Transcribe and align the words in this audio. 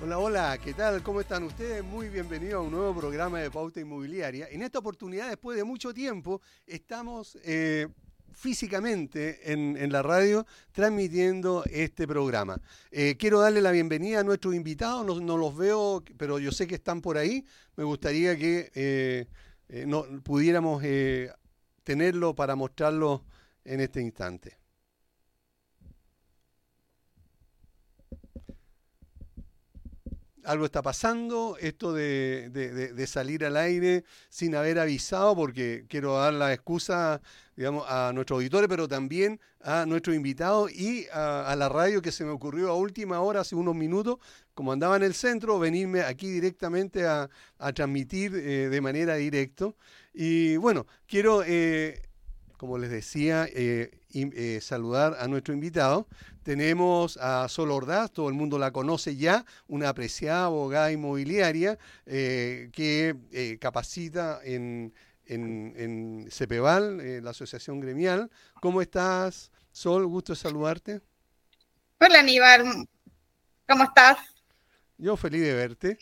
Hola, 0.00 0.18
hola, 0.20 0.58
¿qué 0.62 0.74
tal? 0.74 1.02
¿Cómo 1.02 1.20
están 1.20 1.42
ustedes? 1.42 1.82
Muy 1.82 2.08
bienvenidos 2.08 2.54
a 2.54 2.60
un 2.60 2.70
nuevo 2.70 2.94
programa 2.94 3.40
de 3.40 3.50
Pauta 3.50 3.80
Inmobiliaria. 3.80 4.46
En 4.48 4.62
esta 4.62 4.78
oportunidad, 4.78 5.28
después 5.28 5.56
de 5.56 5.64
mucho 5.64 5.92
tiempo, 5.92 6.40
estamos 6.68 7.36
eh, 7.42 7.88
físicamente 8.32 9.52
en, 9.52 9.90
la 9.90 10.00
radio 10.02 10.46
transmitiendo 10.70 11.64
este 11.64 12.06
programa. 12.06 12.60
Eh, 12.92 13.16
quiero 13.18 13.40
darle 13.40 13.60
la 13.60 13.72
bienvenida 13.72 14.20
a 14.20 14.24
nuestros 14.24 14.54
invitados, 14.54 15.20
no, 15.20 15.36
los 15.36 15.56
veo, 15.56 16.04
pero 16.16 16.38
yo 16.38 16.52
sé 16.52 16.68
que 16.68 16.76
están 16.76 17.00
por 17.00 17.18
ahí. 17.18 17.44
Me 17.74 17.82
gustaría 17.82 18.36
que 18.38 18.70
eh, 18.76 19.26
no, 19.84 20.04
pudiéramos 20.22 20.80
tenerlo 21.82 22.36
para 22.36 22.54
mostrarlo 22.54 23.24
en 23.64 23.80
este 23.80 24.00
instante. 24.00 24.58
Algo 30.44 30.64
está 30.64 30.82
pasando, 30.82 31.56
esto 31.60 31.92
de, 31.92 33.04
salir 33.06 33.44
al 33.44 33.56
aire 33.56 34.04
sin 34.28 34.54
haber 34.54 34.78
avisado, 34.78 35.34
porque 35.36 35.84
quiero 35.88 36.16
dar 36.16 36.34
la 36.34 36.52
excusa, 36.52 37.20
digamos, 37.56 37.84
a 37.88 38.12
nuestros 38.14 38.38
auditores, 38.38 38.68
pero 38.68 38.88
también 38.88 39.40
a 39.60 39.86
nuestros 39.86 40.16
invitados 40.16 40.72
y 40.72 41.06
a, 41.12 41.54
la 41.56 41.68
radio 41.68 42.02
que 42.02 42.12
se 42.12 42.24
me 42.24 42.30
ocurrió 42.30 42.70
a 42.70 42.74
última 42.74 43.20
hora, 43.20 43.40
hace 43.40 43.54
unos 43.54 43.74
minutos, 43.74 44.18
como 44.54 44.72
andaba 44.72 44.96
en 44.96 45.02
el 45.02 45.14
centro, 45.14 45.58
venirme 45.58 46.00
aquí 46.02 46.30
directamente 46.30 47.06
a, 47.06 47.28
transmitir 47.74 48.34
eh, 48.34 48.68
de 48.68 48.80
manera 48.80 49.16
directa. 49.16 49.72
Y 50.12 50.56
bueno, 50.56 50.86
quiero... 51.06 51.42
Eh, 51.46 52.02
como 52.58 52.76
les 52.76 52.90
decía, 52.90 53.48
eh, 53.52 54.58
saludar 54.60 55.16
a 55.20 55.28
nuestro 55.28 55.54
invitado. 55.54 56.08
Tenemos 56.48 57.18
a 57.18 57.46
Sol 57.50 57.70
Ordaz, 57.70 58.10
todo 58.10 58.30
el 58.30 58.34
mundo 58.34 58.58
la 58.58 58.70
conoce 58.70 59.16
ya, 59.16 59.44
una 59.66 59.90
apreciada 59.90 60.46
abogada 60.46 60.90
inmobiliaria 60.90 61.78
eh, 62.06 62.70
que 62.72 63.58
capacita 63.60 64.40
en, 64.42 64.94
en, 65.26 66.26
CEPEVAL, 66.30 67.22
la 67.22 67.30
Asociación 67.32 67.80
Gremial. 67.80 68.30
¿Cómo 68.62 68.80
estás, 68.80 69.52
Sol? 69.72 70.06
Gusto 70.06 70.32
de 70.32 70.38
saludarte. 70.38 71.02
Hola, 72.00 72.20
Aníbal. 72.20 72.88
¿Cómo 73.68 73.84
estás? 73.84 74.16
Yo 74.96 75.18
feliz 75.18 75.42
de 75.42 75.52
verte. 75.52 75.98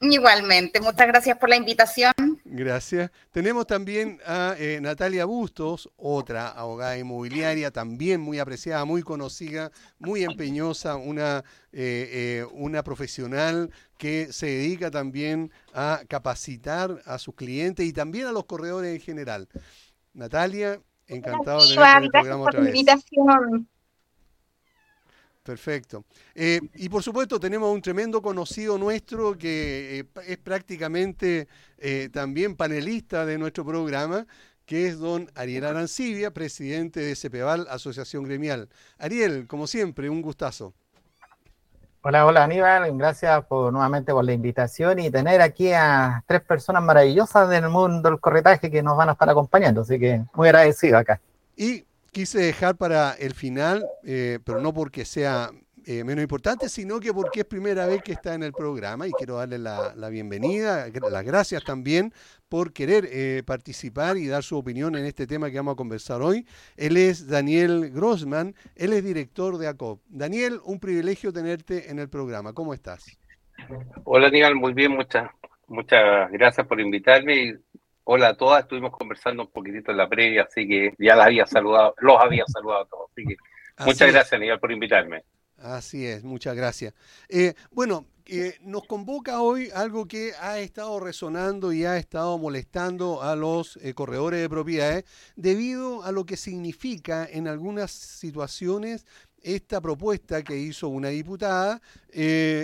Igualmente, 0.00 0.80
muchas 0.80 1.06
gracias 1.06 1.38
por 1.38 1.48
la 1.48 1.56
invitación. 1.56 2.12
Gracias. 2.44 3.10
Tenemos 3.30 3.66
también 3.66 4.20
a 4.26 4.54
eh, 4.58 4.78
Natalia 4.82 5.24
Bustos, 5.24 5.88
otra 5.96 6.48
abogada 6.48 6.98
inmobiliaria, 6.98 7.70
también 7.70 8.20
muy 8.20 8.38
apreciada, 8.38 8.84
muy 8.84 9.02
conocida, 9.02 9.72
muy 9.98 10.22
empeñosa, 10.22 10.96
una, 10.96 11.44
eh, 11.72 12.42
eh, 12.42 12.46
una 12.52 12.82
profesional 12.82 13.70
que 13.96 14.32
se 14.32 14.46
dedica 14.46 14.90
también 14.90 15.50
a 15.72 16.02
capacitar 16.08 17.00
a 17.06 17.18
sus 17.18 17.34
clientes 17.34 17.86
y 17.86 17.94
también 17.94 18.26
a 18.26 18.32
los 18.32 18.44
corredores 18.44 18.94
en 18.94 19.00
general. 19.00 19.48
Natalia, 20.12 20.78
encantado 21.06 21.62
de 21.62 21.74
tenerte 21.74 21.96
en 21.96 22.04
el 22.04 22.10
programa 22.10 22.44
otra 22.44 22.60
vez. 22.60 22.68
Invitación. 22.68 23.68
Perfecto. 25.46 26.04
Eh, 26.34 26.60
y 26.74 26.88
por 26.88 27.04
supuesto 27.04 27.38
tenemos 27.38 27.72
un 27.72 27.80
tremendo 27.80 28.20
conocido 28.20 28.76
nuestro 28.78 29.38
que 29.38 30.00
eh, 30.00 30.04
es 30.26 30.38
prácticamente 30.38 31.46
eh, 31.78 32.08
también 32.12 32.56
panelista 32.56 33.24
de 33.24 33.38
nuestro 33.38 33.64
programa, 33.64 34.26
que 34.64 34.88
es 34.88 34.98
don 34.98 35.30
Ariel 35.36 35.64
Arancibia, 35.64 36.32
presidente 36.32 36.98
de 36.98 37.14
CEPEVAL, 37.14 37.68
Asociación 37.70 38.24
Gremial. 38.24 38.68
Ariel, 38.98 39.46
como 39.46 39.68
siempre, 39.68 40.10
un 40.10 40.20
gustazo. 40.20 40.74
Hola, 42.02 42.26
hola 42.26 42.42
Aníbal, 42.42 42.98
gracias 42.98 43.44
por, 43.46 43.72
nuevamente 43.72 44.12
por 44.12 44.24
la 44.24 44.32
invitación 44.32 44.98
y 44.98 45.10
tener 45.12 45.40
aquí 45.40 45.72
a 45.72 46.24
tres 46.26 46.40
personas 46.40 46.82
maravillosas 46.82 47.48
del 47.48 47.68
mundo 47.68 48.10
del 48.10 48.18
corretaje 48.18 48.68
que 48.68 48.82
nos 48.82 48.96
van 48.96 49.10
a 49.10 49.12
estar 49.12 49.30
acompañando, 49.30 49.82
así 49.82 49.96
que 49.98 50.24
muy 50.34 50.48
agradecido 50.48 50.98
acá. 50.98 51.20
Y 51.56 51.85
quise 52.16 52.38
dejar 52.38 52.78
para 52.78 53.12
el 53.12 53.34
final, 53.34 53.84
eh, 54.02 54.38
pero 54.42 54.62
no 54.62 54.72
porque 54.72 55.04
sea 55.04 55.50
eh, 55.84 56.02
menos 56.02 56.22
importante, 56.22 56.70
sino 56.70 56.98
que 56.98 57.12
porque 57.12 57.40
es 57.40 57.44
primera 57.44 57.84
vez 57.84 58.00
que 58.02 58.12
está 58.12 58.32
en 58.32 58.42
el 58.42 58.54
programa 58.54 59.06
y 59.06 59.12
quiero 59.12 59.36
darle 59.36 59.58
la, 59.58 60.08
bienvenida, 60.08 60.86
las 61.10 61.24
gracias 61.26 61.62
también 61.62 62.14
por 62.48 62.72
querer 62.72 63.06
eh, 63.12 63.42
participar 63.44 64.16
y 64.16 64.28
dar 64.28 64.42
su 64.42 64.56
opinión 64.56 64.96
en 64.96 65.04
este 65.04 65.26
tema 65.26 65.50
que 65.50 65.58
vamos 65.58 65.74
a 65.74 65.76
conversar 65.76 66.22
hoy. 66.22 66.46
Él 66.78 66.96
es 66.96 67.28
Daniel 67.28 67.90
Grossman, 67.90 68.54
él 68.76 68.94
es 68.94 69.04
director 69.04 69.58
de 69.58 69.68
ACOP. 69.68 70.00
Daniel, 70.08 70.60
un 70.64 70.80
privilegio 70.80 71.34
tenerte 71.34 71.90
en 71.90 71.98
el 71.98 72.08
programa. 72.08 72.54
¿Cómo 72.54 72.72
estás? 72.72 73.18
Hola, 74.04 74.28
Daniel, 74.28 74.54
muy 74.54 74.72
bien, 74.72 74.92
muchas, 74.92 75.28
muchas 75.68 76.32
gracias 76.32 76.66
por 76.66 76.80
invitarme 76.80 77.58
Hola 78.08 78.28
a 78.28 78.36
todas, 78.36 78.62
estuvimos 78.62 78.92
conversando 78.92 79.42
un 79.42 79.50
poquitito 79.50 79.90
en 79.90 79.96
la 79.96 80.08
previa, 80.08 80.46
así 80.48 80.68
que 80.68 80.94
ya 80.96 81.16
las 81.16 81.26
había 81.26 81.44
saludado, 81.44 81.92
los 81.98 82.16
había 82.20 82.44
saludado 82.46 82.82
a 82.82 82.86
todos. 82.86 83.10
Así 83.10 83.26
que 83.26 83.36
muchas 83.84 84.12
gracias, 84.12 84.32
Aníbal, 84.34 84.60
por 84.60 84.70
invitarme. 84.70 85.24
Así 85.58 86.06
es, 86.06 86.22
muchas 86.22 86.54
gracias. 86.54 86.94
Eh, 87.28 87.54
bueno, 87.72 88.06
eh, 88.26 88.58
nos 88.60 88.86
convoca 88.86 89.40
hoy 89.40 89.70
algo 89.74 90.06
que 90.06 90.34
ha 90.40 90.60
estado 90.60 91.00
resonando 91.00 91.72
y 91.72 91.84
ha 91.84 91.96
estado 91.96 92.38
molestando 92.38 93.24
a 93.24 93.34
los 93.34 93.76
eh, 93.78 93.92
corredores 93.92 94.40
de 94.40 94.48
propiedades 94.48 95.04
debido 95.34 96.04
a 96.04 96.12
lo 96.12 96.24
que 96.26 96.36
significa 96.36 97.26
en 97.28 97.48
algunas 97.48 97.90
situaciones 97.90 99.04
esta 99.42 99.80
propuesta 99.80 100.44
que 100.44 100.56
hizo 100.56 100.86
una 100.88 101.08
diputada 101.08 101.80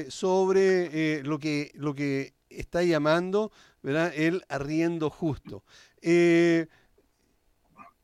sobre 0.09 1.23
lo, 1.23 1.39
que, 1.39 1.71
lo 1.75 1.95
que 1.95 2.35
está 2.57 2.83
llamando 2.83 3.53
el 3.83 4.45
arriendo 4.49 5.11
justo. 5.11 5.65
Eh, 6.01 6.67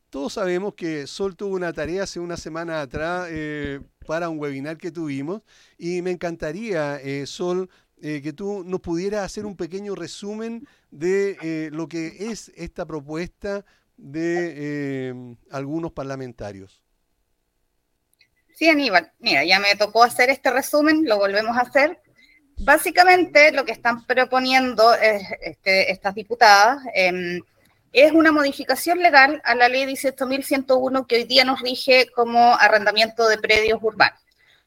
todos 0.09 0.33
sabemos 0.33 0.73
que 0.73 1.05
Sol 1.07 1.35
tuvo 1.35 1.55
una 1.55 1.71
tarea 1.71 2.03
hace 2.03 2.19
una 2.19 2.37
semana 2.37 2.81
atrás 2.81 3.27
eh, 3.29 3.79
para 4.05 4.29
un 4.29 4.39
webinar 4.39 4.77
que 4.77 4.91
tuvimos 4.91 5.41
y 5.77 6.01
me 6.01 6.11
encantaría, 6.11 6.99
eh, 7.01 7.25
Sol, 7.25 7.69
que 8.01 8.31
tú 8.31 8.63
nos 8.63 8.79
pudieras 8.79 9.25
hacer 9.25 9.45
un 9.45 9.57
pequeño 9.57 9.93
resumen 9.93 10.65
de 10.89 11.69
lo 11.73 11.89
que 11.89 12.31
es 12.31 12.49
esta 12.55 12.85
propuesta 12.85 13.65
de 13.97 15.35
algunos 15.51 15.91
parlamentarios. 15.91 16.81
Sí, 18.59 18.69
Aníbal, 18.69 19.11
mira, 19.19 19.43
ya 19.43 19.59
me 19.59 19.75
tocó 19.75 20.03
hacer 20.03 20.29
este 20.29 20.49
resumen, 20.49 21.03
lo 21.05 21.17
volvemos 21.17 21.57
a 21.57 21.61
hacer. 21.61 22.01
Básicamente 22.59 23.51
lo 23.53 23.63
que 23.63 23.71
están 23.71 24.05
proponiendo 24.05 24.93
este, 24.93 25.91
estas 25.91 26.13
diputadas 26.13 26.81
em, 26.93 27.39
es 27.93 28.11
una 28.11 28.31
modificación 28.31 28.99
legal 28.99 29.41
a 29.45 29.55
la 29.55 29.69
ley 29.69 29.85
18.101 29.85 31.07
que 31.07 31.15
hoy 31.15 31.23
día 31.23 31.45
nos 31.45 31.61
rige 31.61 32.09
como 32.13 32.55
arrendamiento 32.55 33.27
de 33.27 33.37
predios 33.37 33.79
urbanos. 33.81 34.19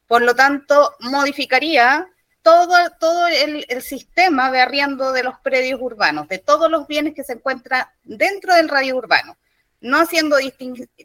Por 0.06 0.22
lo 0.22 0.34
tanto, 0.34 0.94
modificaría 1.00 2.08
todo, 2.42 2.74
todo 2.98 3.28
el, 3.28 3.64
sistema 3.82 4.50
de 4.50 4.60
arriendo 4.60 5.12
de 5.12 5.22
los 5.22 5.38
predios 5.40 5.80
urbanos, 5.80 6.28
de 6.28 6.38
todos 6.38 6.70
los 6.70 6.86
bienes 6.88 7.14
que 7.14 7.24
se 7.24 7.34
encuentran 7.34 7.86
dentro 8.02 8.54
del 8.54 8.68
radio 8.68 8.96
urbano, 8.96 9.36
no 9.80 9.98
haciendo 9.98 10.36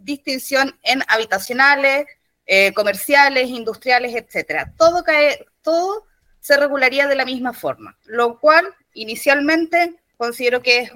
distinción 0.02 0.78
en 0.84 1.04
habitacionales, 1.08 2.08
eh, 2.46 2.74
comerciales, 2.74 3.50
industriales, 3.50 4.16
etcétera. 4.16 4.74
Todo 4.78 5.04
cae, 5.04 5.46
todo 5.62 6.07
se 6.48 6.56
regularía 6.56 7.08
de 7.08 7.16
la 7.16 7.26
misma 7.26 7.52
forma, 7.52 7.98
lo 8.06 8.40
cual 8.40 8.74
inicialmente 8.94 9.96
considero 10.16 10.62
que 10.62 10.90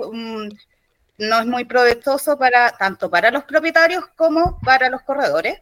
no 1.17 1.39
es 1.39 1.45
muy 1.45 1.65
provechoso 1.65 2.39
para 2.39 2.71
tanto 2.77 3.11
para 3.11 3.31
los 3.31 3.43
propietarios 3.43 4.05
como 4.15 4.57
para 4.63 4.89
los 4.89 5.01
corredores. 5.01 5.59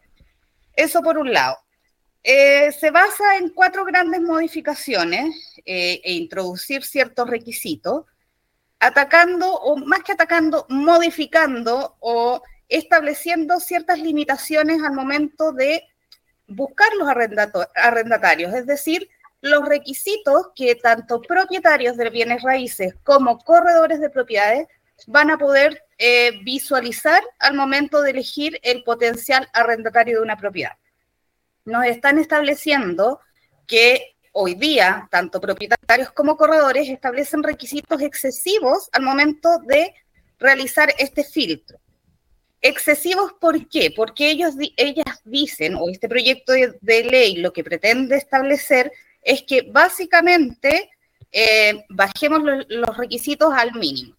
Eso 0.76 1.02
por 1.02 1.18
un 1.18 1.32
lado. 1.32 1.58
Eh, 2.22 2.70
se 2.70 2.92
basa 2.92 3.36
en 3.38 3.48
cuatro 3.48 3.84
grandes 3.84 4.20
modificaciones 4.20 5.34
eh, 5.66 6.00
e 6.04 6.12
introducir 6.12 6.84
ciertos 6.84 7.28
requisitos, 7.28 8.04
atacando, 8.78 9.52
o 9.52 9.74
más 9.74 10.04
que 10.04 10.12
atacando, 10.12 10.66
modificando 10.68 11.96
o 11.98 12.40
estableciendo 12.68 13.58
ciertas 13.58 13.98
limitaciones 13.98 14.84
al 14.84 14.92
momento 14.92 15.50
de 15.50 15.82
buscar 16.46 16.94
los 16.94 17.08
arrendatarios, 17.74 18.54
es 18.54 18.66
decir, 18.66 19.08
los 19.40 19.66
requisitos 19.66 20.48
que 20.54 20.74
tanto 20.74 21.22
propietarios 21.22 21.96
de 21.96 22.10
bienes 22.10 22.42
raíces 22.42 22.94
como 23.02 23.38
corredores 23.38 24.00
de 24.00 24.10
propiedades 24.10 24.66
van 25.06 25.30
a 25.30 25.38
poder 25.38 25.82
eh, 25.98 26.32
visualizar 26.44 27.22
al 27.38 27.54
momento 27.54 28.02
de 28.02 28.10
elegir 28.10 28.58
el 28.62 28.82
potencial 28.82 29.48
arrendatario 29.52 30.18
de 30.18 30.22
una 30.22 30.36
propiedad. 30.36 30.76
Nos 31.64 31.86
están 31.86 32.18
estableciendo 32.18 33.20
que 33.66 34.14
hoy 34.32 34.54
día 34.54 35.08
tanto 35.10 35.40
propietarios 35.40 36.12
como 36.12 36.36
corredores 36.36 36.88
establecen 36.88 37.42
requisitos 37.42 38.02
excesivos 38.02 38.88
al 38.92 39.02
momento 39.02 39.58
de 39.66 39.94
realizar 40.38 40.92
este 40.98 41.24
filtro. 41.24 41.78
Excesivos, 42.62 43.32
¿por 43.40 43.68
qué? 43.68 43.90
Porque 43.94 44.30
ellos, 44.30 44.54
ellas 44.76 45.20
dicen, 45.24 45.76
o 45.76 45.88
este 45.88 46.10
proyecto 46.10 46.52
de 46.52 47.04
ley 47.04 47.36
lo 47.36 47.54
que 47.54 47.64
pretende 47.64 48.16
establecer 48.16 48.92
es 49.22 49.42
que 49.42 49.62
básicamente 49.62 50.90
eh, 51.32 51.84
bajemos 51.88 52.42
los 52.68 52.96
requisitos 52.96 53.52
al 53.54 53.72
mínimo, 53.74 54.16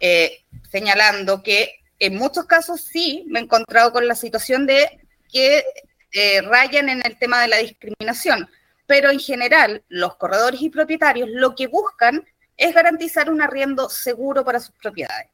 eh, 0.00 0.44
señalando 0.70 1.42
que 1.42 1.80
en 1.98 2.16
muchos 2.16 2.46
casos 2.46 2.80
sí 2.80 3.24
me 3.28 3.40
he 3.40 3.42
encontrado 3.42 3.92
con 3.92 4.06
la 4.06 4.14
situación 4.14 4.66
de 4.66 5.00
que 5.30 5.64
eh, 6.12 6.40
rayan 6.42 6.88
en 6.88 7.02
el 7.04 7.18
tema 7.18 7.42
de 7.42 7.48
la 7.48 7.58
discriminación, 7.58 8.48
pero 8.86 9.10
en 9.10 9.18
general 9.18 9.82
los 9.88 10.16
corredores 10.16 10.62
y 10.62 10.70
propietarios 10.70 11.28
lo 11.30 11.54
que 11.54 11.66
buscan 11.66 12.26
es 12.56 12.74
garantizar 12.74 13.30
un 13.30 13.42
arriendo 13.42 13.90
seguro 13.90 14.44
para 14.44 14.60
sus 14.60 14.74
propiedades, 14.76 15.28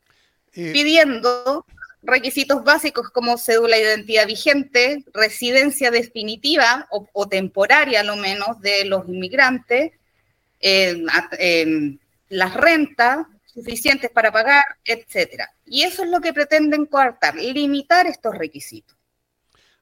pidiendo 0.52 1.64
requisitos 2.02 2.64
básicos 2.64 3.10
como 3.10 3.38
cédula 3.38 3.76
de 3.76 3.82
identidad 3.82 4.26
vigente, 4.26 5.04
residencia 5.12 5.90
definitiva 5.90 6.88
o, 6.90 7.28
temporaria 7.28 8.00
a 8.00 8.04
lo 8.04 8.16
menos 8.16 8.60
de 8.60 8.84
los 8.84 9.08
inmigrantes, 9.08 9.92
las 12.28 12.54
rentas 12.54 13.26
suficientes 13.52 14.10
para 14.10 14.32
pagar, 14.32 14.64
etcétera. 14.84 15.52
Y 15.66 15.82
eso 15.82 16.04
es 16.04 16.10
lo 16.10 16.20
que 16.20 16.32
pretenden 16.32 16.86
coartar, 16.86 17.34
limitar 17.34 18.06
estos 18.06 18.36
requisitos. 18.36 18.96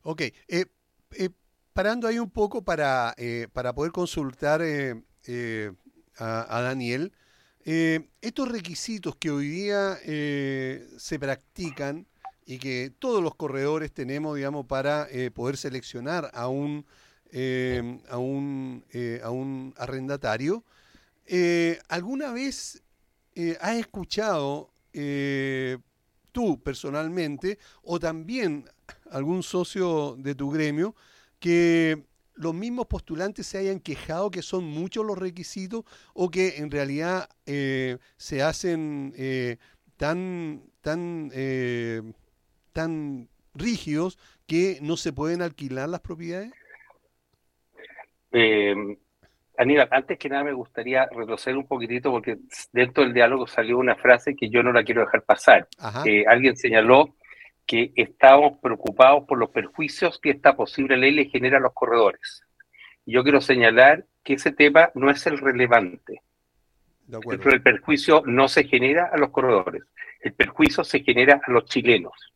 Ok, 0.02 0.22
eh, 0.22 0.67
eh, 1.12 1.31
parando 1.72 2.08
ahí 2.08 2.19
un 2.19 2.31
poco 2.31 2.64
para, 2.64 3.14
eh, 3.17 3.49
para 3.52 3.72
poder 3.75 3.93
consultar 3.93 4.62
a, 4.62 4.96
a, 6.17 6.62
Daniel, 6.62 7.12
estos 7.64 8.49
requisitos 8.49 9.14
que 9.17 9.31
hoy 9.31 9.49
día 9.49 9.96
se 10.99 11.19
practican, 11.20 12.06
y 12.50 12.58
que 12.58 12.93
todos 12.99 13.23
los 13.23 13.37
corredores 13.37 13.93
tenemos, 13.93 14.35
digamos, 14.35 14.67
para 14.67 15.06
eh, 15.08 15.31
poder 15.31 15.56
seleccionar 15.56 16.32
a 16.35 16.49
un, 16.49 16.85
eh, 17.31 18.00
a 18.08 18.19
un, 18.19 18.85
eh, 18.93 19.20
a 19.23 19.31
un 19.31 19.73
arrendatario. 19.76 20.64
¿Alguna 21.88 22.32
vez 22.32 22.82
has 23.61 23.76
escuchado 23.76 24.73
tú 26.32 26.61
personalmente 26.61 27.61
o 27.85 28.00
también 28.00 28.64
algún 29.12 29.44
socio 29.44 30.17
de 30.19 30.35
tu 30.35 30.50
gremio 30.50 30.96
que 31.38 32.05
los 32.35 32.53
mismos 32.53 32.87
postulantes 32.88 33.46
se 33.46 33.58
hayan 33.58 33.79
quejado 33.79 34.32
que 34.32 34.43
son 34.43 34.64
muchos 34.64 35.06
los 35.06 35.17
requisitos 35.17 35.85
o 36.14 36.32
que 36.32 36.56
en 36.56 36.73
realidad 36.73 37.29
se 37.44 38.43
hacen 38.43 39.14
tan, 39.96 40.64
tan 40.81 41.31
tan 42.72 43.28
rígidos 43.55 44.19
que 44.46 44.78
no 44.82 44.96
se 44.96 45.12
pueden 45.12 45.43
alquilar 45.43 45.88
las 45.88 46.00
propiedades? 46.00 46.52
Eh, 48.32 48.75
Aníbal, 49.56 49.88
antes 49.90 50.19
que 50.19 50.28
nada 50.28 50.44
me 50.44 50.52
gustaría 50.52 51.06
retroceder 51.06 51.56
un 51.56 51.67
poquitito 51.67 52.11
porque 52.11 52.38
dentro 52.72 53.05
del 53.05 53.12
diálogo 53.12 53.46
salió 53.46 53.78
una 53.78 53.94
frase 53.94 54.34
que 54.34 54.49
yo 54.49 54.62
no 54.62 54.72
la 54.72 54.82
quiero 54.84 55.02
dejar 55.02 55.22
pasar. 55.22 55.69
Eh, 56.06 56.25
alguien 56.26 56.56
señaló 56.56 57.14
que 57.67 57.93
estábamos 57.94 58.58
preocupados 58.58 59.25
por 59.26 59.38
los 59.38 59.50
perjuicios 59.50 60.19
que 60.19 60.31
esta 60.31 60.56
posible 60.56 60.96
ley 60.96 61.12
le 61.12 61.26
genera 61.26 61.58
a 61.58 61.61
los 61.61 61.75
corredores. 61.75 62.43
Yo 63.05 63.22
quiero 63.22 63.40
señalar 63.40 64.06
que 64.25 64.34
ese 64.34 64.52
tema 64.52 64.90
no 64.94 65.11
es 65.11 65.26
el 65.26 65.38
relevante. 65.38 66.22
el 67.52 67.62
perjuicio 67.62 68.22
no 68.25 68.49
se 68.49 68.64
genera 68.64 69.11
a 69.12 69.19
los 69.19 69.31
corredores, 69.31 69.82
el 70.20 70.32
perjuicio 70.32 70.84
se 70.84 71.00
genera 71.00 71.40
a 71.44 71.50
los 71.50 71.67
chilenos 71.67 72.30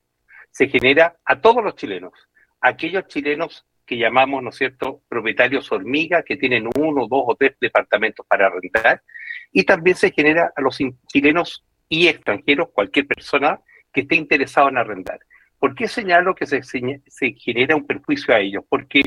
se 0.55 0.69
genera 0.69 1.17
a 1.25 1.41
todos 1.41 1.65
los 1.65 1.75
chilenos, 1.75 2.13
aquellos 2.61 3.09
chilenos 3.09 3.67
que 3.85 3.99
llamamos, 3.99 4.41
¿no 4.41 4.51
es 4.51 4.57
cierto?, 4.57 5.03
propietarios 5.09 5.71
hormiga, 5.73 6.23
que 6.23 6.37
tienen 6.37 6.69
uno, 6.79 7.09
dos 7.09 7.25
o 7.27 7.35
tres 7.35 7.57
departamentos 7.61 8.25
para 8.27 8.47
arrendar, 8.47 9.03
y 9.53 9.65
también 9.65 9.97
se 9.97 10.13
genera 10.13 10.53
a 10.55 10.61
los 10.61 10.79
chilenos 11.09 11.67
y 11.89 12.07
extranjeros, 12.07 12.69
cualquier 12.73 13.09
persona 13.09 13.61
que 13.93 14.03
esté 14.03 14.15
interesado 14.15 14.69
en 14.69 14.79
arrendar. 14.79 15.19
¿Por 15.59 15.75
qué 15.75 15.89
señalo 15.89 16.37
que 16.37 16.47
se, 16.47 16.63
genera 17.37 17.75
un 17.75 17.87
perjuicio 17.87 18.33
a 18.33 18.39
ellos? 18.39 18.65
Porque 18.69 19.03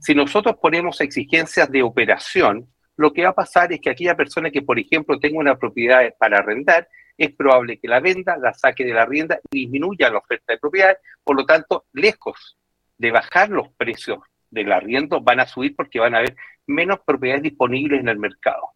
si 0.00 0.16
nosotros 0.16 0.56
ponemos 0.60 1.00
exigencias 1.00 1.70
de 1.70 1.82
operación, 1.82 2.66
lo 2.96 3.12
que 3.12 3.22
va 3.22 3.30
a 3.30 3.34
pasar 3.34 3.72
es 3.72 3.80
que 3.80 3.90
aquella 3.90 4.16
persona 4.16 4.50
que, 4.50 4.62
por 4.62 4.80
ejemplo, 4.80 5.20
tenga 5.20 5.38
una 5.38 5.56
propiedad 5.56 6.02
para 6.18 6.38
arrendar, 6.38 6.88
es 7.18 7.34
probable 7.34 7.78
que 7.78 7.88
la 7.88 8.00
venda, 8.00 8.36
la 8.36 8.54
saque 8.54 8.84
de 8.84 8.94
la 8.94 9.04
rienda 9.04 9.40
y 9.50 9.60
disminuya 9.62 10.08
la 10.08 10.18
oferta 10.18 10.52
de 10.52 10.58
propiedades. 10.58 10.98
Por 11.24 11.36
lo 11.36 11.44
tanto, 11.44 11.86
lejos 11.92 12.56
de 12.96 13.10
bajar 13.10 13.50
los 13.50 13.68
precios 13.72 14.20
del 14.50 14.72
arriendo, 14.72 15.20
van 15.20 15.40
a 15.40 15.46
subir 15.46 15.74
porque 15.76 15.98
van 15.98 16.14
a 16.14 16.18
haber 16.18 16.36
menos 16.66 17.00
propiedades 17.04 17.42
disponibles 17.42 18.00
en 18.00 18.08
el 18.08 18.18
mercado. 18.18 18.70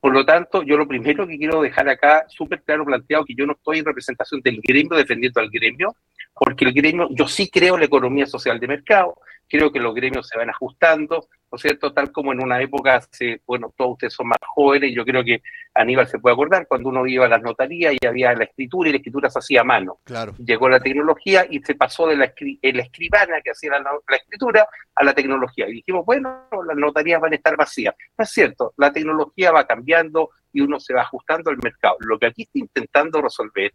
Por 0.00 0.12
lo 0.12 0.24
tanto, 0.24 0.62
yo 0.62 0.76
lo 0.76 0.88
primero 0.88 1.26
que 1.26 1.36
quiero 1.36 1.62
dejar 1.62 1.88
acá 1.88 2.24
súper 2.28 2.62
claro 2.62 2.84
planteado 2.84 3.24
que 3.24 3.34
yo 3.34 3.46
no 3.46 3.52
estoy 3.52 3.78
en 3.78 3.84
representación 3.84 4.40
del 4.40 4.60
gremio 4.62 4.96
defendiendo 4.96 5.40
al 5.40 5.50
gremio, 5.50 5.94
porque 6.34 6.64
el 6.64 6.72
gremio, 6.72 7.08
yo 7.10 7.26
sí 7.28 7.50
creo 7.50 7.74
en 7.74 7.80
la 7.80 7.86
economía 7.86 8.26
social 8.26 8.58
de 8.60 8.68
mercado, 8.68 9.18
creo 9.48 9.72
que 9.72 9.80
los 9.80 9.94
gremios 9.94 10.28
se 10.28 10.38
van 10.38 10.50
ajustando, 10.50 11.28
¿no 11.50 11.56
es 11.56 11.62
cierto? 11.62 11.92
Tal 11.92 12.10
como 12.10 12.32
en 12.32 12.42
una 12.42 12.60
época, 12.60 12.96
hace, 12.96 13.40
bueno, 13.46 13.72
todos 13.76 13.92
ustedes 13.92 14.14
son 14.14 14.28
más 14.28 14.38
jóvenes, 14.46 14.92
yo 14.94 15.04
creo 15.04 15.22
que 15.24 15.42
Aníbal 15.74 16.08
se 16.08 16.18
puede 16.18 16.34
acordar, 16.34 16.66
cuando 16.66 16.88
uno 16.88 17.06
iba 17.06 17.26
a 17.26 17.28
las 17.28 17.42
notarías 17.42 17.94
y 18.00 18.06
había 18.06 18.34
la 18.34 18.44
escritura 18.44 18.88
y 18.88 18.92
la 18.92 18.98
escritura 18.98 19.30
se 19.30 19.38
hacía 19.38 19.60
a 19.60 19.64
mano. 19.64 20.00
Claro. 20.04 20.34
Llegó 20.38 20.68
la 20.68 20.80
tecnología 20.80 21.46
y 21.48 21.60
se 21.60 21.74
pasó 21.74 22.06
de 22.08 22.16
la, 22.16 22.24
escribana 22.62 23.40
que 23.42 23.50
hacía 23.50 23.72
la, 23.78 24.16
escritura 24.16 24.68
a 24.94 25.04
la 25.04 25.12
tecnología. 25.12 25.68
Y 25.68 25.74
dijimos, 25.74 26.04
bueno, 26.04 26.48
las 26.66 26.76
notarías 26.76 27.20
van 27.20 27.32
a 27.32 27.36
estar 27.36 27.56
vacías. 27.56 27.94
No 28.18 28.24
es 28.24 28.30
cierto, 28.30 28.72
la 28.76 28.92
tecnología 28.92 29.52
va 29.52 29.66
cambiando 29.66 30.30
y 30.52 30.62
uno 30.62 30.80
se 30.80 30.94
va 30.94 31.02
ajustando 31.02 31.50
al 31.50 31.58
mercado. 31.62 31.96
Lo 32.00 32.18
que 32.18 32.26
aquí 32.26 32.42
está 32.42 32.58
intentando 32.58 33.20
resolver 33.20 33.72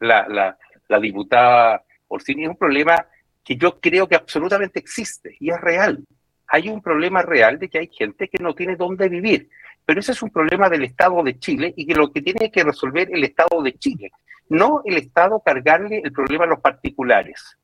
la, 0.00 0.26
la, 0.28 0.58
la 0.88 0.98
diputada 0.98 1.84
Orsini 2.08 2.44
es 2.44 2.50
un 2.50 2.56
problema 2.56 3.06
que 3.44 3.56
yo 3.56 3.78
creo 3.78 4.08
que 4.08 4.14
absolutamente 4.14 4.78
existe 4.78 5.36
y 5.38 5.50
es 5.50 5.60
real. 5.60 6.04
Hay 6.48 6.68
un 6.68 6.80
problema 6.80 7.22
real 7.22 7.58
de 7.58 7.68
que 7.68 7.78
hay 7.78 7.88
gente 7.88 8.28
que 8.28 8.42
no 8.42 8.54
tiene 8.54 8.76
dónde 8.76 9.08
vivir, 9.08 9.48
pero 9.84 10.00
ese 10.00 10.12
es 10.12 10.22
un 10.22 10.30
problema 10.30 10.68
del 10.68 10.84
Estado 10.84 11.22
de 11.22 11.38
Chile 11.38 11.74
y 11.76 11.86
que 11.86 11.94
lo 11.94 12.10
que 12.10 12.22
tiene 12.22 12.50
que 12.50 12.64
resolver 12.64 13.08
el 13.12 13.24
Estado 13.24 13.62
de 13.62 13.74
Chile, 13.74 14.10
no 14.48 14.82
el 14.84 14.96
Estado 14.96 15.42
cargarle 15.44 16.00
el 16.02 16.12
problema 16.12 16.44
a 16.44 16.48
los 16.48 16.60
particulares. 16.60 17.58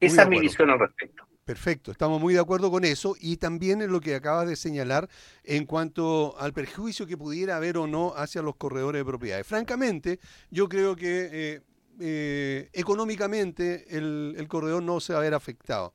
Esa 0.00 0.22
es 0.22 0.28
mi 0.28 0.40
visión 0.40 0.70
al 0.70 0.80
respecto. 0.80 1.26
Perfecto, 1.44 1.92
estamos 1.92 2.20
muy 2.20 2.34
de 2.34 2.40
acuerdo 2.40 2.72
con 2.72 2.84
eso 2.84 3.14
y 3.20 3.36
también 3.36 3.80
en 3.80 3.92
lo 3.92 4.00
que 4.00 4.16
acabas 4.16 4.48
de 4.48 4.56
señalar 4.56 5.08
en 5.44 5.64
cuanto 5.64 6.36
al 6.40 6.52
perjuicio 6.52 7.06
que 7.06 7.16
pudiera 7.16 7.56
haber 7.56 7.78
o 7.78 7.86
no 7.86 8.12
hacia 8.16 8.42
los 8.42 8.56
corredores 8.56 8.98
de 8.98 9.04
propiedades. 9.04 9.46
Francamente, 9.46 10.18
yo 10.50 10.68
creo 10.68 10.96
que 10.96 11.28
eh, 11.30 11.60
eh, 11.98 12.68
económicamente 12.72 13.96
el, 13.96 14.46
corredor 14.48 14.82
no 14.82 15.00
se 15.00 15.12
va 15.12 15.20
a 15.20 15.22
ver 15.22 15.34
afectado. 15.34 15.94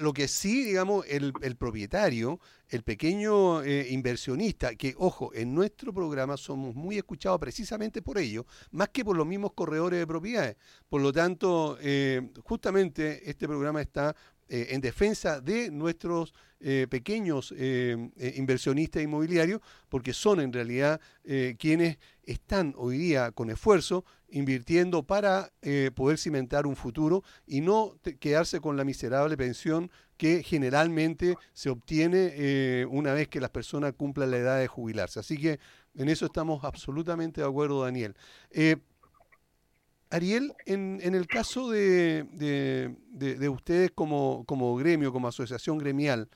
Lo 0.00 0.14
que 0.14 0.28
sí, 0.28 0.64
digamos, 0.64 1.04
el, 1.06 1.32
propietario, 1.56 2.40
el 2.70 2.82
pequeño 2.82 3.62
eh, 3.62 3.88
inversionista, 3.90 4.74
que, 4.76 4.94
ojo, 4.96 5.30
en 5.34 5.54
nuestro 5.54 5.92
programa 5.92 6.38
somos 6.38 6.74
muy 6.74 6.96
escuchados 6.96 7.38
precisamente 7.38 8.00
por 8.00 8.16
ello, 8.16 8.46
más 8.70 8.88
que 8.88 9.04
por 9.04 9.14
los 9.14 9.26
mismos 9.26 9.52
corredores 9.52 9.98
de 9.98 10.06
propiedades. 10.06 10.56
Por 10.88 11.02
lo 11.02 11.12
tanto, 11.12 11.76
eh, 11.82 12.30
justamente 12.44 13.28
este 13.28 13.46
programa 13.46 13.82
está 13.82 14.16
en 14.46 14.82
defensa 14.82 15.40
de 15.40 15.70
nuestros 15.70 16.34
pequeños 16.90 17.50
inversionistas 17.50 19.02
inmobiliarios, 19.02 19.62
porque 19.88 20.12
son 20.12 20.38
en 20.40 20.52
realidad 20.52 21.00
quienes 21.58 21.96
están 22.22 22.74
hoy 22.76 22.98
día 22.98 23.32
con 23.32 23.48
esfuerzo 23.48 24.04
invirtiendo 24.34 25.04
para 25.04 25.52
eh, 25.62 25.92
poder 25.94 26.18
cimentar 26.18 26.66
un 26.66 26.74
futuro 26.74 27.22
y 27.46 27.60
no 27.60 27.96
quedarse 28.18 28.60
con 28.60 28.76
la 28.76 28.82
miserable 28.82 29.36
pensión 29.36 29.92
que 30.16 30.42
generalmente 30.42 31.36
se 31.52 31.70
obtiene 31.70 32.32
eh, 32.34 32.84
una 32.90 33.12
vez 33.12 33.28
que 33.28 33.40
las 33.40 33.50
personas 33.50 33.92
cumplan 33.92 34.32
la 34.32 34.38
edad 34.38 34.58
de 34.58 34.66
jubilarse. 34.66 35.20
Así 35.20 35.38
que 35.38 35.60
en 35.94 36.08
eso 36.08 36.26
estamos 36.26 36.64
absolutamente 36.64 37.42
de 37.42 37.46
acuerdo, 37.46 37.84
Daniel. 37.84 38.16
Eh, 38.50 38.76
Ariel, 40.10 40.52
en, 40.66 41.00
el 41.00 41.28
caso 41.28 41.70
de, 41.70 42.24
de, 42.32 43.48
ustedes 43.48 43.92
como, 43.92 44.44
gremio, 44.76 45.12
como 45.12 45.28
asociación 45.28 45.78
gremial, 45.78 46.28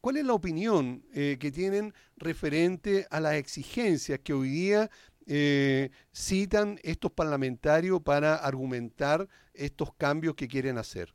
¿cuál 0.00 0.16
es 0.16 0.24
la 0.24 0.32
opinión 0.32 1.02
que 1.12 1.50
tienen 1.52 1.92
referente 2.16 3.06
a 3.10 3.18
las 3.18 3.34
exigencias 3.34 4.20
que 4.22 4.32
hoy 4.32 4.50
día 4.50 4.90
eh, 5.28 5.90
citan 6.10 6.80
estos 6.82 7.12
parlamentarios 7.12 8.00
para 8.00 8.34
argumentar 8.34 9.28
estos 9.52 9.92
cambios 9.92 10.34
que 10.34 10.48
quieren 10.48 10.78
hacer? 10.78 11.14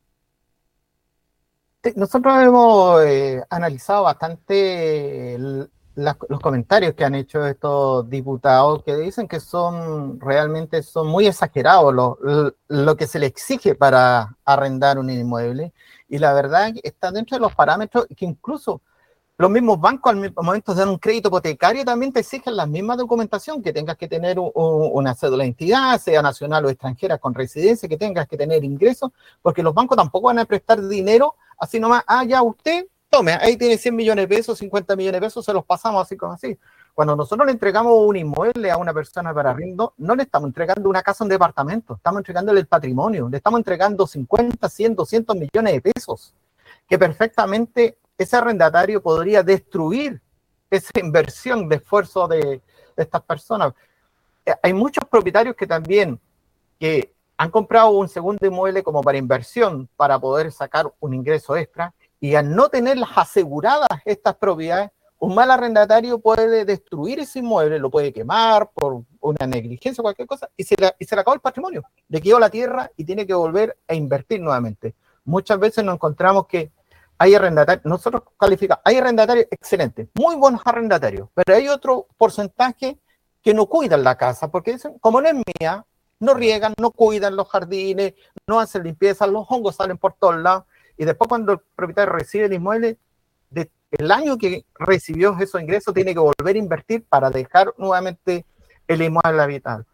Nosotros 1.96 2.40
hemos 2.40 3.04
eh, 3.04 3.42
analizado 3.50 4.04
bastante 4.04 5.36
los 5.96 6.40
comentarios 6.40 6.94
que 6.94 7.04
han 7.04 7.14
hecho 7.14 7.44
estos 7.46 8.08
diputados 8.08 8.82
que 8.84 8.96
dicen 8.96 9.28
que 9.28 9.38
son 9.38 10.18
realmente 10.18 10.82
son 10.82 11.06
muy 11.06 11.26
exagerados 11.26 11.94
lo, 11.94 12.18
lo, 12.68 12.96
que 12.96 13.06
se 13.06 13.20
le 13.20 13.26
exige 13.26 13.76
para 13.76 14.36
arrendar 14.44 14.98
un 14.98 15.10
inmueble 15.10 15.72
y 16.08 16.18
la 16.18 16.32
verdad 16.32 16.72
está 16.82 17.12
dentro 17.12 17.36
de 17.36 17.42
los 17.42 17.54
parámetros 17.54 18.06
que 18.16 18.24
incluso 18.24 18.80
los 19.36 19.50
mismos 19.50 19.80
bancos 19.80 20.12
al 20.12 20.32
momento 20.32 20.74
de 20.74 20.78
dar 20.80 20.88
un 20.88 20.98
crédito 20.98 21.28
hipotecario 21.28 21.84
también 21.84 22.12
te 22.12 22.20
exigen 22.20 22.56
la 22.56 22.66
misma 22.66 22.96
documentación, 22.96 23.62
que 23.62 23.72
tengas 23.72 23.96
que 23.96 24.06
tener 24.06 24.36
una 24.38 25.14
cédula 25.14 25.42
de 25.42 25.48
entidad, 25.48 26.00
sea 26.00 26.22
nacional 26.22 26.64
o 26.64 26.70
extranjera 26.70 27.18
con 27.18 27.34
residencia, 27.34 27.88
que 27.88 27.96
tengas 27.96 28.28
que 28.28 28.36
tener 28.36 28.62
ingresos, 28.62 29.10
porque 29.42 29.62
los 29.62 29.74
bancos 29.74 29.96
tampoco 29.96 30.28
van 30.28 30.38
a 30.38 30.44
prestar 30.44 30.80
dinero 30.86 31.34
así 31.58 31.80
nomás, 31.80 32.04
ah, 32.06 32.24
ya 32.24 32.42
usted, 32.42 32.86
tome, 33.10 33.32
ahí 33.32 33.56
tiene 33.56 33.76
100 33.76 33.96
millones 33.96 34.28
de 34.28 34.36
pesos, 34.36 34.58
50 34.58 34.94
millones 34.96 35.20
de 35.20 35.26
pesos, 35.26 35.44
se 35.44 35.52
los 35.52 35.64
pasamos 35.64 36.02
así 36.02 36.16
como 36.16 36.32
así. 36.32 36.56
Cuando 36.94 37.16
nosotros 37.16 37.44
le 37.46 37.52
entregamos 37.52 37.92
un 38.06 38.16
inmueble 38.16 38.70
a 38.70 38.76
una 38.76 38.94
persona 38.94 39.34
para 39.34 39.50
arriendo, 39.50 39.94
no 39.98 40.14
le 40.14 40.22
estamos 40.22 40.46
entregando 40.46 40.88
una 40.88 41.02
casa, 41.02 41.24
un 41.24 41.30
departamento, 41.30 41.94
estamos 41.96 42.20
entregándole 42.20 42.60
el 42.60 42.66
patrimonio, 42.66 43.28
le 43.28 43.38
estamos 43.38 43.58
entregando 43.58 44.06
50, 44.06 44.68
100, 44.68 44.94
200 44.94 45.36
millones 45.36 45.72
de 45.72 45.80
pesos, 45.80 46.34
que 46.88 46.98
perfectamente 46.98 47.98
ese 48.16 48.36
arrendatario 48.36 49.02
podría 49.02 49.42
destruir 49.42 50.20
esa 50.70 50.90
inversión 51.00 51.68
de 51.68 51.76
esfuerzo 51.76 52.28
de, 52.28 52.60
estas 52.96 53.22
personas. 53.22 53.74
Eh, 54.46 54.54
hay 54.62 54.72
muchos 54.72 55.04
propietarios 55.10 55.56
que 55.56 55.66
también 55.66 56.20
que 56.78 57.12
han 57.36 57.50
comprado 57.50 57.90
un 57.90 58.08
segundo 58.08 58.46
inmueble 58.46 58.82
como 58.82 59.02
para 59.02 59.18
inversión, 59.18 59.88
para 59.96 60.18
poder 60.18 60.52
sacar 60.52 60.92
un 61.00 61.14
ingreso 61.14 61.56
extra, 61.56 61.92
y 62.20 62.36
al 62.36 62.54
no 62.54 62.68
tenerlas 62.68 63.10
aseguradas 63.16 63.88
estas 64.04 64.36
propiedades, 64.36 64.90
un 65.18 65.34
mal 65.34 65.50
arrendatario 65.50 66.18
puede 66.18 66.64
destruir 66.64 67.18
ese 67.18 67.40
inmueble, 67.40 67.78
lo 67.78 67.90
puede 67.90 68.12
quemar 68.12 68.70
por 68.72 69.02
una 69.20 69.46
negligencia 69.46 70.02
o 70.02 70.04
cualquier 70.04 70.28
cosa, 70.28 70.48
y 70.56 70.64
se, 70.64 70.76
y 70.98 71.04
se 71.04 71.14
le 71.14 71.20
acabó 71.20 71.34
el 71.34 71.40
patrimonio, 71.40 71.82
le 72.08 72.20
quedó 72.20 72.38
la 72.38 72.50
tierra 72.50 72.90
y 72.96 73.04
tiene 73.04 73.26
que 73.26 73.34
volver 73.34 73.76
a 73.88 73.94
invertir 73.94 74.40
nuevamente. 74.40 74.94
Muchas 75.24 75.58
veces 75.58 75.84
nos 75.84 75.94
encontramos 75.94 76.46
que 76.46 76.70
hay 77.24 77.34
arrendatarios, 77.34 77.86
nosotros 77.86 78.22
calificamos, 78.38 78.82
hay 78.84 78.96
arrendatarios 78.96 79.46
excelentes, 79.50 80.08
muy 80.14 80.36
buenos 80.36 80.60
arrendatarios, 80.62 81.30
pero 81.32 81.56
hay 81.56 81.68
otro 81.68 82.06
porcentaje 82.18 82.98
que 83.42 83.54
no 83.54 83.64
cuidan 83.64 84.04
la 84.04 84.16
casa, 84.16 84.50
porque 84.50 84.72
dicen, 84.72 84.98
como 85.00 85.22
no 85.22 85.28
es 85.28 85.34
mía, 85.34 85.86
no 86.20 86.34
riegan, 86.34 86.74
no 86.78 86.90
cuidan 86.90 87.34
los 87.34 87.48
jardines, 87.48 88.12
no 88.46 88.60
hacen 88.60 88.82
limpieza, 88.82 89.26
los 89.26 89.46
hongos 89.48 89.76
salen 89.76 89.96
por 89.96 90.12
todos 90.12 90.36
lados, 90.36 90.64
y 90.98 91.06
después 91.06 91.26
cuando 91.28 91.52
el 91.52 91.60
propietario 91.74 92.12
recibe 92.12 92.44
el 92.44 92.52
inmueble, 92.52 92.98
de, 93.48 93.70
el 93.92 94.12
año 94.12 94.36
que 94.36 94.66
recibió 94.74 95.34
esos 95.40 95.62
ingresos 95.62 95.94
tiene 95.94 96.12
que 96.12 96.20
volver 96.20 96.56
a 96.56 96.58
invertir 96.58 97.06
para 97.08 97.30
dejar 97.30 97.72
nuevamente 97.78 98.44
el 98.86 99.00
inmueble 99.00 99.42
habitable. 99.42 99.86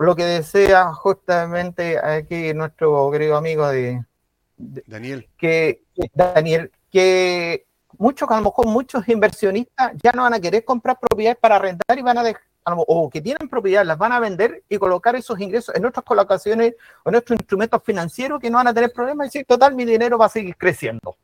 Lo 0.00 0.16
que 0.16 0.24
desea 0.24 0.92
justamente 0.94 1.96
aquí 1.96 2.52
nuestro 2.54 3.08
querido 3.12 3.36
amigo 3.36 3.68
de, 3.68 4.04
Daniel. 4.86 5.28
Que, 5.36 5.82
Daniel, 6.14 6.70
que 6.90 7.66
muchos, 7.98 8.30
a 8.30 8.36
lo 8.36 8.44
mejor 8.44 8.66
muchos 8.66 9.08
inversionistas 9.08 9.92
ya 10.02 10.12
no 10.12 10.22
van 10.22 10.34
a 10.34 10.40
querer 10.40 10.64
comprar 10.64 10.98
propiedades 10.98 11.38
para 11.40 11.58
rentar 11.58 11.98
y 11.98 12.02
van 12.02 12.18
a 12.18 12.22
dejar, 12.22 12.42
o 12.64 13.10
que 13.10 13.20
tienen 13.20 13.48
propiedades, 13.48 13.88
las 13.88 13.98
van 13.98 14.12
a 14.12 14.20
vender 14.20 14.62
y 14.68 14.78
colocar 14.78 15.16
esos 15.16 15.40
ingresos 15.40 15.74
en 15.74 15.82
nuestras 15.82 16.04
colocaciones 16.04 16.74
o 17.04 17.08
en 17.08 17.12
nuestros 17.12 17.38
instrumentos 17.38 17.82
financieros 17.82 18.40
que 18.40 18.50
no 18.50 18.58
van 18.58 18.68
a 18.68 18.74
tener 18.74 18.92
problemas 18.92 19.26
y 19.26 19.28
decir, 19.28 19.46
total, 19.46 19.74
mi 19.74 19.84
dinero 19.84 20.16
va 20.16 20.26
a 20.26 20.30
seguir 20.30 20.56
creciendo. 20.56 21.16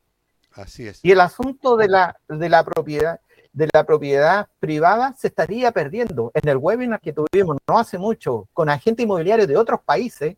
Así 0.53 0.87
es. 0.87 0.99
Y 1.03 1.11
el 1.11 1.21
asunto 1.21 1.77
de 1.77 1.87
la, 1.87 2.19
de 2.27 2.49
la 2.49 2.63
propiedad 2.63 3.19
de 3.51 3.67
la 3.73 3.83
propiedad 3.83 4.47
privada 4.59 5.15
se 5.17 5.27
estaría 5.27 5.71
perdiendo. 5.71 6.31
En 6.35 6.47
el 6.47 6.57
webinar 6.57 7.01
que 7.01 7.13
tuvimos 7.13 7.57
no 7.67 7.79
hace 7.79 7.97
mucho 7.97 8.47
con 8.53 8.69
agentes 8.69 9.03
inmobiliarios 9.03 9.47
de 9.47 9.57
otros 9.57 9.81
países, 9.83 10.37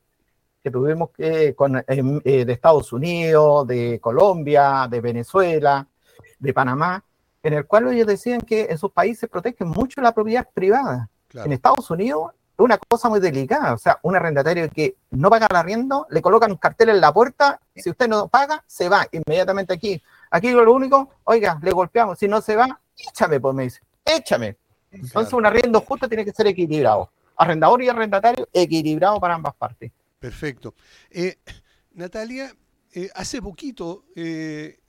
que 0.63 0.72
tuvimos 0.72 1.10
que, 1.12 1.56
con, 1.56 1.84
em, 1.88 2.22
eh, 2.24 2.46
de 2.46 2.53
Estados 2.53 2.94
Unidos, 2.94 3.68
de 3.68 4.00
Colombia, 4.00 4.88
de 4.89 5.01
Venezuela, 5.01 5.88
de 6.39 6.53
Panamá, 6.53 7.03
en 7.44 7.53
el 7.53 7.65
cual 7.65 7.91
ellos 7.91 8.08
decían 8.08 8.41
que 8.41 8.68
en 8.70 8.77
sus 8.77 8.91
países 8.91 9.30
protegen 9.30 9.68
mucho 9.68 10.01
la 10.01 10.13
propiedad 10.13 10.48
privada. 10.53 11.10
En 11.34 11.51
Estados 11.51 11.89
Unidos 11.89 12.32
es 12.34 12.60
una 12.60 12.77
cosa 12.77 13.10
muy 13.10 13.20
delicada, 13.20 13.74
o 13.74 13.77
sea, 13.77 14.00
un 14.03 14.15
arrendatario 14.15 14.70
que 14.70 14.96
no 15.12 15.30
paga 15.30 15.48
el 15.50 15.56
arriendo, 15.56 16.06
le 16.10 16.22
colocan 16.22 16.51
un 16.51 16.58
cartel 16.58 16.89
en 16.89 17.01
la 17.01 17.13
puerta, 17.13 17.60
si 17.75 17.89
usted 17.89 18.08
no 18.08 18.27
paga, 18.27 18.63
se 18.68 18.89
va 18.89 19.08
inmediatamente 19.12 19.74
aquí. 19.74 20.01
Aquí 20.30 20.51
lo 20.51 20.72
único, 20.72 21.10
oiga, 21.24 21.58
le 21.62 21.72
golpeamos, 21.72 22.20
si 22.20 22.27
no 22.27 22.41
se 22.41 22.56
va, 22.56 22.80
échame, 22.98 23.39
pues 23.39 23.56
me 23.56 23.63
dice, 23.63 23.82
échame. 24.06 24.58
Entonces 24.91 25.34
un 25.34 25.46
arriendo 25.46 25.82
justo 25.82 26.08
tiene 26.08 26.25
que 26.25 26.34
ser 26.34 26.48
equilibrado. 26.48 27.10
Arrendador 27.38 27.82
y 27.82 27.89
arrendatario 27.89 28.48
equilibrado 28.53 29.20
para 29.20 29.36
ambas 29.36 29.56
partes. 29.56 29.91
Perfecto. 30.22 30.75
Eh, 31.10 31.40
Natalia, 31.94 32.56
eh, 32.94 33.10
hace 33.16 33.42
poquito 33.42 34.06
eh, 34.16 34.80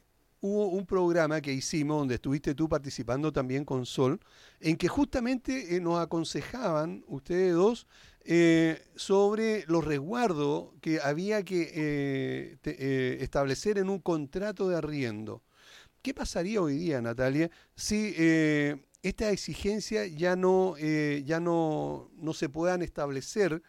hubo 0.41 0.67
un 0.67 0.85
programa 0.85 1.41
que 1.41 1.55
hicimos 1.55 2.01
donde 2.01 2.17
estuviste 2.17 2.55
tú 2.55 2.69
participando 2.69 3.33
también 3.33 3.65
con 3.65 3.87
Sol, 3.87 4.21
en 4.61 4.77
que 4.77 4.89
justamente 4.89 5.81
nos 5.81 6.01
aconsejaban 6.01 7.03
ustedes 7.09 7.55
dos 7.55 7.87
sobre 8.95 9.65
los 9.67 9.85
resguardos 9.85 10.75
que 10.81 11.01
había 11.01 11.43
que 11.43 12.59
establecer 13.21 13.79
en 13.79 13.89
un 13.89 14.01
contrato 14.01 14.69
de 14.69 14.77
arriendo. 14.77 15.43
¿Qué 16.03 16.13
pasaría 16.13 16.61
hoy 16.61 16.77
día, 16.77 17.01
Natalia, 17.01 17.51
si 17.75 18.15
esta 19.03 19.31
exigencia 19.31 20.07
ya 20.07 20.37
no, 20.37 20.77
ya 20.77 21.41
no, 21.41 22.11
no 22.17 22.33
se 22.33 22.49
puedan 22.49 22.83
establecer 22.83 23.63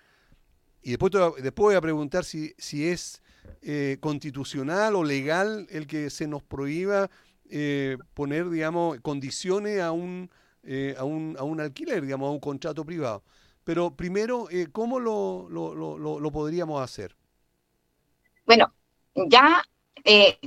y 0.83 0.91
después, 0.91 1.11
después 1.11 1.53
voy 1.55 1.75
a 1.75 1.81
preguntar 1.81 2.25
si, 2.25 2.53
si 2.57 2.87
es 2.87 3.21
eh, 3.61 3.97
constitucional 4.01 4.95
o 4.95 5.03
legal 5.05 5.67
el 5.69 5.87
que 5.87 6.09
se 6.09 6.27
nos 6.27 6.43
prohíba 6.43 7.09
eh, 7.49 7.97
poner, 8.13 8.49
digamos, 8.49 8.99
condiciones 9.01 9.79
a 9.79 9.93
un, 9.93 10.29
eh, 10.63 10.95
a, 10.97 11.05
un, 11.05 11.37
a 11.39 11.43
un 11.43 11.61
alquiler, 11.61 12.01
digamos, 12.01 12.27
a 12.27 12.31
un 12.31 12.41
contrato 12.41 12.83
privado. 12.83 13.23
Pero 13.63 13.95
primero, 13.95 14.49
¿cómo 14.73 14.99
lo, 14.99 15.47
lo, 15.49 15.73
lo, 15.73 16.19
lo, 16.19 16.31
podríamos 16.31 16.81
hacer? 16.81 17.15
Bueno, 18.45 18.73
ya 19.15 19.63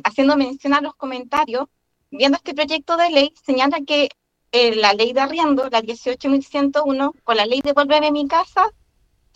haciendo 0.04 0.36
mención 0.36 0.74
a 0.74 0.82
los 0.82 0.94
comentarios, 0.96 1.64
viendo 2.10 2.36
este 2.36 2.52
proyecto 2.52 2.98
de 2.98 3.08
ley, 3.08 3.32
señala 3.42 3.78
que 3.86 4.10
la 4.52 4.92
ley 4.92 5.14
de 5.14 5.20
arriendo, 5.20 5.70
la 5.70 5.80
18.101, 5.80 7.12
con 7.24 7.36
la 7.38 7.46
ley 7.46 7.62
de 7.62 7.70
Devuélveme 7.70 8.12
mi 8.12 8.28
casa, 8.28 8.70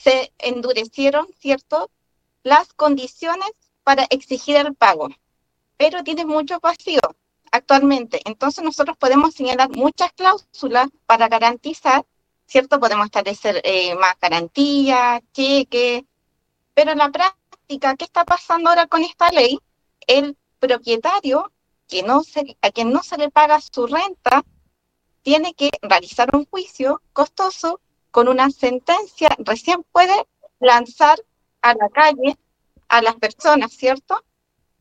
se 0.03 0.33
endurecieron, 0.39 1.27
¿cierto?, 1.39 1.91
las 2.43 2.73
condiciones 2.73 3.51
para 3.85 4.07
exigir 4.09 4.57
el 4.57 4.75
pago, 4.75 5.09
pero 5.77 6.03
tiene 6.03 6.25
mucho 6.25 6.59
vacío 6.61 7.01
actualmente. 7.53 8.21
Entonces 8.25 8.65
nosotros 8.65 8.97
podemos 8.97 9.35
señalar 9.35 9.69
muchas 9.71 10.13
cláusulas 10.13 10.89
para 11.07 11.29
garantizar, 11.29 12.07
¿cierto? 12.47 12.81
Podemos 12.81 13.07
establecer 13.07 13.61
eh, 13.65 13.95
más 13.97 14.15
garantías, 14.21 15.21
cheque, 15.33 16.07
pero 16.73 16.93
en 16.93 16.99
la 16.99 17.11
práctica, 17.11 17.95
¿qué 17.97 18.05
está 18.05 18.25
pasando 18.25 18.71
ahora 18.71 18.87
con 18.87 19.03
esta 19.03 19.29
ley? 19.31 19.59
El 20.07 20.37
propietario 20.59 21.53
que 21.89 22.03
no 22.03 22.23
se, 22.23 22.57
a 22.63 22.71
quien 22.71 22.93
no 22.93 23.03
se 23.03 23.19
le 23.19 23.31
paga 23.31 23.61
su 23.61 23.87
renta 23.87 24.45
tiene 25.23 25.53
que 25.53 25.71
realizar 25.83 26.31
un 26.35 26.47
juicio 26.47 27.03
costoso 27.13 27.81
con 28.11 28.29
una 28.29 28.51
sentencia 28.51 29.29
recién 29.39 29.85
puede 29.93 30.15
lanzar 30.59 31.19
a 31.63 31.75
la 31.75 31.89
calle 31.89 32.37
a 32.89 33.03
las 33.03 33.17
personas, 33.17 33.73
¿cierto? 33.73 34.23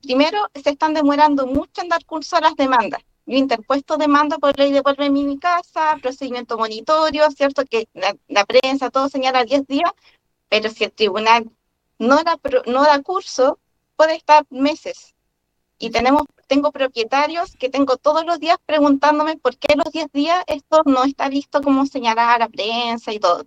Primero, 0.01 0.39
se 0.55 0.71
están 0.71 0.93
demorando 0.93 1.45
mucho 1.45 1.81
en 1.81 1.89
dar 1.89 2.03
curso 2.05 2.37
a 2.37 2.41
las 2.41 2.55
demandas. 2.55 3.01
Yo 3.25 3.37
interpuesto 3.37 3.97
demanda 3.97 4.39
por 4.39 4.57
ley 4.57 4.71
de 4.71 4.81
vuelve 4.81 5.09
mi 5.11 5.37
casa, 5.37 5.97
procedimiento 6.01 6.57
monitorio, 6.57 7.29
¿cierto? 7.29 7.63
Que 7.69 7.87
la, 7.93 8.45
prensa, 8.45 8.89
todo 8.89 9.07
señala 9.07 9.43
10 9.43 9.67
días, 9.67 9.91
pero 10.49 10.69
si 10.71 10.85
el 10.85 10.91
tribunal 10.91 11.51
no 11.99 12.23
da, 12.23 12.37
no 12.65 12.81
da 12.83 13.01
curso, 13.03 13.59
puede 13.95 14.15
estar 14.15 14.45
meses. 14.49 15.13
Y 15.79 15.89
tenemos 15.91 16.23
tengo 16.49 16.71
propietarios 16.71 17.55
que 17.55 17.69
tengo 17.69 17.97
todos 17.97 18.25
los 18.25 18.39
días 18.39 18.57
preguntándome 18.65 19.37
por 19.37 19.55
qué 19.57 19.75
los 19.75 19.93
10 19.93 20.11
días 20.11 20.43
esto 20.47 20.81
no 20.85 21.03
está 21.03 21.29
visto 21.29 21.61
como 21.61 21.85
señalar 21.85 22.29
a 22.29 22.39
la 22.39 22.49
prensa 22.49 23.13
y 23.13 23.19
todo. 23.19 23.45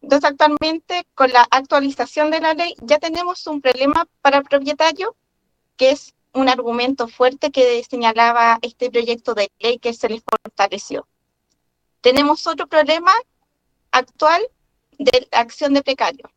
Entonces, 0.00 0.30
actualmente, 0.30 1.06
con 1.14 1.30
la 1.30 1.46
actualización 1.50 2.30
de 2.30 2.40
la 2.40 2.54
ley, 2.54 2.74
ya 2.80 2.98
tenemos 2.98 3.46
un 3.46 3.60
problema 3.60 4.06
para 4.22 4.38
el 4.38 4.44
propietario, 4.44 5.16
que 5.76 5.90
es 5.90 6.14
un 6.32 6.48
argumento 6.48 7.08
fuerte 7.08 7.50
que 7.50 7.84
señalaba 7.84 8.58
este 8.62 8.90
proyecto 8.90 9.34
de 9.34 9.50
ley 9.58 9.78
que 9.78 9.92
se 9.92 10.08
les 10.08 10.22
fortaleció. 10.22 11.06
Tenemos 12.00 12.46
otro 12.46 12.66
problema 12.68 13.12
actual 13.90 14.40
de 14.98 15.28
la 15.30 15.40
acción 15.40 15.74
de 15.74 15.82
precario. 15.82 16.30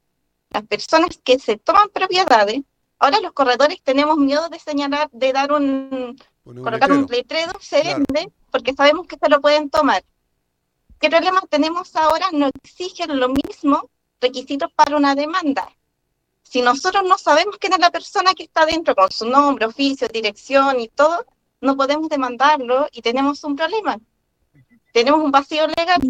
Las 0.49 0.65
personas 0.67 1.17
que 1.23 1.39
se 1.39 1.55
toman 1.57 1.87
propiedades 1.93 2.61
Ahora 3.01 3.19
los 3.19 3.31
corredores 3.31 3.81
tenemos 3.81 4.15
miedo 4.19 4.47
de 4.49 4.59
señalar, 4.59 5.09
de 5.11 5.33
dar 5.33 5.51
un, 5.51 6.15
colocar 6.43 6.91
un 6.91 7.07
letrero, 7.07 7.53
se 7.59 7.81
vende, 7.83 8.31
porque 8.51 8.75
sabemos 8.75 9.07
que 9.07 9.17
se 9.17 9.27
lo 9.27 9.41
pueden 9.41 9.71
tomar. 9.71 10.03
¿Qué 10.99 11.09
problema 11.09 11.41
tenemos 11.49 11.95
ahora? 11.95 12.27
No 12.31 12.51
exigen 12.63 13.19
lo 13.19 13.29
mismo 13.29 13.89
requisitos 14.21 14.71
para 14.73 14.97
una 14.97 15.15
demanda. 15.15 15.67
Si 16.43 16.61
nosotros 16.61 17.03
no 17.03 17.17
sabemos 17.17 17.57
quién 17.57 17.73
es 17.73 17.79
la 17.79 17.89
persona 17.89 18.35
que 18.35 18.43
está 18.43 18.67
dentro, 18.67 18.93
con 18.93 19.09
su 19.09 19.27
nombre, 19.27 19.65
oficio, 19.65 20.07
dirección 20.07 20.79
y 20.79 20.87
todo, 20.87 21.25
no 21.59 21.75
podemos 21.75 22.07
demandarlo 22.07 22.87
y 22.91 23.01
tenemos 23.01 23.43
un 23.43 23.55
problema. 23.55 23.97
Tenemos 24.93 25.21
un 25.21 25.31
vacío 25.31 25.65
legal. 25.65 26.01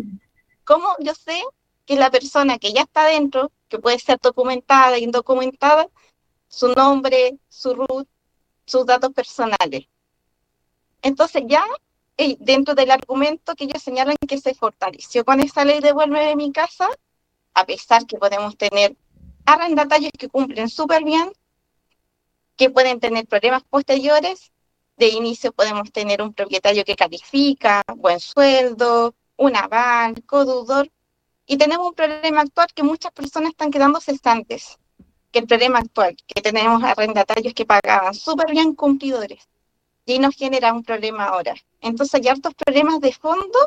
¿Cómo 0.66 0.90
yo 1.00 1.16
sé 1.16 1.42
que 1.86 1.96
la 1.96 2.12
persona 2.12 2.58
que 2.58 2.74
ya 2.74 2.82
está 2.82 3.06
dentro, 3.06 3.50
que 3.70 3.80
puede 3.80 3.98
ser 3.98 4.20
documentada, 4.22 4.98
indocumentada, 4.98 5.88
su 6.52 6.74
nombre, 6.74 7.40
su 7.50 7.74
root, 7.74 8.08
sus 8.66 8.86
datos 8.86 9.12
personales? 9.14 9.88
Entonces 11.02 11.44
ya 11.48 11.64
dentro 12.40 12.76
del 12.76 12.92
argumento 12.92 13.56
que 13.56 13.64
ellos 13.64 13.82
señalan 13.82 14.16
que 14.28 14.38
se 14.38 14.54
fortaleció 14.54 15.26
con 15.26 15.40
esa 15.40 15.66
ley 15.66 15.80
de 15.80 15.94
vuelve 15.94 16.24
de 16.26 16.36
mi 16.36 16.52
casa, 16.52 16.88
a 17.54 17.66
pesar 17.66 18.06
que 18.06 18.18
podemos 18.18 18.56
tener 18.58 18.96
arrendatarios 19.46 20.12
que 20.18 20.30
cumplen 20.30 20.70
súper 20.70 21.04
bien, 21.04 21.32
que 22.58 22.70
pueden 22.70 23.00
tener 23.00 23.26
problemas 23.26 23.64
posteriores, 23.64 24.52
de 24.98 25.08
inicio 25.08 25.52
podemos 25.52 25.92
tener 25.92 26.22
un 26.22 26.34
propietario 26.34 26.84
que 26.86 26.96
califica, 26.96 27.82
buen 27.96 28.20
sueldo, 28.20 29.16
un 29.38 29.56
aval, 29.56 30.24
codudor, 30.26 30.92
y 31.48 31.58
tenemos 31.58 31.88
un 31.88 31.96
problema 31.96 32.42
actual 32.42 32.68
que 32.76 32.84
muchas 32.84 33.12
personas 33.12 33.52
están 33.52 33.72
quedando 33.72 34.00
cesantes, 34.00 34.78
que 35.32 35.40
el 35.40 35.48
problema 35.48 35.80
actual, 35.80 36.16
que 36.28 36.42
tenemos 36.42 36.84
arrendatarios 36.84 37.54
que 37.54 37.66
pagaban 37.66 38.14
súper 38.14 38.52
bien 38.52 38.76
cumplidores, 38.76 39.48
y 40.06 40.20
nos 40.20 40.36
genera 40.36 40.74
un 40.74 40.84
problema 40.84 41.26
ahora. 41.26 41.56
Entonces 41.80 42.16
hay 42.16 42.28
hartos 42.28 42.54
problemas 42.56 43.00
de 43.00 43.14
fondo 43.14 43.60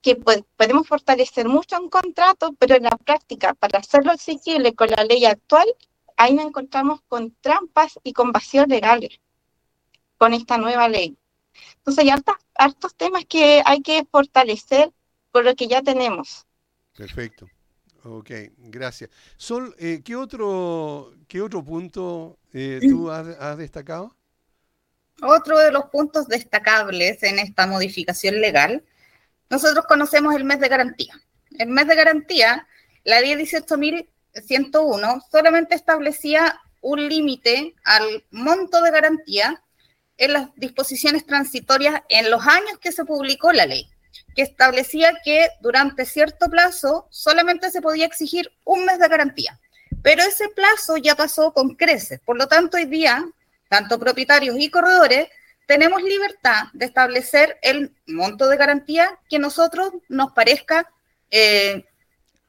que 0.00 0.16
podemos 0.16 0.86
fortalecer 0.86 1.48
mucho 1.48 1.80
un 1.80 1.90
contrato, 1.90 2.54
pero 2.58 2.76
en 2.76 2.84
la 2.84 2.96
práctica, 2.96 3.54
para 3.54 3.80
hacerlo 3.80 4.12
exigible 4.12 4.74
con 4.74 4.88
la 4.90 5.04
ley 5.04 5.24
actual, 5.24 5.66
ahí 6.16 6.34
nos 6.34 6.46
encontramos 6.46 7.00
con 7.08 7.34
trampas 7.40 7.98
y 8.04 8.12
con 8.12 8.32
vacíos 8.32 8.68
legales 8.68 9.20
con 10.18 10.32
esta 10.32 10.58
nueva 10.58 10.88
ley. 10.88 11.16
Entonces 11.76 12.04
hay 12.04 12.10
hartos, 12.10 12.36
hartos 12.54 12.94
temas 12.94 13.24
que 13.26 13.62
hay 13.64 13.82
que 13.82 14.04
fortalecer 14.10 14.92
con 15.30 15.44
lo 15.44 15.54
que 15.54 15.68
ya 15.68 15.82
tenemos. 15.82 16.46
Perfecto. 16.96 17.46
Ok, 18.04 18.30
gracias. 18.58 19.10
Sol, 19.36 19.74
eh, 19.78 20.02
¿qué, 20.04 20.14
otro, 20.16 21.14
¿qué 21.28 21.40
otro 21.40 21.64
punto 21.64 22.38
eh, 22.52 22.80
tú 22.82 23.10
has 23.10 23.58
destacado? 23.58 24.14
Otro 25.22 25.58
de 25.58 25.72
los 25.72 25.86
puntos 25.86 26.28
destacables 26.28 27.22
en 27.22 27.38
esta 27.38 27.66
modificación 27.66 28.40
legal, 28.40 28.84
nosotros 29.48 29.86
conocemos 29.86 30.34
el 30.34 30.44
mes 30.44 30.60
de 30.60 30.68
garantía. 30.68 31.20
El 31.58 31.68
mes 31.68 31.86
de 31.86 31.94
garantía, 31.94 32.66
la 33.04 33.20
ley 33.20 33.32
18.101 33.34 35.22
solamente 35.30 35.74
establecía 35.74 36.60
un 36.82 37.08
límite 37.08 37.74
al 37.84 38.24
monto 38.30 38.82
de 38.82 38.90
garantía 38.90 39.62
en 40.18 40.32
las 40.32 40.54
disposiciones 40.56 41.26
transitorias 41.26 42.02
en 42.08 42.30
los 42.30 42.46
años 42.46 42.78
que 42.80 42.92
se 42.92 43.04
publicó 43.04 43.52
la 43.52 43.66
ley, 43.66 43.88
que 44.36 44.42
establecía 44.42 45.18
que 45.24 45.48
durante 45.60 46.04
cierto 46.04 46.48
plazo 46.48 47.08
solamente 47.10 47.70
se 47.70 47.82
podía 47.82 48.06
exigir 48.06 48.52
un 48.64 48.84
mes 48.84 48.98
de 48.98 49.08
garantía. 49.08 49.58
Pero 50.02 50.22
ese 50.22 50.48
plazo 50.50 50.98
ya 50.98 51.16
pasó 51.16 51.52
con 51.52 51.74
creces. 51.74 52.20
Por 52.20 52.36
lo 52.36 52.46
tanto, 52.46 52.76
hoy 52.76 52.84
día 52.84 53.26
tanto 53.68 53.98
propietarios 53.98 54.56
y 54.58 54.70
corredores, 54.70 55.28
tenemos 55.66 56.02
libertad 56.02 56.64
de 56.72 56.86
establecer 56.86 57.58
el 57.62 57.92
monto 58.06 58.48
de 58.48 58.56
garantía 58.56 59.18
que 59.28 59.38
nosotros 59.38 59.92
nos 60.08 60.32
parezca 60.32 60.90
eh, 61.30 61.84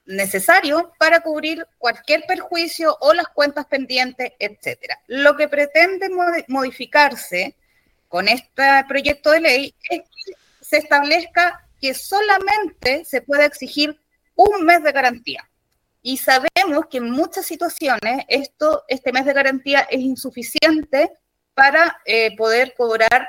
necesario 0.05 0.93
para 0.99 1.21
cubrir 1.21 1.65
cualquier 1.79 2.25
perjuicio 2.27 2.95
o 3.01 3.13
las 3.13 3.27
cuentas 3.29 3.65
pendientes, 3.65 4.33
etcétera. 4.39 4.99
Lo 5.07 5.35
que 5.35 5.47
pretende 5.47 6.09
modificarse 6.47 7.55
con 8.07 8.27
este 8.27 8.63
proyecto 8.87 9.31
de 9.31 9.41
ley 9.41 9.75
es 9.89 10.01
que 10.01 10.33
se 10.61 10.77
establezca 10.77 11.66
que 11.79 11.93
solamente 11.93 13.05
se 13.05 13.21
puede 13.21 13.45
exigir 13.45 13.99
un 14.35 14.65
mes 14.65 14.83
de 14.83 14.91
garantía. 14.91 15.49
Y 16.01 16.17
sabemos 16.17 16.85
que 16.89 16.97
en 16.97 17.09
muchas 17.09 17.45
situaciones 17.45 18.23
esto, 18.27 18.83
este 18.87 19.11
mes 19.11 19.25
de 19.25 19.33
garantía 19.33 19.81
es 19.89 19.99
insuficiente 19.99 21.11
para 21.53 21.99
eh, 22.05 22.35
poder 22.37 22.73
cobrar 22.77 23.27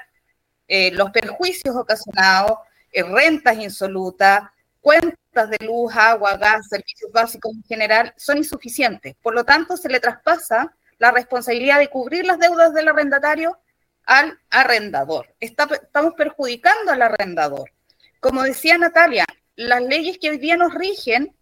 eh, 0.69 0.91
los 0.93 1.11
perjuicios 1.11 1.75
ocasionados, 1.75 2.59
eh, 2.93 3.03
rentas 3.03 3.57
insolutas, 3.57 4.43
cuentas 4.81 5.51
de 5.51 5.65
luz, 5.65 5.95
agua, 5.97 6.37
gas, 6.37 6.69
servicios 6.69 7.11
básicos 7.11 7.53
en 7.55 7.65
general, 7.65 8.15
son 8.17 8.37
insuficientes. 8.37 9.17
Por 9.23 9.35
lo 9.35 9.45
tanto, 9.45 9.77
se 9.77 9.89
le 9.89 9.99
traspasa 9.99 10.75
la 10.99 11.11
responsabilidad 11.11 11.79
de 11.79 11.89
cubrir 11.89 12.27
las 12.27 12.39
deudas 12.39 12.75
del 12.75 12.89
arrendatario 12.89 13.59
al 14.05 14.39
arrendador. 14.51 15.35
estamos 15.41 16.15
perjudicando 16.17 16.93
al 16.93 17.03
arrendador. 17.03 17.71
Como 18.21 18.43
decía 18.43 18.79
Natalia, 18.79 19.25
las 19.57 19.83
leyes 19.83 20.19
que 20.19 20.31
hoy 20.31 20.39
día 20.39 20.57
nos 20.57 20.75
rigen 20.75 21.35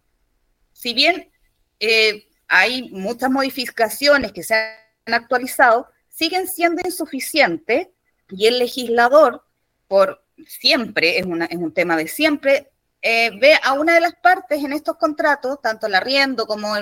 si 0.77 0.93
bien 0.93 1.31
eh, 1.79 2.27
hay 2.47 2.91
muchas 2.91 3.31
modificaciones 3.31 4.31
que 4.31 4.43
se 4.43 4.53
han 4.53 5.13
actualizado, 5.13 5.89
siguen 6.07 6.47
siendo 6.47 6.83
insuficientes 6.85 7.87
y 8.29 8.45
el 8.45 8.59
legislador, 8.59 9.43
por 9.87 10.23
siempre, 10.45 11.17
es, 11.17 11.25
un 11.25 11.73
tema 11.73 11.97
de 11.97 12.07
siempre, 12.07 12.69
eh, 13.01 13.31
ve 13.39 13.57
a 13.63 13.73
una 13.73 13.95
de 13.95 14.01
las 14.01 14.13
partes 14.15 14.63
en 14.63 14.71
estos 14.71 14.97
contratos, 14.97 15.59
tanto 15.61 15.87
el 15.87 15.95
arriendo 15.95 16.45
como, 16.45 16.73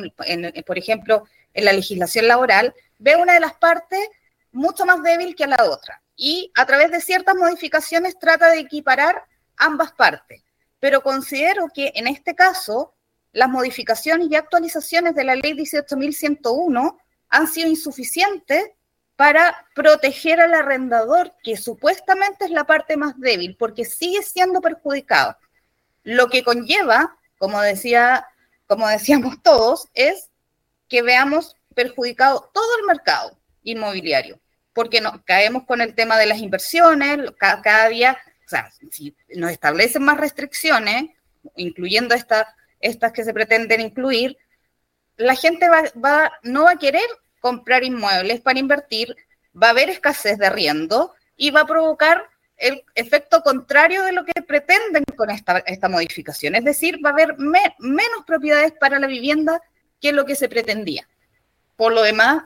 por 0.65 0.77
ejemplo, 0.77 1.23
en 1.53 1.63
la 1.63 1.71
legislación 1.71 2.27
laboral, 2.27 2.73
ve 2.99 3.13
a 3.13 3.17
una 3.19 3.33
de 3.33 3.39
las 3.39 3.53
partes 3.53 3.99
mucho 4.51 4.85
más 4.85 5.01
débil 5.03 5.35
que 5.35 5.45
a 5.45 5.47
la 5.47 5.63
otra. 5.63 6.01
Y 6.17 6.51
a 6.55 6.65
través 6.65 6.91
de 6.91 6.99
ciertas 6.99 7.35
modificaciones 7.35 8.19
trata 8.19 8.49
de 8.49 8.59
equiparar 8.59 9.23
ambas 9.57 9.91
partes. 9.93 10.43
Pero 10.79 11.01
considero 11.01 11.67
que 11.73 11.91
en 11.95 12.07
este 12.07 12.35
caso 12.35 12.93
las 13.31 13.49
modificaciones 13.49 14.27
y 14.29 14.35
actualizaciones 14.35 15.13
de 15.13 15.23
la 15.23 15.35
ley 15.35 15.53
18.101 15.53 16.97
han 17.29 17.47
sido 17.47 17.67
insuficientes 17.67 18.71
para 19.15 19.67
proteger 19.73 20.41
al 20.41 20.53
arrendador, 20.53 21.33
que 21.43 21.57
supuestamente 21.57 22.45
es 22.45 22.51
la 22.51 22.65
parte 22.65 22.97
más 22.97 23.19
débil, 23.19 23.55
porque 23.57 23.85
sigue 23.85 24.21
siendo 24.23 24.61
perjudicado. 24.61 25.37
Lo 26.03 26.29
que 26.29 26.43
conlleva, 26.43 27.17
como, 27.37 27.61
decía, 27.61 28.27
como 28.67 28.87
decíamos 28.87 29.41
todos, 29.41 29.89
es 29.93 30.29
que 30.87 31.01
veamos 31.01 31.55
perjudicado 31.73 32.49
todo 32.53 32.79
el 32.79 32.85
mercado 32.85 33.37
inmobiliario, 33.63 34.39
porque 34.73 35.01
no, 35.01 35.23
caemos 35.25 35.63
con 35.65 35.81
el 35.81 35.95
tema 35.95 36.17
de 36.17 36.27
las 36.27 36.39
inversiones, 36.39 37.19
cada 37.37 37.89
día, 37.89 38.17
o 38.45 38.49
sea, 38.49 38.69
si 38.91 39.15
nos 39.35 39.51
establecen 39.51 40.03
más 40.03 40.17
restricciones, 40.17 41.09
incluyendo 41.55 42.13
esta 42.15 42.55
estas 42.85 43.11
que 43.11 43.23
se 43.23 43.33
pretenden 43.33 43.81
incluir, 43.81 44.37
la 45.17 45.35
gente 45.35 45.67
va, 45.69 46.31
no 46.43 46.63
va 46.63 46.71
a 46.71 46.77
querer 46.77 47.05
comprar 47.39 47.83
inmuebles 47.83 48.41
para 48.41 48.59
invertir, 48.59 49.15
va 49.61 49.67
a 49.67 49.69
haber 49.71 49.89
escasez 49.89 50.37
de 50.37 50.45
arriendo 50.45 51.13
y 51.35 51.51
va 51.51 51.61
a 51.61 51.67
provocar 51.67 52.29
el 52.57 52.83
efecto 52.93 53.41
contrario 53.41 54.03
de 54.03 54.13
lo 54.13 54.23
que 54.23 54.41
pretenden 54.41 55.03
con 55.15 55.29
esta, 55.29 55.59
esta 55.59 55.89
modificación. 55.89 56.55
Es 56.55 56.63
decir, 56.63 56.99
va 57.03 57.09
a 57.09 57.13
haber 57.13 57.37
menos 57.37 58.23
propiedades 58.25 58.73
para 58.73 58.99
la 58.99 59.07
vivienda 59.07 59.61
que 59.99 60.13
lo 60.13 60.25
que 60.25 60.35
se 60.35 60.47
pretendía. 60.47 61.07
Por 61.75 61.91
lo 61.91 62.03
demás, 62.03 62.43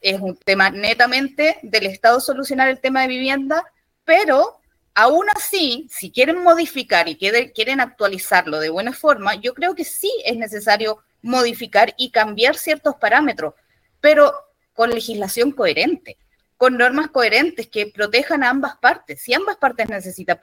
es 0.00 0.20
un 0.20 0.36
tema 0.36 0.70
netamente 0.70 1.58
del 1.62 1.86
Estado 1.86 2.20
solucionar 2.20 2.68
el 2.68 2.78
tema 2.78 3.02
de 3.02 3.08
vivienda, 3.08 3.64
pero 4.04 4.57
Aún 5.00 5.26
así, 5.36 5.86
si 5.88 6.10
quieren 6.10 6.42
modificar 6.42 7.08
y 7.08 7.16
quieren 7.16 7.80
actualizarlo 7.80 8.58
de 8.58 8.68
buena 8.68 8.92
forma, 8.92 9.36
yo 9.36 9.54
creo 9.54 9.76
que 9.76 9.84
sí 9.84 10.10
es 10.24 10.36
necesario 10.36 10.98
modificar 11.22 11.94
y 11.96 12.10
cambiar 12.10 12.56
ciertos 12.56 12.96
parámetros, 12.96 13.54
pero 14.00 14.34
con 14.72 14.90
legislación 14.90 15.52
coherente, 15.52 16.18
con 16.56 16.76
normas 16.76 17.10
coherentes 17.10 17.68
que 17.68 17.86
protejan 17.94 18.42
a 18.42 18.50
ambas 18.50 18.76
partes. 18.78 19.22
Si 19.22 19.32
ambas 19.32 19.56
partes 19.58 19.88
necesitan 19.88 20.40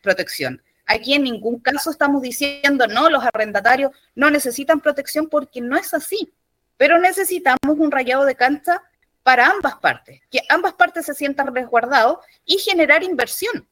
protección. 0.00 0.62
Aquí 0.86 1.12
en 1.12 1.24
ningún 1.24 1.60
caso 1.60 1.90
estamos 1.90 2.22
diciendo, 2.22 2.86
no, 2.86 3.10
los 3.10 3.22
arrendatarios 3.22 3.92
no 4.14 4.30
necesitan 4.30 4.80
protección 4.80 5.28
porque 5.28 5.60
no 5.60 5.76
es 5.76 5.92
así, 5.92 6.32
pero 6.78 6.98
necesitamos 6.98 7.76
un 7.76 7.90
rayado 7.90 8.24
de 8.24 8.36
cancha 8.36 8.82
para 9.22 9.50
ambas 9.50 9.76
partes, 9.76 10.22
que 10.30 10.40
ambas 10.48 10.72
partes 10.72 11.04
se 11.04 11.12
sientan 11.12 11.54
resguardados 11.54 12.20
y 12.46 12.56
generar 12.56 13.02
inversión 13.02 13.68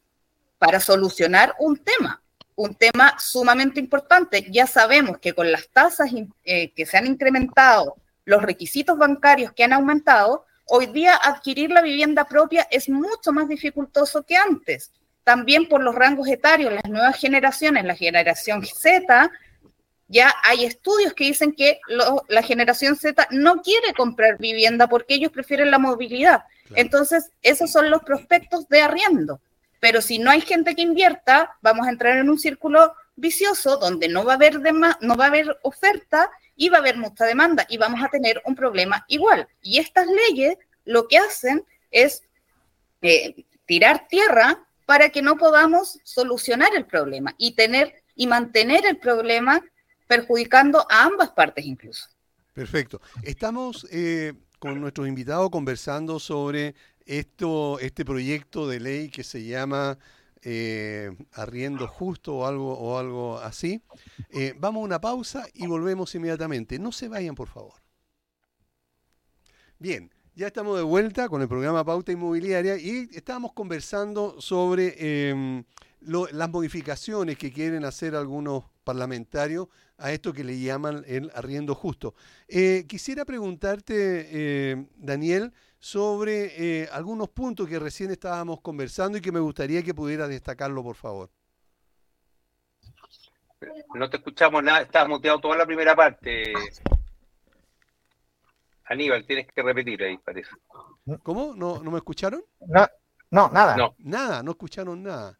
para 0.59 0.81
solucionar 0.81 1.55
un 1.59 1.77
tema, 1.77 2.23
un 2.55 2.75
tema 2.75 3.15
sumamente 3.19 3.81
importante. 3.81 4.47
Ya 4.51 4.67
sabemos 4.67 5.19
que 5.19 5.33
con 5.33 5.51
las 5.51 5.69
tasas 5.69 6.11
eh, 6.45 6.73
que 6.73 6.87
se 6.87 6.97
han 6.97 7.07
incrementado, 7.07 7.97
los 8.25 8.43
requisitos 8.43 8.99
bancarios 8.99 9.53
que 9.53 9.65
han 9.65 9.73
aumentado, 9.73 10.47
hoy 10.65 10.87
día 10.87 11.15
adquirir 11.15 11.71
la 11.71 11.83
vivienda 11.83 12.25
propia 12.25 12.67
es 12.71 12.89
mucho 12.89 13.33
más 13.33 13.49
dificultoso 13.49 14.25
que 14.25 14.37
antes. 14.37 14.93
También 15.23 15.69
por 15.69 15.83
los 15.83 15.95
rangos 15.95 16.29
etarios, 16.29 16.73
las 16.73 16.89
nuevas 16.89 17.17
generaciones, 17.19 17.85
la 17.85 17.97
generación 17.97 18.65
Z, 18.65 19.31
ya 20.09 20.33
hay 20.45 20.65
estudios 20.65 21.15
que 21.15 21.25
dicen 21.25 21.53
que 21.53 21.81
la 22.29 22.43
generación 22.43 22.95
Z 22.95 23.27
no 23.33 23.61
quiere 23.61 23.93
comprar 23.97 24.39
vivienda 24.39 24.89
porque 24.89 25.15
ellos 25.15 25.33
prefieren 25.33 25.71
la 25.73 25.81
movilidad. 25.81 26.45
Entonces, 26.77 27.31
esos 27.43 27.73
son 27.73 27.91
los 27.91 28.03
prospectos 28.03 28.69
de 28.69 28.83
arriendo 28.83 29.41
Pero 29.87 30.03
si 30.03 30.19
no 30.19 30.33
hay 30.33 30.41
gente 30.41 30.75
que 30.75 30.83
invierta, 30.83 31.57
vamos 31.63 31.87
a 31.87 31.91
entrar 31.91 32.17
en 32.17 32.29
un 32.29 32.41
círculo 32.41 32.93
vicioso 33.15 33.77
donde 33.77 34.09
no 34.09 34.25
va 34.25 34.33
a 34.33 34.35
haber, 34.35 34.61
no 34.61 35.17
va 35.17 35.25
a 35.27 35.29
haber 35.29 35.61
oferta 35.63 36.29
y 36.57 36.71
va 36.71 36.79
a 36.79 36.81
haber 36.81 36.97
mucha 36.97 37.25
demanda 37.25 37.65
y 37.69 37.77
vamos 37.77 38.03
a 38.03 38.09
tener 38.09 38.43
un 38.47 38.57
problema 38.57 39.05
igual. 39.07 39.47
Y 39.63 39.79
estas 39.79 40.09
leyes 40.09 40.59
lo 40.87 41.07
que 41.07 41.19
hacen 41.19 41.65
es 41.93 42.25
eh, 43.01 43.45
tirar 43.65 44.09
tierra 44.09 44.67
para 44.87 45.11
que 45.11 45.23
no 45.23 45.37
podamos 45.37 46.01
solucionar 46.03 46.75
el 46.75 46.85
problema 46.85 47.37
y 47.39 47.55
tener 47.55 47.95
y 48.17 48.27
mantener 48.27 48.87
el 48.87 48.97
problema 48.97 49.63
perjudicando 50.09 50.85
a 50.91 51.05
ambas 51.05 51.31
partes 51.31 51.65
incluso. 51.65 52.09
Perfecto. 52.55 53.01
Estamos 53.23 53.87
eh, 53.93 54.33
con 54.59 54.81
nuestros 54.81 55.07
invitados 55.07 55.49
conversando 55.49 56.19
sobre 56.19 56.75
esto, 57.07 57.79
este 57.79 58.05
proyecto 58.05 58.69
de 58.69 58.81
ley 58.81 59.09
que 59.09 59.25
se 59.25 59.45
llama 59.45 59.99
eh, 60.43 61.11
arriendo 61.33 61.89
justo 61.89 62.37
o 62.37 62.47
algo, 62.47 62.79
o 62.79 62.99
algo 62.99 63.39
así. 63.39 63.83
Eh, 64.31 64.55
vamos 64.59 64.83
a 64.83 64.85
una 64.85 65.01
pausa 65.01 65.47
y 65.55 65.67
volvemos 65.67 66.15
inmediatamente. 66.15 66.79
No 66.79 66.93
se 66.93 67.09
vayan, 67.09 67.35
por 67.35 67.49
favor. 67.49 67.75
Bien, 69.79 70.11
ya 70.35 70.47
estamos 70.47 70.77
de 70.77 70.85
vuelta 70.85 71.29
con 71.29 71.43
el 71.43 71.49
programa 71.49 71.85
Pauta 71.85 72.13
Inmobiliaria 72.13 72.77
y 72.77 73.09
estábamos 73.13 73.55
conversando 73.55 74.41
sobre 74.41 75.31
em, 75.31 75.65
las 76.01 76.51
modificaciones 76.51 77.37
que 77.39 77.53
quieren 77.53 77.85
hacer 77.85 78.15
algunos 78.15 78.65
parlamentarios 78.85 79.69
a 79.99 80.13
esto 80.13 80.33
que 80.33 80.45
le 80.45 80.61
llaman 80.61 81.03
el 81.07 81.31
arriendo 81.35 81.75
justo. 81.75 82.15
Eh, 82.47 82.85
quisiera 82.87 83.25
preguntarte, 83.25 84.87
Daniel, 84.97 85.53
sobre 85.87 86.83
eh, 86.83 86.89
algunos 86.91 87.29
puntos 87.29 87.69
que 87.69 87.79
recién 87.79 88.11
estábamos 88.11 88.61
conversando 88.61 89.19
y 89.19 89.21
que 89.21 89.31
me 89.31 89.39
gustaría 89.39 89.85
que 89.85 89.95
pudiera 89.95 90.27
destacarlo, 90.27 90.83
por 90.83 90.97
favor. 90.97 91.31
No 93.95 94.11
te 94.11 94.17
escuchamos 94.17 94.65
nada, 94.65 94.81
estás 94.81 95.09
muteado 95.09 95.39
toda 95.39 95.57
la 95.57 95.65
primera 95.65 95.95
parte. 95.95 96.53
Aníbal, 98.87 99.25
tienes 99.27 99.47
que 99.47 99.63
repetir 99.63 100.03
ahí, 100.03 100.19
parece. 100.19 100.51
¿Cómo? 101.23 101.55
¿No, 101.55 101.81
no 101.81 101.93
me 101.93 101.99
escucharon? 101.99 102.43
No, 102.67 102.89
no 103.31 103.49
nada. 103.51 103.77
No. 103.77 103.95
Nada, 103.99 104.43
no 104.43 104.51
escucharon 104.51 105.05
nada. 105.05 105.39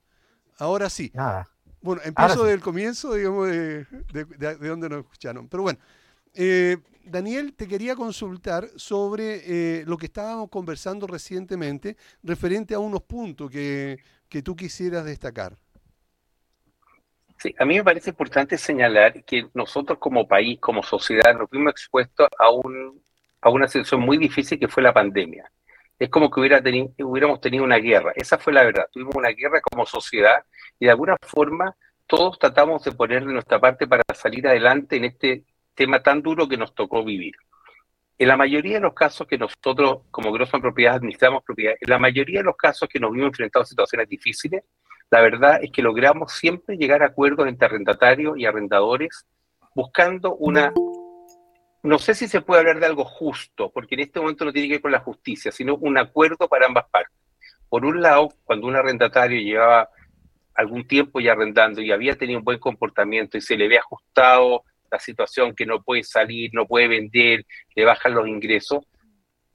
Ahora 0.59 0.89
sí. 0.89 1.11
Nada. 1.13 1.49
Bueno, 1.81 2.03
empiezo 2.05 2.45
del 2.45 2.61
comienzo, 2.61 3.15
digamos, 3.15 3.49
de, 3.49 3.85
de, 4.15 4.55
donde 4.55 4.89
nos 4.89 5.01
escucharon. 5.01 5.49
Pero 5.49 5.65
bueno, 5.65 5.81
eh, 6.35 6.77
Daniel, 7.07 7.55
te 7.55 7.69
quería 7.69 7.95
consultar 7.95 8.69
sobre 8.75 9.43
eh, 9.47 9.85
lo 9.87 9.97
que 9.97 10.07
estábamos 10.07 10.51
conversando 10.51 11.07
recientemente 11.07 11.97
referente 12.23 12.75
a 12.75 12.81
unos 12.81 13.03
puntos 13.03 13.49
que, 13.49 13.99
que 14.29 14.43
tú 14.43 14.57
quisieras 14.57 15.05
destacar. 15.05 15.57
Sí, 17.39 17.55
a 17.59 17.65
mí 17.65 17.77
me 17.77 17.85
parece 17.85 18.11
importante 18.11 18.59
señalar 18.59 19.23
que 19.25 19.47
nosotros 19.55 19.99
como 19.99 20.27
país, 20.27 20.59
como 20.59 20.83
sociedad, 20.83 21.33
nos 21.39 21.49
vimos 21.49 21.71
expuestos 21.71 22.27
a, 22.39 22.51
un, 22.51 23.01
a 23.41 23.51
una 23.51 23.69
situación 23.69 24.01
muy 24.01 24.19
difícil 24.19 24.59
que 24.59 24.69
fue 24.69 24.83
la 24.83 24.93
pandemia. 24.93 25.51
Es 25.99 26.09
como 26.09 26.29
que 26.29 26.41
hubiera 26.41 26.61
hubiéramos 26.99 27.41
tenido 27.41 27.63
una 27.63 27.77
guerra. 27.77 28.13
Esa 28.17 28.37
fue 28.37 28.53
la 28.53 28.65
verdad. 28.65 28.89
Tuvimos 28.93 29.15
una 29.15 29.31
guerra 29.31 29.61
como 29.61 29.87
sociedad 29.87 30.45
y 30.81 30.87
de 30.87 30.91
alguna 30.91 31.17
forma 31.23 31.77
todos 32.07 32.39
tratamos 32.39 32.83
de 32.85 32.93
poner 32.93 33.25
de 33.25 33.33
nuestra 33.33 33.61
parte 33.61 33.87
para 33.87 34.03
salir 34.15 34.47
adelante 34.47 34.97
en 34.97 35.05
este 35.05 35.45
tema 35.77 36.03
tan 36.03 36.23
duro 36.23 36.49
que 36.49 36.57
nos 36.57 36.75
tocó 36.75 37.05
vivir. 37.05 37.35
En 38.19 38.29
la 38.29 38.37
mayoría 38.37 38.77
de 38.77 38.81
los 38.81 38.95
casos 38.95 39.27
que 39.27 39.37
nosotros, 39.37 40.01
como 40.11 40.33
Grossman 40.33 40.63
Propiedad, 40.63 40.95
administramos 40.95 41.45
propiedades, 41.45 41.83
en 41.83 41.91
la 41.91 41.99
mayoría 41.99 42.41
de 42.41 42.47
los 42.47 42.57
casos 42.57 42.89
que 42.89 42.99
nos 42.99 43.13
vimos 43.13 43.29
enfrentados 43.29 43.69
a 43.69 43.71
situaciones 43.71 44.09
difíciles, 44.09 44.65
la 45.11 45.21
verdad 45.21 45.63
es 45.63 45.71
que 45.71 45.83
logramos 45.83 46.33
siempre 46.33 46.77
llegar 46.77 47.03
a 47.03 47.07
acuerdos 47.07 47.47
entre 47.47 47.67
arrendatarios 47.67 48.39
y 48.39 48.47
arrendadores, 48.47 49.27
buscando 49.75 50.35
una... 50.35 50.73
No 51.83 51.99
sé 51.99 52.15
si 52.15 52.27
se 52.27 52.41
puede 52.41 52.61
hablar 52.61 52.81
de 52.81 52.87
algo 52.87 53.05
justo, 53.05 53.71
porque 53.71 53.95
en 53.95 54.01
este 54.01 54.19
momento 54.19 54.45
no 54.45 54.53
tiene 54.53 54.67
que 54.67 54.75
ver 54.75 54.83
con 54.83 54.93
la 54.93 55.01
justicia, 55.01 55.53
sino 55.53 55.77
un 55.77 55.99
acuerdo 55.99 56.49
para 56.49 56.67
ambas 56.67 56.87
partes. 56.91 57.15
Por 57.69 57.85
un 57.85 58.01
lado, 58.01 58.31
cuando 58.45 58.67
un 58.67 58.75
arrendatario 58.75 59.41
llevaba 59.41 59.91
algún 60.55 60.89
tiempo 60.89 61.21
ya 61.21 61.33
arrendando 61.33 61.83
y 61.83 61.93
había 61.93 62.17
tenido 62.17 62.39
un 62.39 62.45
buen 62.45 62.59
comportamiento 62.59 63.37
y 63.37 63.43
se 63.43 63.57
le 63.57 63.67
había 63.67 63.81
ajustado 63.81 64.65
la 64.91 64.99
situación 64.99 65.55
que 65.55 65.67
no 65.67 65.83
puede 65.83 66.03
salir, 66.03 66.51
no 66.53 66.67
puede 66.67 66.89
vender, 66.89 67.45
le 67.75 67.85
bajan 67.85 68.15
los 68.15 68.29
ingresos, 68.29 68.85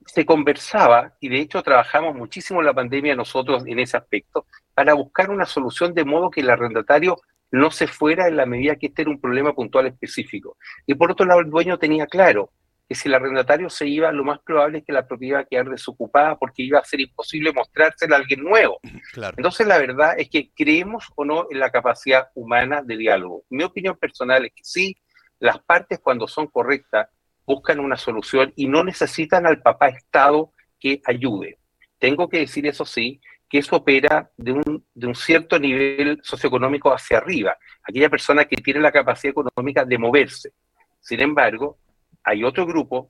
se 0.05 0.25
conversaba 0.25 1.15
y 1.19 1.29
de 1.29 1.39
hecho 1.39 1.61
trabajamos 1.61 2.15
muchísimo 2.15 2.59
en 2.59 2.65
la 2.65 2.73
pandemia 2.73 3.15
nosotros 3.15 3.63
en 3.67 3.79
ese 3.79 3.97
aspecto 3.97 4.45
para 4.73 4.93
buscar 4.93 5.29
una 5.29 5.45
solución 5.45 5.93
de 5.93 6.05
modo 6.05 6.29
que 6.29 6.41
el 6.41 6.49
arrendatario 6.49 7.17
no 7.51 7.69
se 7.69 7.87
fuera 7.87 8.27
en 8.27 8.37
la 8.37 8.45
medida 8.45 8.77
que 8.77 8.87
este 8.87 9.03
era 9.03 9.11
un 9.11 9.19
problema 9.19 9.53
puntual 9.53 9.87
específico. 9.87 10.57
Y 10.87 10.95
por 10.95 11.11
otro 11.11 11.25
lado, 11.25 11.41
el 11.41 11.49
dueño 11.49 11.77
tenía 11.77 12.07
claro, 12.07 12.51
que 12.87 12.95
si 12.95 13.07
el 13.07 13.15
arrendatario 13.15 13.69
se 13.69 13.87
iba, 13.87 14.11
lo 14.11 14.23
más 14.23 14.39
probable 14.39 14.79
es 14.79 14.85
que 14.85 14.91
la 14.91 15.07
propiedad 15.07 15.31
iba 15.31 15.39
a 15.39 15.45
quedar 15.45 15.69
desocupada 15.69 16.37
porque 16.37 16.63
iba 16.63 16.79
a 16.79 16.83
ser 16.83 16.99
imposible 16.99 17.53
mostrársela 17.53 18.15
a 18.15 18.19
alguien 18.19 18.43
nuevo. 18.43 18.79
Entonces, 19.37 19.67
la 19.67 19.77
verdad 19.77 20.15
es 20.17 20.29
que 20.29 20.51
creemos 20.53 21.05
o 21.15 21.23
no 21.23 21.47
en 21.49 21.59
la 21.59 21.71
capacidad 21.71 22.27
humana 22.35 22.81
de 22.81 22.97
diálogo. 22.97 23.43
Mi 23.49 23.63
opinión 23.63 23.97
personal 23.97 24.45
es 24.45 24.51
que 24.53 24.63
sí, 24.63 24.97
las 25.41 25.59
partes 25.59 25.99
cuando 25.99 26.27
son 26.27 26.47
correctas 26.47 27.09
buscan 27.45 27.79
una 27.79 27.97
solución 27.97 28.53
y 28.55 28.67
no 28.67 28.83
necesitan 28.83 29.45
al 29.45 29.61
papá 29.61 29.89
Estado 29.89 30.53
que 30.79 31.01
ayude. 31.05 31.57
Tengo 31.97 32.29
que 32.29 32.39
decir 32.39 32.67
eso 32.67 32.85
sí, 32.85 33.19
que 33.49 33.57
eso 33.57 33.75
opera 33.75 34.31
de 34.37 34.51
un, 34.53 34.85
de 34.93 35.07
un 35.07 35.15
cierto 35.15 35.59
nivel 35.59 36.19
socioeconómico 36.23 36.93
hacia 36.93 37.17
arriba, 37.17 37.57
aquella 37.83 38.09
persona 38.09 38.45
que 38.45 38.55
tiene 38.57 38.79
la 38.79 38.91
capacidad 38.91 39.31
económica 39.31 39.83
de 39.83 39.97
moverse. 39.97 40.53
Sin 40.99 41.19
embargo, 41.19 41.79
hay 42.23 42.43
otro 42.43 42.67
grupo, 42.67 43.09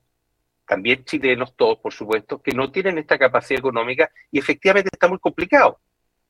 también 0.66 1.04
chilenos 1.04 1.54
todos, 1.58 1.80
por 1.80 1.92
supuesto, 1.92 2.42
que 2.42 2.54
no 2.54 2.72
tienen 2.72 2.98
esta 2.98 3.20
capacidad 3.20 3.60
económica 3.60 4.10
y 4.32 4.40
efectivamente 4.40 4.90
está 4.92 5.10
muy 5.10 5.20
complicado. 5.20 5.82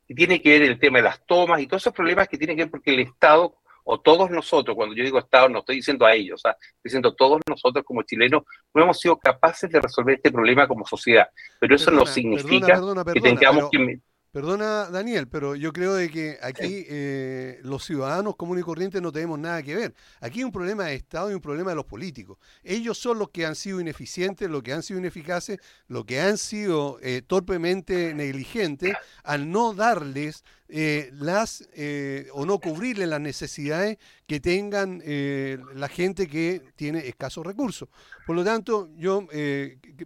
Y 0.07 0.15
tiene 0.15 0.41
que 0.41 0.49
ver 0.49 0.63
el 0.63 0.79
tema 0.79 0.97
de 0.97 1.03
las 1.03 1.23
tomas 1.27 1.61
y 1.61 1.67
todos 1.67 1.83
esos 1.83 1.93
problemas 1.93 2.27
que 2.27 2.39
tienen 2.39 2.57
que 2.57 2.63
ver 2.63 2.71
porque 2.71 2.91
el 2.91 3.01
Estado 3.01 3.60
o 3.83 3.99
todos 3.99 4.29
nosotros, 4.29 4.75
cuando 4.75 4.95
yo 4.95 5.03
digo 5.03 5.19
Estado, 5.19 5.49
no 5.49 5.59
estoy 5.59 5.77
diciendo 5.77 6.05
a 6.05 6.13
ellos, 6.13 6.41
estoy 6.43 6.53
diciendo 6.83 7.13
todos 7.13 7.39
nosotros 7.47 7.83
como 7.85 8.03
chilenos, 8.03 8.43
no 8.73 8.83
hemos 8.83 8.99
sido 8.99 9.17
capaces 9.17 9.69
de 9.69 9.79
resolver 9.81 10.15
este 10.15 10.31
problema 10.31 10.67
como 10.67 10.85
sociedad. 10.85 11.27
Pero 11.59 11.75
eso 11.75 11.91
no 11.91 12.05
significa 12.05 12.81
que 13.13 13.21
tengamos 13.21 13.69
que 13.69 13.99
Perdona, 14.31 14.89
Daniel, 14.89 15.27
pero 15.27 15.57
yo 15.57 15.73
creo 15.73 15.93
de 15.93 16.09
que 16.09 16.37
aquí 16.41 16.85
eh, 16.87 17.59
los 17.63 17.83
ciudadanos 17.83 18.37
comunes 18.37 18.61
y 18.61 18.65
corrientes 18.65 19.01
no 19.01 19.11
tenemos 19.11 19.37
nada 19.37 19.61
que 19.61 19.75
ver. 19.75 19.93
Aquí 20.21 20.39
hay 20.39 20.45
un 20.45 20.53
problema 20.53 20.85
de 20.85 20.95
Estado 20.95 21.29
y 21.29 21.33
un 21.33 21.41
problema 21.41 21.71
de 21.71 21.75
los 21.75 21.83
políticos. 21.83 22.37
Ellos 22.63 22.97
son 22.97 23.19
los 23.19 23.29
que 23.31 23.45
han 23.45 23.55
sido 23.55 23.81
ineficientes, 23.81 24.49
los 24.49 24.63
que 24.63 24.71
han 24.71 24.83
sido 24.83 25.01
ineficaces, 25.01 25.59
los 25.89 26.05
que 26.05 26.21
han 26.21 26.37
sido 26.37 26.97
eh, 27.01 27.23
torpemente 27.27 28.13
negligentes 28.13 28.95
al 29.25 29.51
no 29.51 29.73
darles 29.73 30.45
eh, 30.73 31.09
las 31.15 31.67
eh, 31.73 32.29
o 32.31 32.45
no 32.45 32.57
cubrirle 32.59 33.05
las 33.05 33.19
necesidades 33.19 33.97
que 34.25 34.39
tengan 34.39 35.01
eh, 35.03 35.57
la 35.75 35.89
gente 35.89 36.29
que 36.29 36.61
tiene 36.77 37.09
escasos 37.09 37.45
recursos. 37.45 37.89
Por 38.25 38.37
lo 38.37 38.45
tanto, 38.45 38.89
yo 38.95 39.27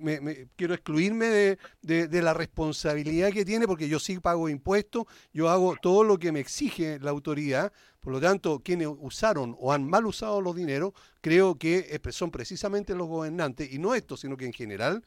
me, 0.01 0.47
quiero 0.55 0.73
excluirme 0.73 1.57
de, 1.83 2.21
la 2.23 2.33
responsabilidad 2.33 3.31
que 3.31 3.45
tiene 3.45 3.67
porque 3.67 3.87
yo 3.87 3.99
sí 3.99 4.17
pago 4.19 4.49
impuestos, 4.49 5.05
yo 5.31 5.51
hago 5.51 5.75
todo 5.79 6.03
lo 6.03 6.17
que 6.17 6.31
me 6.31 6.39
exige 6.39 6.97
la 6.99 7.11
autoridad. 7.11 7.71
Por 7.99 8.13
lo 8.13 8.19
tanto, 8.19 8.59
quienes 8.63 8.87
usaron 8.87 9.55
o 9.59 9.71
han 9.71 9.87
mal 9.87 10.07
usado 10.07 10.41
los 10.41 10.55
dineros, 10.55 10.93
creo 11.21 11.59
que 11.59 12.01
son 12.09 12.31
precisamente 12.31 12.95
los 12.95 13.07
gobernantes, 13.07 13.71
y 13.71 13.77
no 13.77 13.93
esto, 13.93 14.17
sino 14.17 14.35
que 14.35 14.45
en 14.45 14.53
general, 14.53 15.03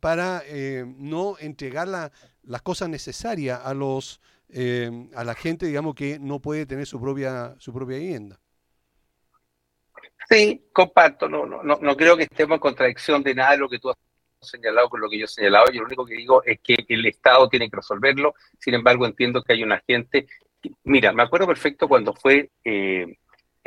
para 0.00 0.42
no 0.96 1.36
entregar 1.38 1.88
la, 1.88 2.12
las 2.42 2.62
cosas 2.62 2.88
necesarias 2.88 3.60
a 3.62 3.74
los 3.74 4.20
eh, 4.50 4.90
a 5.14 5.24
la 5.24 5.34
gente, 5.34 5.66
digamos, 5.66 5.94
que 5.94 6.18
no 6.18 6.40
puede 6.40 6.64
tener 6.64 6.86
su 6.86 7.00
propia 7.00 7.54
su 7.58 7.72
propia 7.72 7.98
vivienda. 7.98 8.40
Sí, 10.28 10.68
comparto, 10.72 11.28
no, 11.28 11.46
no, 11.46 11.62
no, 11.62 11.96
creo 11.96 12.16
que 12.16 12.24
estemos 12.24 12.56
en 12.56 12.60
contradicción 12.60 13.22
de 13.22 13.34
nada 13.34 13.52
de 13.52 13.58
lo 13.58 13.68
que 13.68 13.78
tú 13.78 13.88
has 13.88 13.96
señalado 14.40 14.90
con 14.90 15.00
lo 15.00 15.08
que 15.08 15.18
yo 15.18 15.24
he 15.24 15.28
señalado. 15.28 15.66
Yo 15.72 15.80
lo 15.80 15.86
único 15.86 16.04
que 16.04 16.14
digo 16.14 16.42
es 16.44 16.60
que 16.60 16.76
el 16.88 17.06
Estado 17.06 17.48
tiene 17.48 17.70
que 17.70 17.76
resolverlo. 17.76 18.34
Sin 18.58 18.74
embargo, 18.74 19.06
entiendo 19.06 19.42
que 19.42 19.54
hay 19.54 19.62
una 19.62 19.82
gente. 19.86 20.26
mira, 20.84 21.12
me 21.12 21.22
acuerdo 21.22 21.46
perfecto 21.46 21.88
cuando 21.88 22.12
fue 22.12 22.50
eh, 22.64 23.16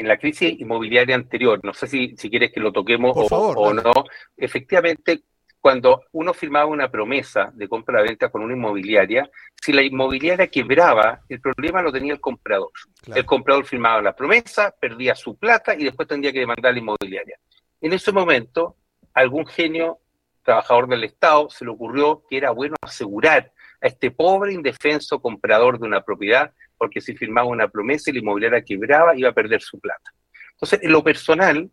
en 0.01 0.07
la 0.07 0.17
crisis 0.17 0.59
inmobiliaria 0.59 1.15
anterior. 1.15 1.59
No 1.63 1.73
sé 1.73 1.85
si, 1.85 2.15
si 2.17 2.29
quieres 2.29 2.51
que 2.51 2.59
lo 2.59 2.71
toquemos 2.71 3.15
o, 3.15 3.27
o 3.27 3.73
no. 3.73 3.93
Efectivamente, 4.35 5.21
cuando 5.59 6.05
uno 6.13 6.33
firmaba 6.33 6.65
una 6.65 6.89
promesa 6.89 7.51
de 7.53 7.67
compra-venta 7.67 8.29
con 8.29 8.41
una 8.41 8.53
inmobiliaria, 8.53 9.29
si 9.61 9.71
la 9.71 9.83
inmobiliaria 9.83 10.47
quebraba, 10.47 11.21
el 11.29 11.39
problema 11.39 11.83
lo 11.83 11.91
tenía 11.91 12.13
el 12.13 12.19
comprador. 12.19 12.71
El 13.13 13.25
comprador 13.25 13.65
firmaba 13.65 14.01
la 14.01 14.15
promesa, 14.15 14.73
perdía 14.77 15.13
su 15.13 15.37
plata 15.37 15.75
y 15.75 15.83
después 15.83 16.07
tendría 16.07 16.33
que 16.33 16.39
demandar 16.39 16.71
a 16.71 16.73
la 16.73 16.79
inmobiliaria. 16.79 17.37
En 17.79 17.93
ese 17.93 18.11
momento, 18.11 18.77
algún 19.13 19.45
genio 19.45 19.99
trabajador 20.41 20.87
del 20.87 21.03
Estado 21.03 21.47
se 21.51 21.63
le 21.63 21.69
ocurrió 21.69 22.23
que 22.27 22.37
era 22.37 22.49
bueno 22.49 22.75
asegurar 22.81 23.51
a 23.79 23.87
este 23.87 24.09
pobre 24.09 24.53
indefenso 24.53 25.21
comprador 25.21 25.79
de 25.79 25.85
una 25.85 26.01
propiedad, 26.01 26.51
porque 26.81 26.99
si 26.99 27.15
firmaba 27.15 27.47
una 27.47 27.67
promesa 27.67 28.09
y 28.09 28.13
la 28.13 28.21
inmobiliaria 28.21 28.65
quebraba, 28.65 29.15
iba 29.15 29.29
a 29.29 29.33
perder 29.33 29.61
su 29.61 29.79
plata. 29.79 30.11
Entonces, 30.53 30.79
en 30.81 30.91
lo 30.91 31.03
personal, 31.03 31.69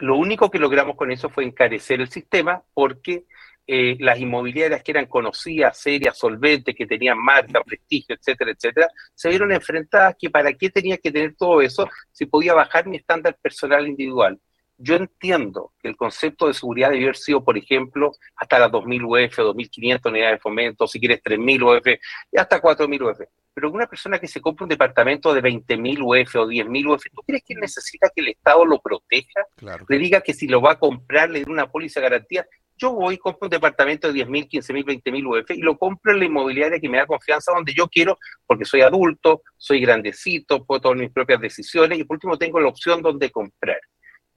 lo 0.00 0.16
único 0.16 0.50
que 0.50 0.58
logramos 0.58 0.96
con 0.96 1.10
eso 1.10 1.30
fue 1.30 1.44
encarecer 1.44 1.98
el 2.02 2.10
sistema 2.10 2.62
porque 2.74 3.24
eh, 3.66 3.96
las 4.00 4.18
inmobiliarias 4.18 4.82
que 4.82 4.90
eran 4.90 5.06
conocidas, 5.06 5.78
serias, 5.78 6.18
solventes, 6.18 6.74
que 6.76 6.86
tenían 6.86 7.16
marca, 7.16 7.62
prestigio, 7.64 8.14
etcétera, 8.14 8.50
etcétera, 8.50 8.88
se 9.14 9.30
vieron 9.30 9.50
enfrentadas 9.50 10.14
que 10.18 10.28
para 10.28 10.52
qué 10.52 10.68
tenía 10.68 10.98
que 10.98 11.10
tener 11.10 11.34
todo 11.34 11.62
eso 11.62 11.88
si 12.10 12.26
podía 12.26 12.52
bajar 12.52 12.86
mi 12.86 12.98
estándar 12.98 13.38
personal 13.40 13.88
individual. 13.88 14.38
Yo 14.84 14.96
entiendo 14.96 15.72
que 15.80 15.86
el 15.86 15.96
concepto 15.96 16.48
de 16.48 16.54
seguridad 16.54 16.90
debe 16.90 17.04
haber 17.04 17.16
sido, 17.16 17.44
por 17.44 17.56
ejemplo, 17.56 18.10
hasta 18.34 18.58
las 18.58 18.72
2.000 18.72 19.04
UF, 19.04 19.38
2.500 19.38 20.10
unidades 20.10 20.34
de 20.34 20.40
fomento, 20.40 20.88
si 20.88 20.98
quieres 20.98 21.22
3.000 21.22 21.62
UF 21.62 21.86
y 22.32 22.36
hasta 22.36 22.60
4.000 22.60 23.00
UF. 23.00 23.20
Pero 23.54 23.70
una 23.70 23.86
persona 23.86 24.18
que 24.18 24.26
se 24.26 24.40
compra 24.40 24.64
un 24.64 24.70
departamento 24.70 25.32
de 25.32 25.40
20.000 25.40 26.00
UF 26.00 26.34
o 26.34 26.48
10.000 26.48 26.94
UF, 26.94 27.02
¿tú 27.14 27.22
crees 27.24 27.44
que 27.46 27.54
necesita 27.54 28.10
que 28.12 28.22
el 28.22 28.28
Estado 28.30 28.64
lo 28.64 28.80
proteja? 28.80 29.46
Le 29.88 29.98
diga 29.98 30.20
que 30.20 30.34
si 30.34 30.48
lo 30.48 30.60
va 30.60 30.72
a 30.72 30.78
comprar 30.80 31.30
le 31.30 31.44
dé 31.44 31.50
una 31.50 31.70
póliza 31.70 32.00
de 32.00 32.08
garantía. 32.08 32.46
Yo 32.76 32.92
voy, 32.92 33.18
compro 33.18 33.46
un 33.46 33.50
departamento 33.50 34.12
de 34.12 34.26
10.000, 34.26 34.48
15.000, 34.48 35.00
20.000 35.00 35.42
UF 35.42 35.50
y 35.52 35.62
lo 35.62 35.78
compro 35.78 36.10
en 36.10 36.18
la 36.18 36.24
inmobiliaria 36.24 36.80
que 36.80 36.88
me 36.88 36.98
da 36.98 37.06
confianza 37.06 37.52
donde 37.52 37.72
yo 37.72 37.86
quiero, 37.86 38.18
porque 38.48 38.64
soy 38.64 38.80
adulto, 38.80 39.42
soy 39.56 39.80
grandecito, 39.80 40.64
puedo 40.64 40.80
tomar 40.80 40.98
mis 40.98 41.12
propias 41.12 41.40
decisiones 41.40 42.00
y 42.00 42.02
por 42.02 42.16
último 42.16 42.36
tengo 42.36 42.58
la 42.58 42.66
opción 42.66 43.00
donde 43.00 43.30
comprar. 43.30 43.78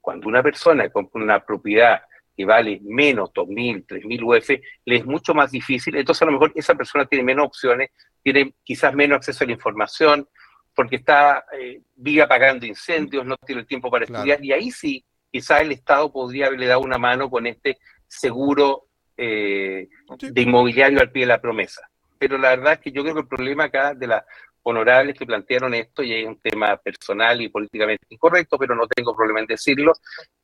Cuando 0.06 0.28
una 0.28 0.40
persona 0.40 0.88
compra 0.88 1.20
una 1.20 1.44
propiedad 1.44 2.00
que 2.36 2.44
vale 2.44 2.78
menos 2.84 3.30
2.000, 3.30 3.86
3.000 3.86 4.22
UF, 4.22 4.50
le 4.84 4.96
es 4.98 5.04
mucho 5.04 5.34
más 5.34 5.50
difícil. 5.50 5.96
Entonces, 5.96 6.22
a 6.22 6.26
lo 6.26 6.30
mejor 6.30 6.52
esa 6.54 6.76
persona 6.76 7.06
tiene 7.06 7.24
menos 7.24 7.46
opciones, 7.46 7.90
tiene 8.22 8.54
quizás 8.62 8.94
menos 8.94 9.16
acceso 9.16 9.42
a 9.42 9.48
la 9.48 9.54
información, 9.54 10.28
porque 10.76 10.94
está, 10.94 11.44
eh, 11.58 11.80
vive 11.96 12.22
apagando 12.22 12.64
incendios, 12.66 13.26
no 13.26 13.36
tiene 13.38 13.62
el 13.62 13.66
tiempo 13.66 13.90
para 13.90 14.04
estudiar, 14.04 14.44
y 14.44 14.52
ahí 14.52 14.70
sí, 14.70 15.04
quizás 15.28 15.62
el 15.62 15.72
Estado 15.72 16.12
podría 16.12 16.46
haberle 16.46 16.66
dado 16.66 16.82
una 16.82 16.98
mano 16.98 17.28
con 17.28 17.44
este 17.48 17.78
seguro 18.06 18.86
eh, 19.16 19.88
de 20.20 20.40
inmobiliario 20.40 21.00
al 21.00 21.10
pie 21.10 21.22
de 21.22 21.32
la 21.32 21.40
promesa. 21.40 21.90
Pero 22.16 22.38
la 22.38 22.50
verdad 22.50 22.74
es 22.74 22.78
que 22.78 22.92
yo 22.92 23.02
creo 23.02 23.14
que 23.14 23.22
el 23.22 23.28
problema 23.28 23.64
acá 23.64 23.92
de 23.92 24.06
la 24.06 24.24
honorables 24.68 25.16
que 25.16 25.24
plantearon 25.24 25.74
esto, 25.74 26.02
y 26.02 26.12
es 26.12 26.26
un 26.26 26.40
tema 26.40 26.76
personal 26.76 27.40
y 27.40 27.48
políticamente 27.48 28.04
incorrecto, 28.08 28.58
pero 28.58 28.74
no 28.74 28.86
tengo 28.88 29.14
problema 29.14 29.38
en 29.38 29.46
decirlo, 29.46 29.92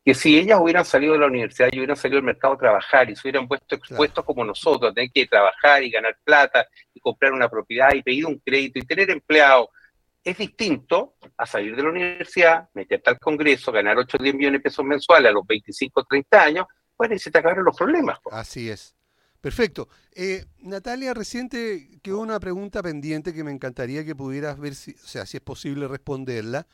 que 0.05 0.15
si 0.15 0.39
ellas 0.39 0.61
hubieran 0.61 0.85
salido 0.85 1.15
de 1.15 1.19
la 1.19 1.27
universidad 1.27 1.69
y 1.73 1.79
hubieran 1.79 1.97
salido 1.97 2.19
al 2.19 2.25
mercado 2.25 2.55
a 2.55 2.59
trabajar 2.59 3.11
y 3.11 3.17
se 3.17 3.23
hubieran 3.23 3.49
puesto 3.49 3.75
expuestos 3.75 4.25
como 4.25 4.45
nosotros, 4.45 4.95
tener 4.95 5.11
que 5.13 5.27
trabajar 5.27 5.83
y 5.83 5.91
ganar 5.91 6.17
plata 6.23 6.69
y 6.95 7.01
comprar 7.01 7.33
una 7.33 7.49
propiedad 7.49 7.93
y 7.95 8.03
pedir 8.03 8.27
un 8.27 8.39
crédito 8.39 8.79
y 8.79 8.83
tener 8.83 9.11
empleado, 9.11 9.71
es 10.23 10.39
distinto 10.39 11.15
a 11.37 11.45
salir 11.45 11.75
de 11.75 11.83
la 11.83 11.91
universidad, 11.91 12.69
meterte 12.75 13.11
al 13.11 13.19
Congreso, 13.19 13.73
ganar 13.73 13.99
8 13.99 14.19
o 14.21 14.23
10 14.23 14.37
millones 14.37 14.61
de 14.61 14.63
pesos 14.63 14.85
mensuales 14.85 15.31
a 15.31 15.33
los 15.33 15.45
25 15.45 16.01
o 16.01 16.05
30 16.05 16.43
años, 16.43 16.67
bueno, 16.97 17.17
y 17.17 17.19
se 17.19 17.33
te 17.33 17.39
acabaron 17.39 17.65
los 17.65 17.77
problemas. 17.77 18.21
Así 18.31 18.71
es. 18.71 18.95
Perfecto. 19.43 19.89
Eh, 20.13 20.47
Natalia, 20.61 21.13
reciente 21.15 21.99
quedó 22.01 22.21
una 22.21 22.39
pregunta 22.39 22.81
pendiente 22.81 23.35
que 23.35 23.43
me 23.43 23.51
encantaría 23.51 24.05
que 24.05 24.15
pudieras 24.15 24.57
ver 24.57 24.77
si, 24.77 24.93
o 24.93 25.07
sea, 25.07 25.27
si 25.27 25.37
es 25.37 25.43
posible 25.43 25.89
responderla. 25.89 26.69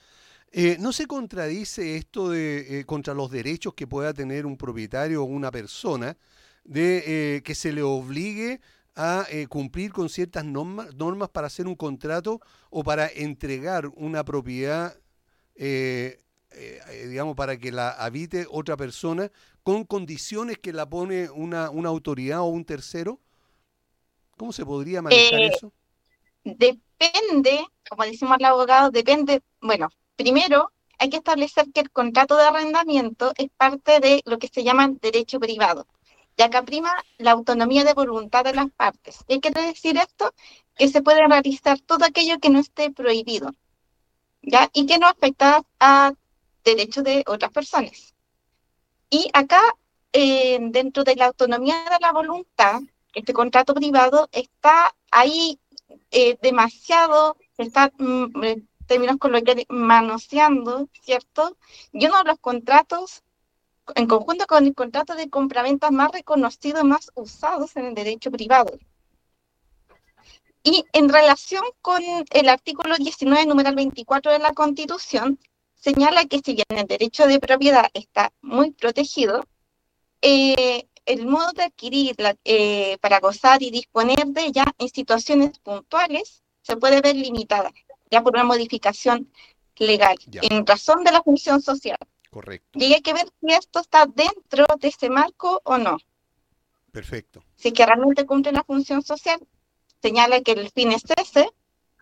Eh, 0.53 0.77
¿No 0.79 0.93
se 0.93 1.07
contradice 1.07 1.97
esto 1.97 2.29
de 2.29 2.81
eh, 2.81 2.85
contra 2.85 3.15
los 3.15 3.31
derechos 3.31 3.73
que 3.73 3.87
pueda 3.87 4.13
tener 4.13 4.45
un 4.45 4.59
propietario 4.59 5.23
o 5.23 5.25
una 5.25 5.51
persona 5.51 6.19
de 6.65 7.41
que 7.43 7.55
se 7.55 7.73
le 7.73 7.83
obligue 7.83 8.61
a 8.95 9.27
cumplir 9.49 9.91
con 9.91 10.11
ciertas 10.11 10.45
normas, 10.45 10.95
normas 10.95 11.31
para 11.31 11.47
hacer 11.47 11.67
un 11.67 11.77
contrato 11.77 12.43
o 12.69 12.85
para 12.85 13.09
entregar 13.09 13.87
una 13.97 14.23
propiedad 14.23 14.95
eh, 16.53 16.81
eh, 16.91 17.07
digamos, 17.07 17.37
para 17.37 17.59
que 17.59 17.71
la 17.71 17.91
habite 17.91 18.47
otra 18.51 18.77
persona 18.77 19.31
con 19.63 19.85
condiciones 19.85 20.59
que 20.59 20.73
la 20.73 20.89
pone 20.89 21.29
una, 21.31 21.71
una 21.71 21.89
autoridad 21.89 22.41
o 22.41 22.47
un 22.47 22.65
tercero? 22.65 23.21
¿Cómo 24.37 24.53
se 24.53 24.65
podría 24.65 25.03
manejar 25.03 25.41
eh, 25.41 25.47
eso? 25.49 25.73
Depende, 26.45 27.67
como 27.89 28.05
decimos 28.05 28.37
el 28.39 28.47
abogado, 28.47 28.91
depende, 28.91 29.43
bueno, 29.61 29.91
primero 30.17 30.73
hay 30.99 31.11
que 31.11 31.19
establecer 31.19 31.67
que 31.73 31.81
el 31.81 31.91
contrato 31.91 32.37
de 32.37 32.45
arrendamiento 32.45 33.33
es 33.37 33.51
parte 33.57 34.01
de 34.01 34.23
lo 34.25 34.39
que 34.39 34.49
se 34.49 34.65
llama 34.65 34.89
derecho 35.01 35.39
privado, 35.39 35.87
ya 36.37 36.49
que 36.49 36.63
prima 36.63 36.93
la 37.19 37.33
autonomía 37.33 37.85
de 37.85 37.95
voluntad 37.95 38.45
de 38.45 38.55
las 38.55 38.71
partes. 38.71 39.19
¿Qué 39.29 39.41
quiere 39.41 39.63
decir 39.63 39.97
esto? 39.97 40.33
Que 40.77 40.89
se 40.89 41.03
puede 41.03 41.27
realizar 41.27 41.79
todo 41.81 42.05
aquello 42.05 42.39
que 42.39 42.51
no 42.51 42.59
esté 42.59 42.91
prohibido, 42.91 43.53
¿ya? 44.43 44.71
Y 44.73 44.87
que 44.87 44.99
no 44.99 45.07
afecta 45.07 45.63
a 45.79 46.15
derechos 46.75 47.05
de 47.05 47.25
otras 47.27 47.53
personas. 47.53 48.15
Y 49.11 49.31
acá, 49.33 49.61
eh, 50.13 50.59
dentro 50.61 51.05
de 51.05 51.17
la 51.17 51.27
autonomía 51.27 51.85
de 51.91 51.99
la 52.01 52.13
voluntad, 52.13 52.81
este 53.15 53.33
contrato 53.33 53.75
privado 53.75 54.29
está 54.33 54.95
ahí 55.11 55.59
eh, 56.11 56.39
demasiado, 56.43 57.37
está, 57.57 57.93
mm, 57.99 58.45
en 58.45 58.69
términos 58.87 59.17
coloquiales, 59.19 59.67
manoseando, 59.69 60.89
¿cierto? 61.03 61.57
Y 61.93 62.07
uno 62.07 62.19
de 62.19 62.25
los 62.25 62.39
contratos, 62.39 63.23
en 63.95 64.07
conjunto 64.07 64.47
con 64.47 64.67
el 64.67 64.75
contrato 64.75 65.15
de 65.15 65.31
compraventa 65.31 65.91
más 65.91 66.13
reconocido, 66.13 66.85
más 66.85 67.11
usados 67.15 67.77
en 67.77 67.87
el 67.87 67.95
derecho 67.95 68.31
privado. 68.31 68.79
Y 70.63 70.85
en 70.93 71.09
relación 71.09 71.63
con 71.81 72.03
el 72.03 72.49
artículo 72.49 72.97
19, 72.97 73.47
número 73.47 73.75
24 73.75 74.33
de 74.33 74.39
la 74.39 74.53
Constitución, 74.53 75.39
señala 75.79 76.27
que 76.27 76.41
si 76.45 76.55
bien 76.55 76.67
el 76.71 76.87
derecho 76.87 77.27
de 77.27 77.41
propiedad 77.41 77.89
está 77.95 78.33
muy 78.43 78.73
protegido, 78.73 79.45
eh, 80.21 80.87
el 81.07 81.27
modo 81.27 81.53
de 81.53 81.65
adquirir 81.65 82.17
eh, 82.45 82.99
para 83.01 83.21
gozar 83.21 83.63
y 83.63 83.71
disponer 83.71 84.27
de 84.27 84.47
ella 84.47 84.65
en 84.79 84.89
situaciones 84.89 85.59
puntuales 85.61 86.43
se 86.63 86.77
puede 86.77 87.01
ver 87.01 87.17
limitada 87.17 87.73
ya 88.11 88.23
por 88.23 88.35
una 88.35 88.45
modificación 88.45 89.31
legal 89.77 90.17
en 90.43 90.67
razón 90.67 91.05
de 91.05 91.13
la 91.13 91.23
función 91.23 91.63
social. 91.63 91.99
Correcto. 92.31 92.79
Y 92.79 92.93
hay 92.93 93.01
que 93.01 93.15
ver 93.15 93.29
si 93.41 93.55
esto 93.55 93.81
está 93.81 94.07
dentro 94.07 94.67
de 94.79 94.89
ese 94.89 95.09
marco 95.09 95.61
o 95.65 95.79
no. 95.79 95.97
Perfecto. 96.93 97.43
Si 97.57 97.73
que 97.73 97.87
realmente 97.87 98.27
cumple 98.27 98.53
la 98.53 98.65
función 98.65 99.03
social, 99.03 99.41
señala 100.03 100.41
que 100.43 100.53
el 100.53 100.71
fin 100.71 100.93
es 100.93 101.05
ese, 101.17 101.51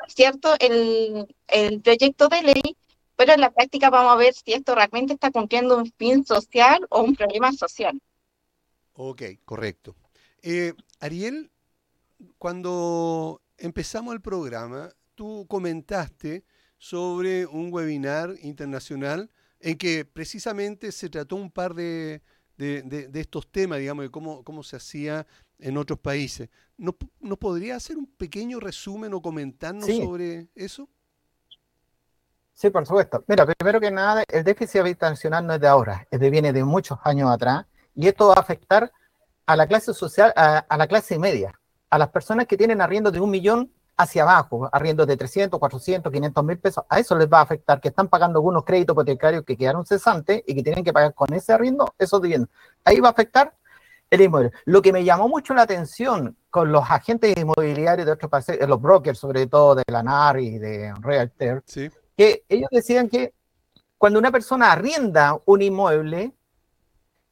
¿cierto? 0.08 0.54
El, 0.58 1.34
el 1.48 1.80
proyecto 1.80 2.28
de 2.28 2.42
ley 2.42 2.76
pero 3.16 3.32
en 3.32 3.40
la 3.40 3.50
práctica 3.50 3.90
vamos 3.90 4.12
a 4.12 4.16
ver 4.16 4.34
si 4.34 4.52
esto 4.52 4.74
realmente 4.74 5.14
está 5.14 5.30
cumpliendo 5.30 5.78
un 5.78 5.90
fin 5.98 6.24
social 6.24 6.86
o 6.90 7.02
un 7.02 7.16
problema 7.16 7.52
social. 7.52 8.00
Ok, 8.92 9.22
correcto. 9.44 9.96
Eh, 10.42 10.74
Ariel, 11.00 11.50
cuando 12.38 13.42
empezamos 13.58 14.14
el 14.14 14.20
programa, 14.20 14.90
tú 15.14 15.46
comentaste 15.48 16.44
sobre 16.78 17.46
un 17.46 17.72
webinar 17.72 18.34
internacional 18.42 19.30
en 19.60 19.76
que 19.76 20.04
precisamente 20.04 20.92
se 20.92 21.08
trató 21.08 21.36
un 21.36 21.50
par 21.50 21.74
de, 21.74 22.22
estos 22.58 23.50
temas, 23.50 23.78
digamos, 23.78 24.04
de 24.04 24.10
cómo, 24.10 24.44
cómo 24.44 24.62
se 24.62 24.76
hacía 24.76 25.26
en 25.58 25.76
otros 25.78 25.98
países. 25.98 26.50
¿Nos, 26.76 26.94
podría 27.38 27.76
hacer 27.76 27.96
un 27.96 28.06
pequeño 28.06 28.60
resumen 28.60 29.14
o 29.14 29.22
comentarnos 29.22 29.86
sobre 29.86 30.48
eso? 30.54 30.88
Sí, 32.56 32.70
por 32.70 32.86
supuesto. 32.86 33.22
Mira, 33.26 33.44
primero 33.44 33.78
que 33.78 33.90
nada, 33.90 34.24
el 34.28 34.42
déficit 34.42 34.80
habitacional 34.80 35.46
no 35.46 35.52
es 35.52 35.60
de 35.60 35.68
ahora, 35.68 36.06
es 36.10 36.18
de 36.18 36.30
viene 36.30 36.54
de 36.54 36.64
muchos 36.64 36.98
años 37.04 37.30
atrás, 37.30 37.66
y 37.94 38.08
esto 38.08 38.28
va 38.28 38.34
a 38.38 38.40
afectar 38.40 38.90
a 39.44 39.56
la 39.56 39.66
clase 39.66 39.92
social, 39.92 40.32
a, 40.34 40.64
la 40.78 40.86
clase 40.86 41.18
media, 41.18 41.52
a 41.90 41.98
las 41.98 42.08
personas 42.08 42.46
que 42.46 42.56
tienen 42.56 42.80
arriendo 42.80 43.10
de 43.10 43.20
un 43.20 43.28
millón 43.28 43.70
hacia 43.98 44.22
abajo, 44.22 44.70
arriendo 44.72 45.04
de 45.04 45.18
300, 45.18 45.60
400, 45.60 46.10
500 46.10 46.44
mil 46.44 46.58
pesos, 46.58 46.82
a 46.88 46.98
eso 46.98 47.14
les 47.14 47.28
va 47.28 47.40
a 47.40 47.42
afectar, 47.42 47.78
que 47.78 47.88
están 47.88 48.08
pagando 48.08 48.38
algunos 48.38 48.64
créditos 48.64 48.94
hipotecarios 48.94 49.44
que 49.44 49.54
quedaron 49.54 49.84
cesantes 49.84 50.42
y 50.46 50.54
que 50.54 50.62
tienen 50.62 50.82
que 50.82 50.94
pagar 50.94 51.12
con 51.12 51.34
ese 51.34 51.52
arriendo 51.52 51.92
esos 51.98 52.22
dividendos. 52.22 52.48
Ahí 52.86 53.00
va 53.00 53.08
a 53.08 53.10
afectar 53.10 53.54
el 54.08 54.22
inmueble. 54.22 54.52
Lo 54.64 54.80
que 54.80 54.94
me 54.94 55.04
llamó 55.04 55.28
mucho 55.28 55.52
la 55.52 55.62
atención 55.62 56.34
con 56.48 56.72
los 56.72 56.90
agentes 56.90 57.36
inmobiliarios 57.36 58.06
de 58.06 58.12
otros 58.12 58.30
países, 58.30 58.66
los 58.66 58.80
brokers, 58.80 59.18
sobre 59.18 59.46
todo 59.46 59.74
de 59.74 59.84
la 59.88 60.02
NAR 60.02 60.40
y 60.40 60.58
de 60.58 60.94
Realtor, 61.02 61.62
sí 61.66 61.90
que 62.16 62.44
ellos 62.48 62.68
decían 62.70 63.08
que 63.08 63.34
cuando 63.98 64.18
una 64.18 64.30
persona 64.30 64.72
arrienda 64.72 65.38
un 65.44 65.62
inmueble, 65.62 66.32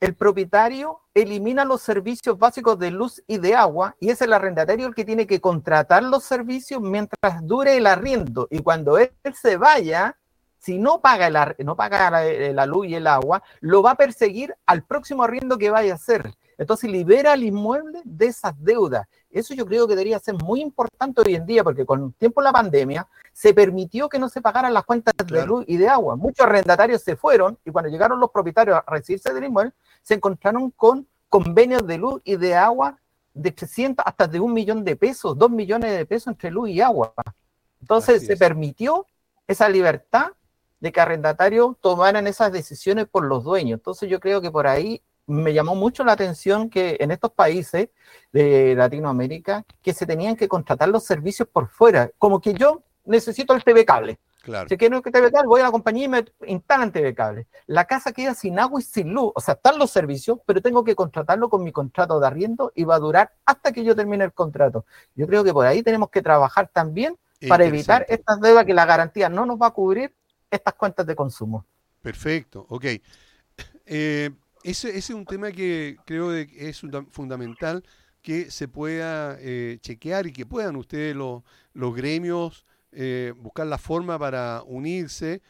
el 0.01 0.15
propietario 0.15 1.01
elimina 1.15 1.65
los 1.65 1.81
servicios 1.81 2.39
básicos 2.39 2.79
de 2.79 2.91
luz 2.91 3.23
y 3.27 3.39
de 3.39 3.55
agua 3.55 3.97
y 4.01 4.11
es 4.11 4.21
el 4.21 4.33
arrendatario 4.33 4.87
el 4.87 4.95
que 4.95 5.05
tiene 5.05 5.27
que 5.27 5.41
contratar 5.41 6.03
los 6.03 6.25
servicios 6.25 6.81
mientras 6.81 7.47
dure 7.47 7.77
el 7.77 7.87
arriendo. 7.87 8.49
Y 8.51 8.59
cuando 8.59 8.99
él 8.99 9.13
se 9.41 9.57
vaya, 9.57 10.19
si 10.59 10.79
no 10.79 11.01
paga, 11.01 11.27
el, 11.27 11.65
no 11.65 11.77
paga 11.77 12.11
la, 12.11 12.53
la, 12.53 12.67
luz 12.67 12.89
y 12.89 12.95
el 12.97 13.07
agua, 13.07 13.43
lo 13.61 13.83
va 13.83 13.93
a 13.93 13.97
perseguir 13.97 14.55
al 14.67 14.83
próximo 14.83 15.23
arriendo 15.23 15.57
que 15.57 15.71
vaya 15.71 15.93
a 15.93 15.97
hacer. 15.97 16.35
Entonces 16.59 16.91
libera 16.91 17.33
al 17.33 17.43
inmueble 17.43 18.01
de 18.05 18.27
esas 18.27 18.55
deudas 18.63 19.07
Eso 19.35 19.53
yo 19.53 19.67
creo 19.67 19.89
que 19.89 19.95
debería 19.97 20.21
ser 20.21 20.37
muy 20.37 20.61
importante 20.61 21.21
hoy 21.21 21.35
en 21.35 21.45
día, 21.45 21.65
porque 21.65 21.85
con 21.85 22.05
el 22.05 22.15
tiempo 22.15 22.41
de 22.41 22.45
la 22.45 22.53
pandemia 22.53 23.09
se 23.33 23.53
permitió 23.53 24.09
que 24.09 24.21
no 24.21 24.29
se 24.29 24.41
pagaran 24.41 24.73
las 24.73 24.85
cuentas 24.85 25.13
de 25.27 25.45
luz 25.45 25.65
y 25.67 25.77
de 25.77 25.89
agua. 25.89 26.15
Muchos 26.15 26.47
arrendatarios 26.47 27.03
se 27.03 27.17
fueron 27.17 27.59
y 27.65 27.73
cuando 27.73 27.91
llegaron 27.91 28.21
los 28.21 28.31
propietarios 28.31 28.79
a 28.79 28.91
recibirse 28.91 29.35
del 29.35 29.45
inmueble, 29.45 29.73
se 30.03 30.15
encontraron 30.15 30.71
con 30.71 31.09
convenios 31.29 31.85
de 31.85 31.99
luz 31.99 32.23
y 32.23 32.37
de 32.37 32.55
agua 32.55 32.97
de 33.35 33.51
300 33.51 34.07
hasta 34.07 34.29
de 34.29 34.39
un 34.39 34.53
millón 34.53 34.85
de 34.85 34.95
pesos, 34.95 35.37
dos 35.37 35.51
millones 35.51 35.97
de 35.97 36.07
pesos 36.07 36.29
entre 36.29 36.53
luz 36.53 36.71
y 36.71 36.81
agua. 36.81 37.13
Entonces 37.81 38.25
se 38.25 38.37
permitió 38.37 39.05
esa 39.49 39.69
libertad 39.69 40.29
de 40.79 40.93
que 40.93 41.01
arrendatarios 41.01 41.77
tomaran 41.81 42.29
esas 42.29 42.53
decisiones 42.53 43.09
por 43.09 43.25
los 43.25 43.43
dueños. 43.43 43.79
Entonces 43.79 44.09
yo 44.09 44.21
creo 44.21 44.41
que 44.41 44.53
por 44.53 44.69
ahí 44.69 45.03
me 45.27 45.53
llamó 45.53 45.75
mucho 45.75 46.05
la 46.05 46.13
atención 46.13 46.69
que 46.69 46.97
en 47.01 47.11
estos 47.11 47.33
países 47.33 47.89
de 48.33 48.75
Latinoamérica 48.75 49.65
que 49.83 49.95
se 49.95 50.07
tenían 50.07 50.37
que 50.37 50.49
contratar 50.49 50.89
los 50.89 51.05
servicios 51.05 51.49
por 51.51 51.69
fuera, 51.69 52.11
como 52.19 52.41
que 52.41 52.55
yo 52.55 52.83
necesito 53.05 53.55
el 53.55 53.65
TV 53.65 53.85
cable. 53.85 54.19
Claro. 54.43 54.69
Si 54.69 54.77
quiero 54.77 55.01
que 55.01 55.11
TV 55.11 55.33
cable, 55.33 55.49
voy 55.49 55.63
a 55.63 55.65
la 55.65 55.71
compañía 55.71 56.05
y 56.05 56.09
me 56.09 56.25
instalan 56.47 56.93
TV 56.93 57.15
cable. 57.15 57.47
La 57.67 57.87
casa 57.87 58.13
queda 58.13 58.35
sin 58.35 58.59
agua 58.59 58.79
y 58.81 58.85
sin 58.85 59.15
luz, 59.15 59.33
o 59.35 59.41
sea, 59.41 59.55
están 59.55 59.79
los 59.79 59.91
servicios, 59.91 60.39
pero 60.45 60.61
tengo 60.61 60.85
que 60.85 60.95
contratarlo 60.95 61.49
con 61.49 61.65
mi 61.65 61.73
contrato 61.73 62.21
de 62.21 62.27
arriendo 62.27 62.71
y 62.75 62.85
va 62.85 62.97
a 62.97 62.99
durar 62.99 63.33
hasta 63.47 63.73
que 63.73 63.83
yo 63.83 63.97
termine 63.97 64.25
el 64.25 64.33
contrato. 64.35 64.85
Yo 65.15 65.27
creo 65.27 65.45
que 65.45 65.53
por 65.53 65.65
ahí 65.65 65.83
tenemos 65.83 66.11
que 66.11 66.21
trabajar 66.21 66.69
también 66.73 67.17
para 67.49 67.65
evitar 67.65 68.05
estas 68.09 68.41
deudas 68.41 68.65
que 68.65 68.75
la 68.75 68.87
garantía 68.87 69.29
no 69.29 69.47
nos 69.47 69.61
va 69.61 69.69
a 69.69 69.71
cubrir 69.71 70.15
estas 70.51 70.75
cuentas 70.75 71.07
de 71.07 71.15
consumo. 71.15 71.65
Perfecto, 72.03 72.67
ok. 72.69 72.85
Eh, 73.87 74.31
ese, 74.65 74.97
es 74.97 75.11
un 75.11 75.27
tema 75.27 75.53
que 75.53 75.99
creo 76.07 76.31
que 76.31 76.69
es 76.69 76.83
fundamental 77.11 77.85
que 78.23 78.51
se 78.51 78.67
pueda 78.67 79.37
eh, 79.39 79.77
chequear 79.83 80.27
y 80.27 80.33
que 80.33 80.47
puedan 80.47 80.77
ustedes 80.77 81.15
los, 81.15 81.43
los 81.75 81.95
gremios 81.95 82.65
eh, 82.91 83.35
buscar 83.37 83.67
la 83.67 83.77
forma 83.77 84.19
para 84.19 84.63
unirse 84.67 85.43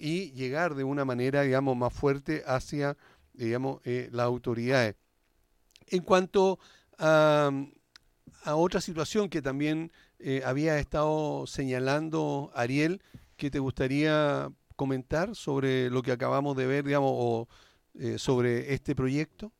y 0.00 0.32
llegar 0.32 0.74
de 0.74 0.82
una 0.82 1.04
manera, 1.04 1.42
digamos, 1.42 1.76
más 1.76 1.92
fuerte 1.92 2.42
hacia, 2.46 2.96
digamos, 3.34 3.80
eh, 3.84 4.08
las 4.10 4.24
autoridades. 4.24 4.96
En 5.86 6.02
cuanto 6.02 6.58
a, 6.98 7.52
a, 8.42 8.56
otra 8.56 8.80
situación 8.80 9.28
que 9.28 9.42
también 9.42 9.92
había 10.44 10.78
estado 10.78 11.46
señalando 11.46 12.50
Ariel, 12.54 13.02
que 13.36 13.50
te 13.50 13.58
gustaría 13.58 14.50
comentar 14.74 15.36
sobre 15.36 15.90
lo 15.90 16.02
que 16.02 16.10
acabamos 16.10 16.56
de 16.56 16.66
ver, 16.66 16.84
digamos, 16.84 17.12
o 17.14 17.48
eh, 17.98 18.18
sobre 18.18 18.72
este 18.72 18.94
proyecto? 18.94 19.52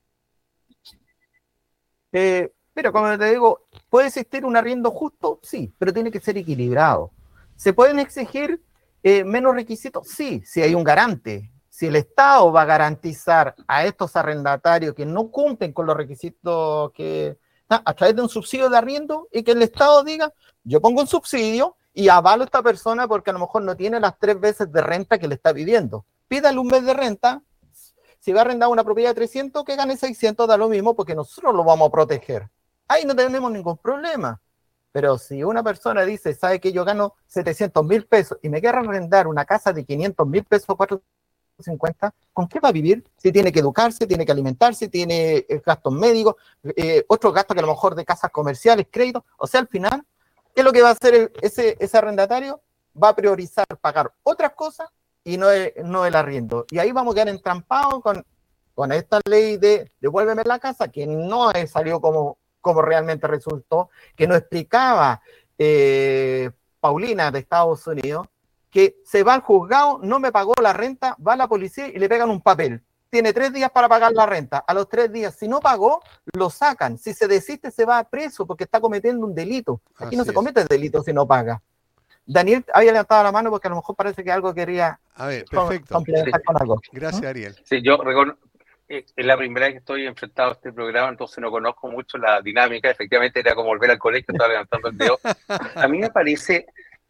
Eh, 2.11 2.51
pero 2.73 2.91
como 2.91 3.17
te 3.17 3.31
digo, 3.31 3.67
¿puede 3.89 4.07
existir 4.07 4.45
un 4.45 4.55
arriendo 4.55 4.91
justo? 4.91 5.39
Sí, 5.43 5.73
pero 5.77 5.93
tiene 5.93 6.11
que 6.11 6.19
ser 6.19 6.37
equilibrado. 6.37 7.11
¿Se 7.55 7.73
pueden 7.73 7.99
exigir 7.99 8.61
eh, 9.03 9.23
menos 9.23 9.55
requisitos? 9.55 10.07
Sí, 10.07 10.43
si 10.45 10.61
hay 10.61 10.75
un 10.75 10.83
garante. 10.83 11.51
Si 11.69 11.87
el 11.87 11.95
Estado 11.95 12.51
va 12.51 12.61
a 12.61 12.65
garantizar 12.65 13.55
a 13.67 13.85
estos 13.85 14.15
arrendatarios 14.15 14.93
que 14.93 15.05
no 15.05 15.29
cumplen 15.29 15.73
con 15.73 15.85
los 15.85 15.97
requisitos 15.97 16.91
que 16.93 17.37
a 17.69 17.93
través 17.93 18.15
de 18.15 18.21
un 18.21 18.29
subsidio 18.29 18.69
de 18.69 18.77
arriendo 18.77 19.27
y 19.31 19.43
que 19.43 19.51
el 19.51 19.61
Estado 19.61 20.03
diga, 20.03 20.31
yo 20.63 20.79
pongo 20.79 21.01
un 21.01 21.07
subsidio 21.07 21.75
y 21.93 22.09
avalo 22.09 22.43
a 22.43 22.45
esta 22.45 22.61
persona 22.61 23.07
porque 23.07 23.31
a 23.31 23.33
lo 23.33 23.39
mejor 23.39 23.63
no 23.63 23.75
tiene 23.75 23.99
las 23.99 24.17
tres 24.19 24.39
veces 24.39 24.71
de 24.71 24.81
renta 24.81 25.17
que 25.17 25.27
le 25.27 25.35
está 25.35 25.53
pidiendo. 25.53 26.05
Pídale 26.27 26.59
un 26.59 26.67
mes 26.67 26.85
de 26.85 26.93
renta, 26.93 27.41
si 28.27 28.33
va 28.33 28.41
a 28.41 28.43
arrendar 28.43 28.67
una 28.67 28.83
propiedad 28.83 29.11
de 29.11 29.15
300, 29.15 29.63
que 29.63 29.77
gane 29.77 29.95
600, 29.95 30.45
da 30.49 30.57
lo 30.57 30.67
mismo 30.67 30.93
porque 30.93 31.15
nosotros 31.15 31.55
lo 31.55 31.63
vamos 31.63 31.87
a 31.87 31.91
proteger. 31.93 32.49
Ahí 32.85 33.05
no 33.05 33.15
tenemos 33.15 33.49
ningún 33.49 33.77
problema. 33.77 34.41
Pero 34.91 35.17
si 35.17 35.45
una 35.45 35.63
persona 35.63 36.01
dice, 36.01 36.33
sabe 36.33 36.59
que 36.59 36.73
yo 36.73 36.83
gano 36.83 37.15
700 37.27 37.85
mil 37.85 38.05
pesos 38.05 38.37
y 38.41 38.49
me 38.49 38.59
quiere 38.59 38.79
arrendar 38.79 39.27
una 39.27 39.45
casa 39.45 39.71
de 39.71 39.85
500 39.85 40.27
mil 40.27 40.43
pesos, 40.43 40.75
450, 40.75 42.13
¿con 42.33 42.49
qué 42.49 42.59
va 42.59 42.67
a 42.67 42.73
vivir? 42.73 43.01
Si 43.15 43.31
tiene 43.31 43.49
que 43.49 43.61
educarse, 43.61 44.05
tiene 44.05 44.25
que 44.25 44.33
alimentarse, 44.33 44.89
tiene 44.89 45.45
eh, 45.47 45.61
gastos 45.65 45.93
médicos, 45.93 46.35
eh, 46.75 47.05
otros 47.07 47.33
gastos 47.33 47.55
que 47.55 47.61
a 47.61 47.65
lo 47.65 47.71
mejor 47.71 47.95
de 47.95 48.03
casas 48.03 48.29
comerciales, 48.29 48.87
créditos. 48.91 49.23
O 49.37 49.47
sea, 49.47 49.61
al 49.61 49.69
final, 49.69 50.03
¿qué 50.53 50.59
es 50.59 50.65
lo 50.65 50.73
que 50.73 50.81
va 50.81 50.89
a 50.89 50.97
hacer 50.99 51.31
ese, 51.41 51.77
ese 51.79 51.97
arrendatario? 51.97 52.59
Va 53.01 53.07
a 53.07 53.15
priorizar 53.15 53.65
pagar 53.79 54.11
otras 54.23 54.51
cosas 54.51 54.89
y 55.27 55.37
no, 55.37 55.47
no 55.83 56.05
el 56.05 56.15
arriendo. 56.15 56.65
Y 56.71 56.79
ahí 56.79 56.93
vamos 56.93 57.11
a 57.11 57.15
quedar 57.15 57.27
entrampados 57.27 58.01
con, 58.01 58.25
con 58.73 58.93
esta 58.93 59.19
ley 59.29 59.57
de 59.57 59.91
devuélveme 59.99 60.43
la 60.45 60.57
casa, 60.57 60.87
que 60.87 61.05
no 61.05 61.51
salió 61.67 61.99
como, 61.99 62.37
como 62.61 62.81
realmente 62.81 63.27
resultó, 63.27 63.89
que 64.15 64.25
no 64.25 64.35
explicaba 64.35 65.21
eh, 65.57 66.49
Paulina 66.79 67.29
de 67.29 67.39
Estados 67.39 67.85
Unidos, 67.87 68.25
que 68.71 69.01
se 69.03 69.23
va 69.23 69.33
al 69.33 69.41
juzgado, 69.41 69.99
no 70.01 70.21
me 70.21 70.31
pagó 70.31 70.53
la 70.61 70.71
renta, 70.71 71.17
va 71.25 71.33
a 71.33 71.37
la 71.37 71.49
policía 71.49 71.89
y 71.89 71.99
le 71.99 72.07
pegan 72.07 72.29
un 72.29 72.39
papel. 72.39 72.81
Tiene 73.09 73.33
tres 73.33 73.51
días 73.51 73.71
para 73.71 73.89
pagar 73.89 74.13
la 74.13 74.25
renta. 74.25 74.59
A 74.59 74.73
los 74.73 74.87
tres 74.87 75.11
días, 75.11 75.35
si 75.37 75.49
no 75.49 75.59
pagó, 75.59 76.01
lo 76.37 76.49
sacan. 76.49 76.97
Si 76.97 77.13
se 77.13 77.27
desiste, 77.27 77.69
se 77.69 77.83
va 77.83 77.99
a 77.99 78.05
preso 78.05 78.45
porque 78.47 78.63
está 78.63 78.79
cometiendo 78.79 79.25
un 79.25 79.35
delito. 79.35 79.81
Aquí 79.97 80.15
no 80.15 80.23
se 80.23 80.33
comete 80.33 80.63
delito 80.63 81.03
si 81.03 81.11
no 81.11 81.27
paga. 81.27 81.61
Daniel 82.27 82.65
había 82.73 82.91
levantado 82.91 83.23
la 83.23 83.31
mano 83.31 83.49
porque 83.49 83.67
a 83.67 83.69
lo 83.69 83.77
mejor 83.77 83.95
parece 83.95 84.23
que 84.23 84.31
algo 84.31 84.53
quería 84.53 84.99
a 85.15 85.27
ver, 85.27 85.45
perfecto. 85.45 85.95
complementar 85.95 86.43
con 86.43 86.61
algo. 86.61 86.81
Gracias, 86.91 87.23
Ariel. 87.23 87.55
Sí, 87.63 87.81
yo 87.81 87.97
eh, 88.89 89.05
es 89.15 89.25
la 89.25 89.37
primera 89.37 89.65
vez 89.65 89.75
que 89.75 89.79
estoy 89.79 90.05
enfrentado 90.05 90.49
a 90.49 90.53
este 90.53 90.71
programa, 90.71 91.09
entonces 91.09 91.39
no 91.39 91.49
conozco 91.49 91.89
mucho 91.89 92.17
la 92.17 92.41
dinámica. 92.41 92.89
Efectivamente, 92.89 93.39
era 93.39 93.55
como 93.55 93.69
volver 93.69 93.91
al 93.91 93.97
colegio, 93.97 94.33
estaba 94.33 94.49
levantando 94.49 94.89
el 94.89 94.97
dedo. 94.97 95.19
A 95.75 95.87
mí 95.87 95.99
me 95.99 96.09
parece 96.09 96.67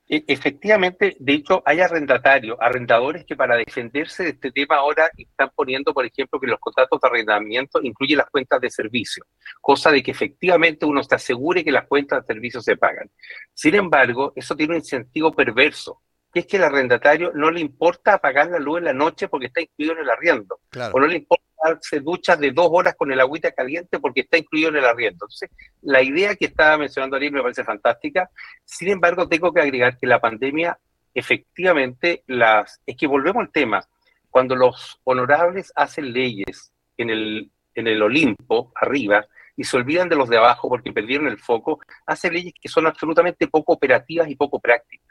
efectivamente, 0.08 1.18
de 1.20 1.34
hecho, 1.34 1.62
hay 1.66 1.82
arrendatarios, 1.82 2.58
arrendadores 2.62 3.26
que 3.26 3.36
para 3.36 3.58
defenderse 3.58 4.24
de 4.24 4.30
este 4.30 4.52
tema 4.52 4.78
ahora 4.78 5.10
están 5.18 5.52
poniendo, 5.54 5.94
por 5.94 6.06
ejemplo, 6.06 6.40
que 6.40 6.48
los 6.48 6.60
contratos 6.60 7.00
de 7.02 7.08
arrendamiento 7.08 7.80
incluyen 7.82 8.20
las 8.20 8.30
cuentas 8.30 8.62
de 8.62 8.70
servicio, 8.70 9.26
cosa 9.60 9.92
de 9.92 10.02
que 10.02 10.12
efectivamente 10.12 10.86
uno 10.86 11.04
se 11.04 11.16
asegure 11.16 11.64
que 11.64 11.72
las 11.72 11.88
cuentas 11.88 12.26
de 12.26 12.34
servicio 12.34 12.62
se 12.62 12.78
pagan. 12.78 13.10
Sin 13.54 13.76
embargo, 13.76 14.32
eso 14.36 14.56
tiene 14.56 14.74
un 14.74 14.80
incentivo 14.80 15.34
perverso, 15.34 16.02
que 16.34 16.42
es 16.42 16.46
que 16.46 16.58
el 16.58 16.64
arrendatario 16.64 17.32
no 17.34 17.52
le 17.52 17.60
importa 17.60 18.18
pagar 18.20 18.48
la 18.48 18.60
luz 18.60 18.80
en 18.80 18.86
la 18.86 18.94
noche 18.94 19.28
porque 19.28 19.48
está 19.48 19.62
incluido 19.62 19.94
en 19.94 20.00
el 20.00 20.10
arriendo, 20.10 20.62
o 20.94 21.00
no 21.00 21.08
le 21.08 21.18
importa 21.18 21.47
darse 21.64 22.00
duchas 22.00 22.40
de 22.40 22.52
dos 22.52 22.68
horas 22.72 22.96
con 22.96 23.12
el 23.12 23.20
agüita 23.20 23.52
caliente 23.52 24.00
porque 24.00 24.22
está 24.22 24.38
incluido 24.38 24.70
en 24.70 24.78
el 24.78 24.86
arriendo. 24.86 25.26
Entonces, 25.26 25.50
la 25.82 26.02
idea 26.02 26.36
que 26.36 26.46
estaba 26.46 26.78
mencionando 26.78 27.16
Ariel 27.16 27.34
me 27.34 27.42
parece 27.42 27.64
fantástica. 27.64 28.30
Sin 28.66 28.90
embargo, 28.90 29.28
tengo 29.28 29.54
que 29.54 29.62
agregar 29.62 29.98
que 29.98 30.08
la 30.08 30.20
pandemia, 30.20 30.78
efectivamente, 31.14 32.24
las 32.28 32.82
es 32.86 32.96
que 32.96 33.08
volvemos 33.08 33.42
al 33.42 33.52
tema. 33.52 33.84
Cuando 34.30 34.56
los 34.56 35.00
honorables 35.04 35.72
hacen 35.76 36.14
leyes 36.14 36.72
en 36.98 37.10
el, 37.10 37.52
en 37.76 37.88
el 37.88 38.02
Olimpo, 38.02 38.72
arriba, 38.76 39.26
y 39.56 39.64
se 39.64 39.76
olvidan 39.76 40.08
de 40.08 40.16
los 40.16 40.30
de 40.30 40.38
abajo 40.38 40.70
porque 40.70 40.94
perdieron 40.94 41.28
el 41.28 41.40
foco, 41.40 41.80
hacen 42.06 42.34
leyes 42.34 42.54
que 42.62 42.70
son 42.70 42.86
absolutamente 42.86 43.48
poco 43.48 43.74
operativas 43.74 44.30
y 44.30 44.36
poco 44.36 44.60
prácticas. 44.60 45.07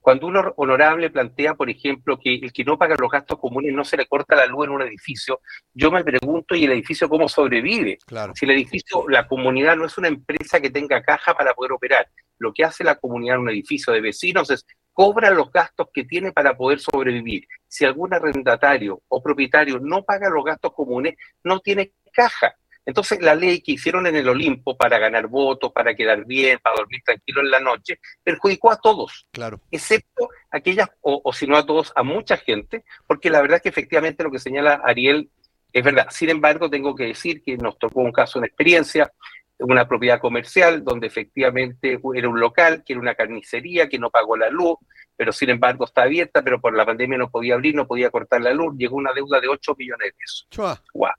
Cuando 0.00 0.26
uno 0.26 0.54
honorable 0.56 1.10
plantea, 1.10 1.54
por 1.54 1.68
ejemplo, 1.68 2.18
que 2.18 2.34
el 2.34 2.52
que 2.52 2.64
no 2.64 2.78
paga 2.78 2.96
los 2.98 3.10
gastos 3.10 3.38
comunes 3.38 3.72
no 3.74 3.84
se 3.84 3.96
le 3.96 4.06
corta 4.06 4.34
la 4.34 4.46
luz 4.46 4.66
en 4.66 4.72
un 4.72 4.82
edificio, 4.82 5.40
yo 5.74 5.90
me 5.90 6.02
pregunto, 6.02 6.54
¿y 6.54 6.64
el 6.64 6.72
edificio 6.72 7.08
cómo 7.08 7.28
sobrevive? 7.28 7.98
Si 8.34 8.46
el 8.46 8.52
edificio, 8.52 9.04
la 9.08 9.28
comunidad 9.28 9.76
no 9.76 9.84
es 9.84 9.98
una 9.98 10.08
empresa 10.08 10.60
que 10.60 10.70
tenga 10.70 11.02
caja 11.02 11.34
para 11.34 11.54
poder 11.54 11.72
operar, 11.72 12.08
lo 12.38 12.52
que 12.52 12.64
hace 12.64 12.82
la 12.82 12.96
comunidad 12.96 13.36
en 13.36 13.42
un 13.42 13.50
edificio 13.50 13.92
de 13.92 14.00
vecinos 14.00 14.50
es 14.50 14.64
cobra 14.92 15.30
los 15.30 15.52
gastos 15.52 15.88
que 15.92 16.04
tiene 16.04 16.32
para 16.32 16.56
poder 16.56 16.80
sobrevivir. 16.80 17.46
Si 17.68 17.84
algún 17.84 18.12
arrendatario 18.12 19.02
o 19.08 19.22
propietario 19.22 19.78
no 19.78 20.02
paga 20.02 20.28
los 20.30 20.44
gastos 20.44 20.72
comunes, 20.72 21.14
no 21.44 21.60
tiene 21.60 21.92
caja. 22.12 22.54
Entonces, 22.90 23.22
la 23.22 23.36
ley 23.36 23.60
que 23.60 23.72
hicieron 23.72 24.08
en 24.08 24.16
el 24.16 24.28
Olimpo 24.28 24.76
para 24.76 24.98
ganar 24.98 25.28
votos, 25.28 25.70
para 25.72 25.94
quedar 25.94 26.24
bien, 26.24 26.58
para 26.60 26.74
dormir 26.74 27.00
tranquilo 27.04 27.40
en 27.40 27.48
la 27.52 27.60
noche, 27.60 28.00
perjudicó 28.24 28.72
a 28.72 28.80
todos, 28.80 29.28
claro. 29.30 29.60
excepto 29.70 30.28
aquellas, 30.50 30.90
o, 31.00 31.32
si 31.32 31.46
no 31.46 31.56
a 31.56 31.64
todos, 31.64 31.92
a 31.94 32.02
mucha 32.02 32.36
gente, 32.36 32.84
porque 33.06 33.30
la 33.30 33.42
verdad 33.42 33.58
es 33.58 33.62
que 33.62 33.68
efectivamente 33.68 34.24
lo 34.24 34.30
que 34.32 34.40
señala 34.40 34.82
Ariel 34.84 35.30
es 35.72 35.84
verdad. 35.84 36.08
Sin 36.10 36.30
embargo, 36.30 36.68
tengo 36.68 36.96
que 36.96 37.04
decir 37.04 37.44
que 37.44 37.56
nos 37.56 37.78
tocó 37.78 38.00
un 38.00 38.10
caso 38.10 38.40
de 38.40 38.48
experiencia, 38.48 39.12
una 39.60 39.86
propiedad 39.86 40.18
comercial 40.18 40.82
donde 40.82 41.06
efectivamente 41.06 42.00
era 42.16 42.28
un 42.28 42.40
local, 42.40 42.82
que 42.84 42.94
era 42.94 43.00
una 43.00 43.14
carnicería, 43.14 43.88
que 43.88 44.00
no 44.00 44.10
pagó 44.10 44.36
la 44.36 44.50
luz, 44.50 44.78
pero 45.16 45.30
sin 45.30 45.50
embargo 45.50 45.84
está 45.84 46.02
abierta, 46.02 46.42
pero 46.42 46.60
por 46.60 46.76
la 46.76 46.84
pandemia 46.84 47.18
no 47.18 47.30
podía 47.30 47.54
abrir, 47.54 47.76
no 47.76 47.86
podía 47.86 48.10
cortar 48.10 48.40
la 48.40 48.52
luz, 48.52 48.74
llegó 48.76 48.96
una 48.96 49.12
deuda 49.12 49.40
de 49.40 49.46
8 49.46 49.76
millones 49.78 50.08
de 50.08 50.12
pesos. 50.12 50.48
Wow. 50.92 51.10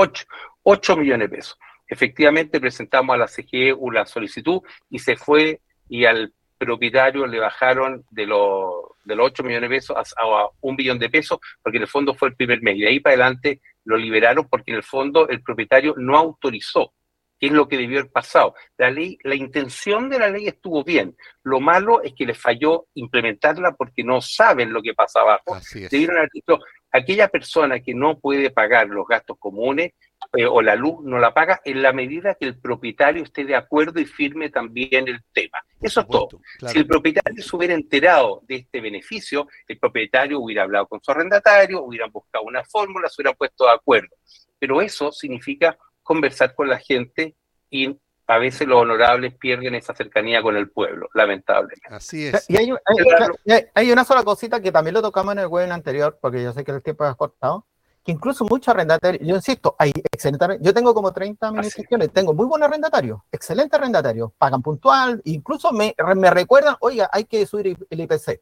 8, 0.00 0.24
8 0.62 0.96
millones 0.96 1.30
de 1.30 1.36
pesos. 1.36 1.58
Efectivamente 1.86 2.60
presentamos 2.60 3.14
a 3.14 3.18
la 3.18 3.26
CGE 3.26 3.72
una 3.72 4.06
solicitud 4.06 4.62
y 4.88 4.98
se 4.98 5.16
fue 5.16 5.60
y 5.88 6.04
al 6.04 6.32
propietario 6.56 7.26
le 7.26 7.40
bajaron 7.40 8.04
de 8.10 8.26
los, 8.26 8.72
de 9.04 9.16
los 9.16 9.26
8 9.26 9.42
millones 9.42 9.68
de 9.68 9.76
pesos 9.76 9.96
a, 9.96 10.46
un 10.60 10.76
billón 10.76 10.98
de 10.98 11.10
pesos 11.10 11.38
porque 11.62 11.78
en 11.78 11.82
el 11.82 11.88
fondo 11.88 12.14
fue 12.14 12.28
el 12.28 12.36
primer 12.36 12.62
mes 12.62 12.76
y 12.76 12.80
de 12.82 12.88
ahí 12.88 13.00
para 13.00 13.14
adelante 13.14 13.60
lo 13.84 13.96
liberaron 13.96 14.46
porque 14.48 14.70
en 14.70 14.76
el 14.76 14.82
fondo 14.82 15.28
el 15.28 15.42
propietario 15.42 15.94
no 15.96 16.16
autorizó 16.16 16.92
que 17.40 17.46
es 17.46 17.52
lo 17.52 17.66
que 17.66 17.78
debió 17.78 18.00
haber 18.00 18.12
pasado. 18.12 18.54
La 18.76 18.90
ley, 18.90 19.18
la 19.24 19.34
intención 19.34 20.10
de 20.10 20.18
la 20.18 20.28
ley 20.28 20.46
estuvo 20.46 20.84
bien. 20.84 21.16
Lo 21.42 21.58
malo 21.58 22.02
es 22.02 22.12
que 22.14 22.26
les 22.26 22.38
falló 22.38 22.86
implementarla 22.94 23.72
porque 23.72 24.04
no 24.04 24.20
saben 24.20 24.72
lo 24.72 24.82
que 24.82 24.92
pasa 24.92 25.22
abajo. 25.22 25.58
Debieron 25.90 26.18
haber 26.18 26.28
dicho, 26.32 26.58
aquella 26.92 27.28
persona 27.28 27.80
que 27.80 27.94
no 27.94 28.18
puede 28.18 28.50
pagar 28.50 28.88
los 28.88 29.06
gastos 29.06 29.38
comunes 29.38 29.92
eh, 30.36 30.44
o 30.44 30.60
la 30.60 30.76
luz 30.76 31.02
no 31.02 31.18
la 31.18 31.32
paga 31.32 31.60
en 31.64 31.82
la 31.82 31.94
medida 31.94 32.34
que 32.34 32.44
el 32.44 32.60
propietario 32.60 33.22
esté 33.22 33.44
de 33.44 33.56
acuerdo 33.56 34.00
y 34.00 34.04
firme 34.04 34.50
también 34.50 35.08
el 35.08 35.22
tema. 35.32 35.58
Eso 35.80 36.02
es 36.02 36.08
todo. 36.08 36.40
Si 36.66 36.78
el 36.78 36.86
propietario 36.86 37.42
se 37.42 37.56
hubiera 37.56 37.72
enterado 37.72 38.42
de 38.46 38.56
este 38.56 38.82
beneficio, 38.82 39.48
el 39.66 39.78
propietario 39.78 40.40
hubiera 40.40 40.64
hablado 40.64 40.86
con 40.86 41.02
su 41.02 41.10
arrendatario, 41.10 41.82
hubieran 41.82 42.12
buscado 42.12 42.44
una 42.44 42.62
fórmula, 42.64 43.08
se 43.08 43.22
hubieran 43.22 43.36
puesto 43.36 43.64
de 43.64 43.72
acuerdo. 43.72 44.14
Pero 44.58 44.82
eso 44.82 45.10
significa 45.10 45.78
conversar 46.10 46.56
con 46.56 46.68
la 46.68 46.80
gente 46.80 47.36
y 47.70 47.96
a 48.26 48.38
veces 48.38 48.66
los 48.66 48.82
honorables 48.82 49.32
pierden 49.34 49.76
esa 49.76 49.94
cercanía 49.94 50.42
con 50.42 50.56
el 50.56 50.68
pueblo, 50.68 51.08
lamentablemente. 51.14 51.86
Así 51.88 52.26
es. 52.26 52.50
Y 52.50 52.56
hay, 52.56 53.92
una 53.92 54.04
sola 54.04 54.24
cosita 54.24 54.60
que 54.60 54.72
también 54.72 54.94
lo 54.94 55.02
tocamos 55.02 55.30
en 55.34 55.38
el 55.38 55.46
web 55.46 55.70
anterior, 55.70 56.18
porque 56.20 56.42
yo 56.42 56.52
sé 56.52 56.64
que 56.64 56.72
el 56.72 56.82
tiempo 56.82 57.04
ha 57.04 57.14
cortado, 57.14 57.64
que 58.04 58.10
incluso 58.10 58.44
muchos 58.44 58.74
arrendatarios, 58.74 59.24
yo 59.24 59.36
insisto, 59.36 59.76
hay 59.78 59.92
excelentes, 60.10 60.58
yo 60.60 60.74
tengo 60.74 60.92
como 60.94 61.12
30 61.12 61.46
administraciones, 61.46 62.12
tengo 62.12 62.34
muy 62.34 62.46
buenos 62.46 62.66
arrendatarios, 62.66 63.20
excelentes 63.30 63.78
arrendatarios, 63.78 64.32
pagan 64.36 64.62
puntual, 64.62 65.22
incluso 65.26 65.70
me, 65.70 65.94
me 66.16 66.30
recuerdan, 66.30 66.74
oiga, 66.80 67.08
hay 67.12 67.24
que 67.24 67.46
subir 67.46 67.78
el 67.88 68.00
IPC. 68.00 68.40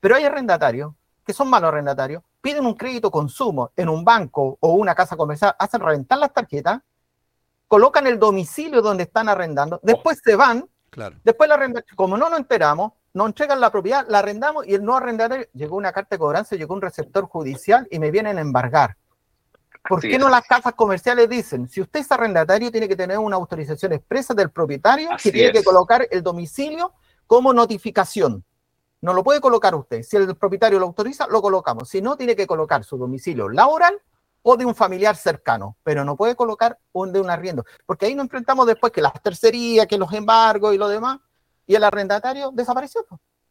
Pero 0.00 0.16
hay 0.16 0.24
arrendatarios 0.24 0.92
que 1.24 1.32
son 1.32 1.48
malos 1.48 1.68
arrendatarios, 1.68 2.24
piden 2.40 2.66
un 2.66 2.74
crédito 2.74 3.08
consumo 3.08 3.70
en 3.76 3.88
un 3.88 4.04
banco 4.04 4.58
o 4.58 4.72
una 4.72 4.96
casa 4.96 5.16
comercial, 5.16 5.54
hacen 5.60 5.80
reventar 5.80 6.18
las 6.18 6.32
tarjetas 6.32 6.80
colocan 7.74 8.06
el 8.06 8.20
domicilio 8.20 8.80
donde 8.80 9.02
están 9.02 9.28
arrendando, 9.28 9.80
después 9.82 10.20
se 10.24 10.36
van, 10.36 10.64
después 11.24 11.48
la 11.48 11.56
arrenda, 11.56 11.84
como 11.96 12.16
no 12.16 12.30
nos 12.30 12.38
enteramos, 12.38 12.92
nos 13.12 13.26
entregan 13.26 13.60
la 13.60 13.72
propiedad, 13.72 14.06
la 14.08 14.20
arrendamos 14.20 14.64
y 14.64 14.74
el 14.74 14.84
no 14.84 14.96
arrendatario, 14.96 15.48
llegó 15.52 15.76
una 15.76 15.90
carta 15.90 16.14
de 16.14 16.20
cobranza, 16.20 16.54
llegó 16.54 16.72
un 16.72 16.80
receptor 16.80 17.24
judicial 17.24 17.88
y 17.90 17.98
me 17.98 18.12
vienen 18.12 18.38
a 18.38 18.42
embargar. 18.42 18.96
¿Por 19.88 20.00
qué 20.00 20.20
no 20.20 20.28
las 20.28 20.46
casas 20.46 20.74
comerciales 20.74 21.28
dicen, 21.28 21.68
si 21.68 21.80
usted 21.80 21.98
es 21.98 22.12
arrendatario, 22.12 22.70
tiene 22.70 22.86
que 22.86 22.94
tener 22.94 23.18
una 23.18 23.34
autorización 23.34 23.92
expresa 23.92 24.34
del 24.34 24.52
propietario 24.52 25.08
que 25.20 25.32
tiene 25.32 25.50
que 25.50 25.64
colocar 25.64 26.06
el 26.12 26.22
domicilio 26.22 26.92
como 27.26 27.52
notificación? 27.52 28.44
No 29.00 29.14
lo 29.14 29.24
puede 29.24 29.40
colocar 29.40 29.74
usted. 29.74 30.04
Si 30.04 30.16
el 30.16 30.36
propietario 30.36 30.78
lo 30.78 30.86
autoriza, 30.86 31.26
lo 31.26 31.42
colocamos. 31.42 31.88
Si 31.88 32.00
no, 32.00 32.16
tiene 32.16 32.36
que 32.36 32.46
colocar 32.46 32.84
su 32.84 32.96
domicilio 32.96 33.48
laboral 33.48 34.00
o 34.46 34.56
de 34.56 34.66
un 34.66 34.74
familiar 34.74 35.16
cercano, 35.16 35.76
pero 35.82 36.04
no 36.04 36.16
puede 36.16 36.36
colocar 36.36 36.78
un 36.92 37.12
de 37.12 37.20
un 37.20 37.30
arriendo, 37.30 37.64
porque 37.86 38.06
ahí 38.06 38.14
nos 38.14 38.24
enfrentamos 38.24 38.66
después 38.66 38.92
que 38.92 39.00
las 39.00 39.14
tercerías, 39.22 39.86
que 39.86 39.96
los 39.96 40.12
embargos 40.12 40.74
y 40.74 40.78
lo 40.78 40.86
demás, 40.86 41.18
y 41.66 41.74
el 41.74 41.82
arrendatario 41.82 42.50
desapareció, 42.52 43.06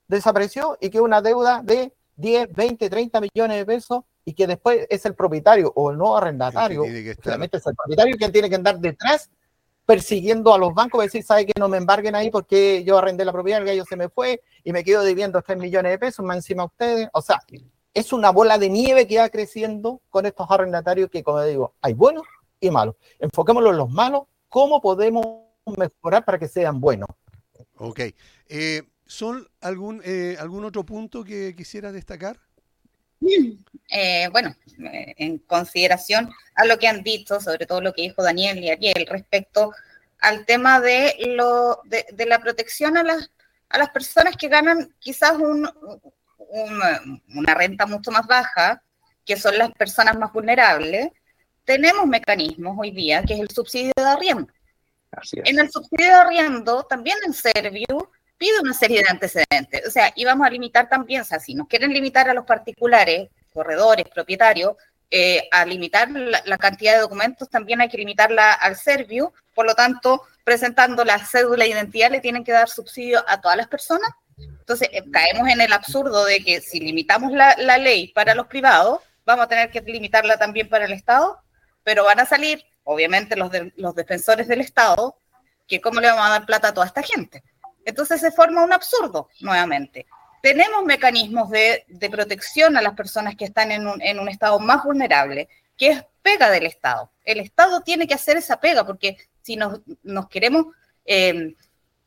desapareció 0.07 0.77
y 0.79 0.91
que 0.91 1.01
una 1.01 1.19
deuda 1.21 1.61
de 1.63 1.93
10, 2.15 2.53
20, 2.53 2.89
30 2.89 3.21
millones 3.21 3.57
de 3.57 3.65
pesos 3.65 4.03
y 4.23 4.33
que 4.33 4.45
después 4.45 4.85
es 4.87 5.03
el 5.05 5.15
propietario 5.15 5.73
o 5.75 5.89
el 5.89 5.97
no 5.97 6.15
arrendatario, 6.15 6.83
realmente 7.23 7.57
es 7.57 7.65
el 7.65 7.75
propietario 7.75 8.15
quien 8.15 8.31
tiene 8.31 8.49
que 8.49 8.55
andar 8.55 8.77
detrás 8.79 9.31
persiguiendo 9.87 10.53
a 10.53 10.59
los 10.59 10.75
bancos, 10.75 11.03
decir, 11.03 11.23
sabe 11.23 11.47
que 11.47 11.59
no 11.59 11.67
me 11.67 11.77
embarguen 11.77 12.15
ahí 12.15 12.29
porque 12.29 12.83
yo 12.85 12.99
arrendé 12.99 13.25
la 13.25 13.33
propiedad, 13.33 13.61
el 13.61 13.65
gallo 13.67 13.83
se 13.83 13.95
me 13.95 14.09
fue 14.09 14.41
y 14.63 14.71
me 14.71 14.83
quedo 14.83 15.01
debiendo 15.01 15.41
3 15.41 15.57
millones 15.57 15.91
de 15.91 15.97
pesos 15.97 16.23
más 16.23 16.37
encima 16.37 16.63
a 16.63 16.67
ustedes. 16.67 17.09
O 17.13 17.21
sea, 17.21 17.41
es 17.93 18.11
una 18.11 18.31
bola 18.31 18.57
de 18.57 18.69
nieve 18.69 19.07
que 19.07 19.19
va 19.19 19.29
creciendo 19.29 20.01
con 20.09 20.25
estos 20.25 20.47
arrendatarios 20.49 21.09
que, 21.09 21.23
como 21.23 21.43
digo, 21.43 21.75
hay 21.81 21.93
buenos 21.93 22.23
y 22.59 22.71
malos. 22.71 22.95
Enfoquémoslo 23.19 23.71
en 23.71 23.77
los 23.77 23.89
malos, 23.89 24.23
¿cómo 24.49 24.81
podemos 24.81 25.25
mejorar 25.77 26.25
para 26.25 26.39
que 26.39 26.47
sean 26.47 26.79
buenos? 26.79 27.09
Ok. 27.77 27.99
Eh, 28.47 28.83
¿Son 29.05 29.47
algún, 29.61 30.01
eh, 30.03 30.37
algún 30.39 30.65
otro 30.65 30.83
punto 30.85 31.23
que 31.23 31.55
quisiera 31.55 31.91
destacar? 31.91 32.39
Eh, 33.89 34.27
bueno, 34.31 34.55
en 34.77 35.37
consideración 35.39 36.31
a 36.55 36.65
lo 36.65 36.77
que 36.77 36.87
han 36.87 37.03
dicho, 37.03 37.39
sobre 37.39 37.65
todo 37.65 37.79
lo 37.79 37.93
que 37.93 38.01
dijo 38.01 38.23
Daniel 38.23 38.59
y 38.59 38.69
Ariel 38.69 39.05
respecto 39.07 39.71
al 40.19 40.45
tema 40.45 40.79
de, 40.79 41.15
lo, 41.35 41.81
de, 41.85 42.05
de 42.11 42.25
la 42.25 42.39
protección 42.39 42.97
a 42.97 43.03
las, 43.03 43.29
a 43.69 43.77
las 43.77 43.89
personas 43.89 44.35
que 44.35 44.47
ganan 44.47 44.93
quizás 44.99 45.33
un, 45.33 45.69
una, 46.53 47.55
renta 47.55 47.85
mucho 47.85 48.11
más 48.11 48.27
baja, 48.27 48.81
que 49.25 49.37
son 49.37 49.57
las 49.57 49.71
personas 49.71 50.17
más 50.17 50.31
vulnerables, 50.31 51.09
tenemos 51.65 52.05
mecanismos 52.05 52.75
hoy 52.79 52.91
día, 52.91 53.23
que 53.23 53.33
es 53.33 53.39
el 53.39 53.49
subsidio 53.49 53.91
de 53.95 54.03
arriendo. 54.03 54.51
En 55.45 55.59
el 55.59 55.71
subsidio 55.71 56.07
de 56.07 56.13
arriendo, 56.13 56.83
también 56.83 57.17
en 57.25 57.33
Serviu 57.33 58.09
pide 58.37 58.59
una 58.61 58.73
serie 58.73 59.01
de 59.01 59.09
antecedentes. 59.09 59.87
O 59.87 59.91
sea, 59.91 60.11
íbamos 60.15 60.45
a 60.45 60.49
limitar 60.49 60.89
también, 60.89 61.21
o 61.21 61.25
sea, 61.25 61.39
si 61.39 61.55
nos 61.55 61.67
quieren 61.67 61.93
limitar 61.93 62.29
a 62.29 62.33
los 62.33 62.45
particulares, 62.45 63.29
corredores, 63.53 64.05
propietarios, 64.13 64.73
eh, 65.09 65.47
a 65.51 65.63
limitar 65.65 66.09
la, 66.09 66.57
cantidad 66.57 66.93
de 66.93 66.99
documentos, 66.99 67.49
también 67.49 67.81
hay 67.81 67.89
que 67.89 67.97
limitarla 67.97 68.51
al 68.53 68.75
Serviu. 68.75 69.31
Por 69.53 69.65
lo 69.65 69.75
tanto, 69.75 70.23
presentando 70.43 71.05
la 71.05 71.23
cédula 71.23 71.63
de 71.63 71.69
identidad, 71.69 72.11
le 72.11 72.19
tienen 72.19 72.43
que 72.43 72.51
dar 72.51 72.67
subsidio 72.67 73.23
a 73.27 73.39
todas 73.39 73.55
las 73.55 73.67
personas 73.67 74.09
entonces, 74.38 74.89
eh, 74.91 75.03
caemos 75.11 75.47
en 75.49 75.61
el 75.61 75.73
absurdo 75.73 76.25
de 76.25 76.43
que 76.43 76.61
si 76.61 76.79
limitamos 76.79 77.31
la, 77.31 77.55
ley 77.77 78.09
para 78.09 78.36
los 78.36 78.47
privados, 78.47 78.99
vamos 79.25 79.45
a 79.45 79.49
tener 79.49 79.69
que 79.69 79.81
limitarla 79.81 80.38
también 80.38 80.69
para 80.69 80.86
el 80.86 80.93
Estado, 80.93 81.39
pero 81.84 82.03
van 82.03 82.19
a 82.19 82.25
salir, 82.25 82.63
obviamente, 82.84 83.36
los, 83.36 83.51
los 83.75 83.95
defensores 83.95 84.47
del 84.47 84.61
Estado, 84.61 85.17
que 85.67 85.81
cómo 85.81 85.99
le 85.99 86.07
vamos 86.07 86.25
a 86.25 86.29
dar 86.29 86.45
plata 86.45 86.69
a 86.69 86.73
toda 86.73 86.88
esta 86.88 87.03
gente. 87.03 87.43
Entonces 87.86 88.21
se 88.21 88.31
forma 88.31 88.63
un 88.63 88.73
absurdo 88.73 89.29
nuevamente. 89.41 90.05
Tenemos 90.41 90.84
mecanismos 90.84 91.49
de, 91.49 91.86
protección 92.11 92.75
a 92.75 92.81
las 92.81 92.93
personas 92.95 93.36
que 93.36 93.45
están 93.45 93.71
en 93.71 93.88
un, 93.88 94.29
estado 94.29 94.59
más 94.59 94.84
vulnerable, 94.84 95.47
que 95.77 95.88
es 95.89 96.05
pega 96.21 96.49
del 96.49 96.65
Estado. 96.65 97.11
El 97.23 97.39
Estado 97.39 97.81
tiene 97.81 98.07
que 98.07 98.13
hacer 98.13 98.38
esa 98.38 98.59
pega, 98.59 98.86
porque 98.86 99.17
si 99.41 99.55
nos, 99.55 99.79
queremos 100.29 100.67
eh, 101.05 101.55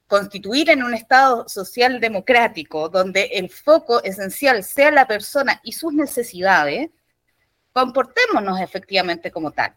constituir 0.06 0.70
en 0.70 0.82
un 0.82 0.94
Estado 0.94 1.48
social 1.48 2.00
democrático 2.00 2.88
donde 2.88 3.24
el 3.32 3.50
foco 3.50 4.02
esencial 4.02 4.62
sea 4.62 4.90
la 4.90 5.06
persona 5.06 5.60
y 5.64 5.72
sus 5.72 5.92
necesidades, 5.92 6.90
comportémonos 7.72 8.60
efectivamente 8.60 9.30
como 9.30 9.50
tal, 9.50 9.74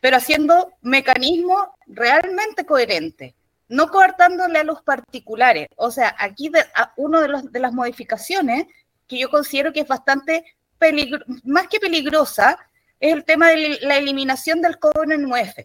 pero 0.00 0.16
haciendo 0.16 0.72
mecanismos 0.80 1.68
realmente 1.86 2.64
coherentes, 2.64 3.34
no 3.68 3.88
coartándole 3.88 4.60
a 4.60 4.64
los 4.64 4.82
particulares. 4.82 5.68
O 5.76 5.90
sea, 5.90 6.14
aquí 6.18 6.50
una 6.96 7.20
de, 7.20 7.60
las 7.60 7.72
modificaciones 7.72 8.66
que 9.06 9.18
yo 9.18 9.28
considero 9.28 9.72
que 9.72 9.80
es 9.80 9.88
bastante 9.88 10.44
más 11.44 11.66
que 11.68 11.80
peligrosa, 11.80 12.58
es 13.00 13.12
el 13.12 13.24
tema 13.24 13.48
de 13.48 13.78
la 13.82 13.96
eliminación 13.96 14.60
del 14.60 14.78
cobro 14.78 15.12
en 15.12 15.26
UF. 15.26 15.58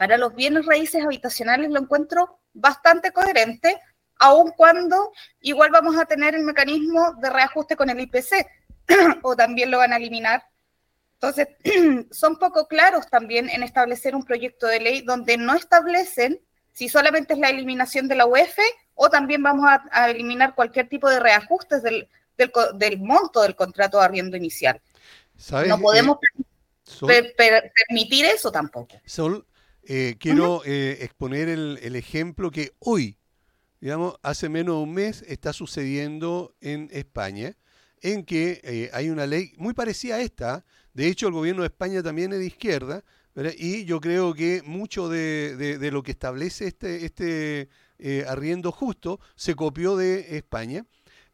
Para 0.00 0.16
los 0.16 0.34
bienes 0.34 0.64
raíces 0.64 1.04
habitacionales 1.04 1.70
lo 1.70 1.78
encuentro 1.78 2.40
bastante 2.54 3.12
coherente, 3.12 3.78
aun 4.16 4.50
cuando 4.52 5.12
igual 5.42 5.70
vamos 5.70 5.94
a 5.98 6.06
tener 6.06 6.34
el 6.34 6.42
mecanismo 6.42 7.12
de 7.20 7.28
reajuste 7.28 7.76
con 7.76 7.90
el 7.90 8.00
IPC, 8.00 8.46
o 9.22 9.36
también 9.36 9.70
lo 9.70 9.76
van 9.76 9.92
a 9.92 9.98
eliminar. 9.98 10.42
Entonces, 11.12 11.48
son 12.12 12.38
poco 12.38 12.66
claros 12.66 13.10
también 13.10 13.50
en 13.50 13.62
establecer 13.62 14.16
un 14.16 14.24
proyecto 14.24 14.66
de 14.68 14.80
ley 14.80 15.02
donde 15.02 15.36
no 15.36 15.54
establecen 15.54 16.40
si 16.72 16.88
solamente 16.88 17.34
es 17.34 17.38
la 17.38 17.50
eliminación 17.50 18.08
de 18.08 18.14
la 18.14 18.24
UEF 18.24 18.56
o 18.94 19.10
también 19.10 19.42
vamos 19.42 19.68
a, 19.68 20.08
eliminar 20.08 20.54
cualquier 20.54 20.88
tipo 20.88 21.10
de 21.10 21.20
reajustes 21.20 21.82
del, 21.82 22.08
monto 23.00 23.42
del 23.42 23.54
contrato 23.54 23.98
de 23.98 24.04
arriendo 24.06 24.38
inicial. 24.38 24.80
No 25.68 25.78
podemos 25.78 26.16
permitir 27.86 28.24
eso 28.24 28.50
tampoco. 28.50 28.98
Eh, 29.84 30.16
quiero 30.18 30.62
eh, 30.64 30.98
exponer 31.00 31.48
el, 31.48 31.96
ejemplo 31.96 32.50
que 32.50 32.72
hoy, 32.78 33.18
digamos, 33.80 34.14
hace 34.22 34.48
menos 34.48 34.76
de 34.76 34.82
un 34.82 34.94
mes 34.94 35.24
está 35.26 35.52
sucediendo 35.52 36.54
en 36.60 36.88
España, 36.92 37.56
en 38.02 38.24
que 38.24 38.60
eh, 38.62 38.90
hay 38.92 39.10
una 39.10 39.26
ley 39.26 39.52
muy 39.56 39.74
parecida 39.74 40.16
a 40.16 40.20
esta. 40.20 40.64
De 40.92 41.06
hecho, 41.06 41.28
el 41.28 41.34
gobierno 41.34 41.62
de 41.62 41.68
España 41.68 42.02
también 42.02 42.32
es 42.32 42.38
de 42.38 42.46
izquierda, 42.46 43.04
y 43.56 43.84
yo 43.84 44.00
creo 44.00 44.34
que 44.34 44.60
mucho 44.64 45.08
de, 45.08 45.78
lo 45.90 46.02
que 46.02 46.10
establece 46.10 46.66
este, 46.66 47.06
este 47.06 47.68
arriendo 48.26 48.70
justo 48.70 49.18
se 49.34 49.54
copió 49.54 49.96
de 49.96 50.36
España. 50.36 50.84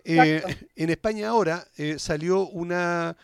en 0.04 0.90
España 0.90 1.30
ahora 1.30 1.66
salió 1.96 2.46
una, 2.46 3.16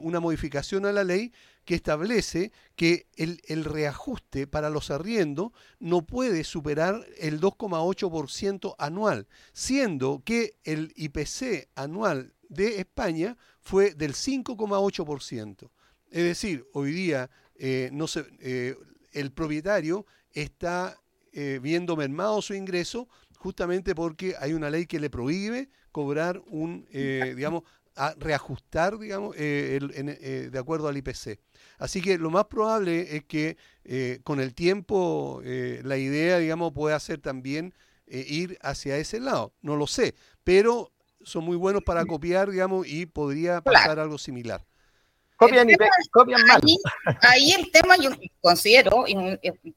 una 0.00 0.20
modificación 0.20 0.86
a 0.86 0.92
la 0.92 1.04
ley 1.04 1.32
que 1.64 1.74
establece 1.74 2.52
que 2.76 3.06
el, 3.16 3.64
reajuste 3.64 4.46
para 4.46 4.70
los 4.70 4.90
arriendos 4.90 5.52
no 5.78 6.02
puede 6.02 6.44
superar 6.44 7.06
el 7.18 7.40
2,8% 7.40 8.74
anual, 8.78 9.28
siendo 9.52 10.22
que 10.24 10.56
el 10.64 10.92
IPC 10.96 11.68
anual 11.74 12.34
de 12.48 12.80
España 12.80 13.36
fue 13.60 13.94
del 13.94 14.14
5,8%. 14.14 15.70
Es 16.10 16.24
decir, 16.24 16.66
hoy 16.72 16.92
día 16.92 17.30
eh, 17.54 17.90
no 17.92 18.06
eh, 18.40 18.76
el 19.12 19.32
propietario 19.32 20.04
está 20.32 21.00
eh, 21.32 21.60
viendo 21.62 21.96
mermado 21.96 22.42
su 22.42 22.54
ingreso 22.54 23.08
justamente 23.36 23.94
porque 23.94 24.34
hay 24.38 24.52
una 24.52 24.70
ley 24.70 24.86
que 24.86 25.00
le 25.00 25.10
prohíbe 25.10 25.68
cobrar 25.90 26.42
un, 26.46 26.86
digamos, 26.90 27.64
a 27.96 28.14
reajustar, 28.18 28.98
digamos, 28.98 29.34
eh, 29.38 29.78
el, 29.80 30.50
de 30.50 30.58
acuerdo 30.58 30.88
al 30.88 30.96
IPC. 30.96 31.38
Así 31.78 32.00
que 32.00 32.18
lo 32.18 32.30
más 32.30 32.46
probable 32.46 33.16
es 33.16 33.24
que 33.24 33.56
con 34.24 34.40
el 34.40 34.54
tiempo 34.54 35.42
la 35.44 35.96
idea, 35.96 36.38
digamos, 36.38 36.72
pueda 36.72 36.98
ser 37.00 37.20
también 37.20 37.74
ir 38.06 38.58
hacia 38.62 38.96
ese 38.96 39.20
lado. 39.20 39.52
No 39.62 39.76
lo 39.76 39.86
sé, 39.86 40.14
pero 40.44 40.92
son 41.24 41.44
muy 41.44 41.56
buenos 41.56 41.82
para 41.82 42.04
copiar, 42.04 42.50
digamos, 42.50 42.86
y 42.86 43.06
podría 43.06 43.60
pasar 43.60 43.98
algo 43.98 44.18
similar. 44.18 44.64
Copian 45.36 45.68
y 45.68 45.74
copian 46.12 46.44
mal. 46.46 46.60
Ahí, 47.20 47.50
el 47.50 47.70
tema 47.72 47.96
yo 47.96 48.10
considero, 48.40 49.04
y, 49.08 49.16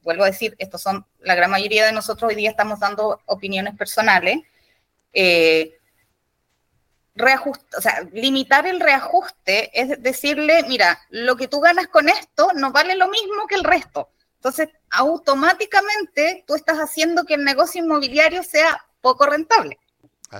vuelvo 0.02 0.22
a 0.22 0.26
decir, 0.26 0.54
estos 0.58 0.80
son, 0.80 1.04
la 1.20 1.34
gran 1.34 1.50
mayoría 1.50 1.86
de 1.86 1.92
nosotros 1.92 2.28
hoy 2.28 2.36
día 2.36 2.50
estamos 2.50 2.78
dando 2.78 3.20
opiniones 3.26 3.74
personales, 3.74 4.38
eh, 5.12 5.76
o 7.76 7.80
sea, 7.80 8.02
limitar 8.12 8.66
el 8.66 8.80
reajuste 8.80 9.70
es 9.72 10.02
decirle, 10.02 10.64
mira, 10.68 11.00
lo 11.10 11.36
que 11.36 11.48
tú 11.48 11.60
ganas 11.60 11.88
con 11.88 12.08
esto 12.08 12.50
no 12.54 12.72
vale 12.72 12.94
lo 12.94 13.08
mismo 13.08 13.46
que 13.48 13.54
el 13.54 13.64
resto. 13.64 14.10
Entonces, 14.36 14.68
automáticamente 14.90 16.44
tú 16.46 16.54
estás 16.54 16.78
haciendo 16.78 17.24
que 17.24 17.34
el 17.34 17.44
negocio 17.44 17.82
inmobiliario 17.82 18.42
sea 18.42 18.84
poco 19.00 19.26
rentable 19.26 19.78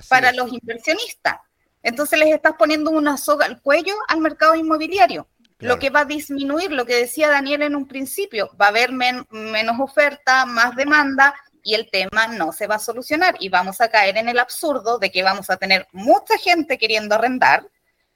para 0.09 0.31
los 0.31 0.51
inversionistas. 0.51 1.37
Entonces 1.83 2.19
les 2.19 2.33
estás 2.33 2.53
poniendo 2.57 2.91
una 2.91 3.17
soga 3.17 3.45
al 3.45 3.61
cuello 3.61 3.95
al 4.07 4.19
mercado 4.19 4.55
inmobiliario, 4.55 5.27
lo 5.59 5.79
que 5.79 5.89
va 5.89 6.01
a 6.01 6.05
disminuir, 6.05 6.71
lo 6.71 6.85
que 6.85 6.95
decía 6.95 7.29
Daniel 7.29 7.61
en 7.63 7.75
un 7.75 7.87
principio, 7.87 8.51
va 8.59 8.65
a 8.65 8.69
haber 8.69 8.91
menos 8.91 9.79
oferta, 9.79 10.45
más 10.45 10.75
demanda 10.75 11.33
y 11.67 11.73
el 11.73 11.91
tema 11.91 12.27
no 12.27 12.53
se 12.53 12.65
va 12.65 12.75
a 12.75 12.79
solucionar 12.79 13.35
y 13.41 13.49
vamos 13.49 13.81
a 13.81 13.89
caer 13.89 14.15
en 14.15 14.29
el 14.29 14.39
absurdo 14.39 14.99
de 14.99 15.11
que 15.11 15.21
vamos 15.21 15.49
a 15.49 15.57
tener 15.57 15.85
mucha 15.91 16.37
gente 16.37 16.77
queriendo 16.77 17.13
arrendar 17.13 17.69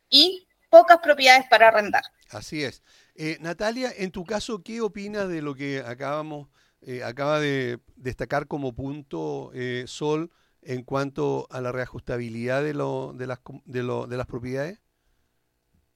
y 0.10 0.47
pocas 0.70 0.99
propiedades 0.99 1.47
para 1.49 1.68
arrendar. 1.68 2.04
Así 2.30 2.64
es. 2.64 2.82
Eh, 3.14 3.38
Natalia, 3.41 3.91
en 3.97 4.12
tu 4.12 4.24
caso, 4.24 4.64
¿qué 4.64 4.80
opinas 4.80 5.28
de 5.28 5.41
lo 5.41 5.54
que 5.54 5.84
acabamos, 5.86 6.47
eh, 6.80 7.04
acaba 7.04 7.41
de 7.41 7.80
destacar 7.97 8.47
como 8.47 8.74
punto 8.74 9.52
eh, 9.54 9.84
Sol 9.86 10.32
en 10.62 10.84
cuanto 10.84 11.47
a 11.49 11.60
la 11.60 11.74
reajustabilidad 11.74 12.64
de, 12.64 12.74
lo, 12.74 13.12
de, 13.14 13.28
las, 13.28 13.39
de, 13.66 13.84
lo, 13.84 14.08
de 14.08 14.16
las 14.16 14.28
propiedades? 14.28 14.80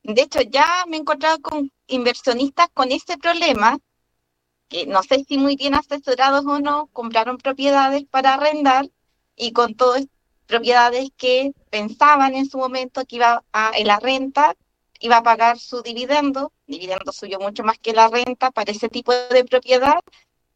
De 0.03 0.23
hecho, 0.23 0.41
ya 0.41 0.83
me 0.89 0.97
he 0.97 0.99
encontrado 0.99 1.39
con 1.39 1.71
inversionistas 1.87 2.67
con 2.73 2.91
este 2.91 3.17
problema, 3.17 3.77
que 4.69 4.85
no 4.85 5.03
sé 5.03 5.25
si 5.27 5.37
muy 5.37 5.55
bien 5.55 5.75
asesorados 5.75 6.45
o 6.45 6.59
no, 6.59 6.87
compraron 6.87 7.37
propiedades 7.37 8.05
para 8.05 8.35
arrendar 8.35 8.89
y 9.35 9.51
con 9.51 9.75
todas 9.75 10.07
propiedades 10.47 11.09
que 11.17 11.53
pensaban 11.69 12.35
en 12.35 12.49
su 12.49 12.57
momento 12.57 13.05
que 13.05 13.17
iba 13.17 13.43
a 13.51 13.71
en 13.75 13.87
la 13.87 13.99
renta 13.99 14.55
iba 14.99 15.17
a 15.17 15.23
pagar 15.23 15.59
su 15.59 15.81
dividendo, 15.81 16.51
dividendo 16.67 17.11
suyo 17.11 17.39
mucho 17.39 17.63
más 17.63 17.77
que 17.79 17.93
la 17.93 18.07
renta 18.07 18.51
para 18.51 18.71
ese 18.71 18.89
tipo 18.89 19.13
de 19.13 19.45
propiedad. 19.45 19.99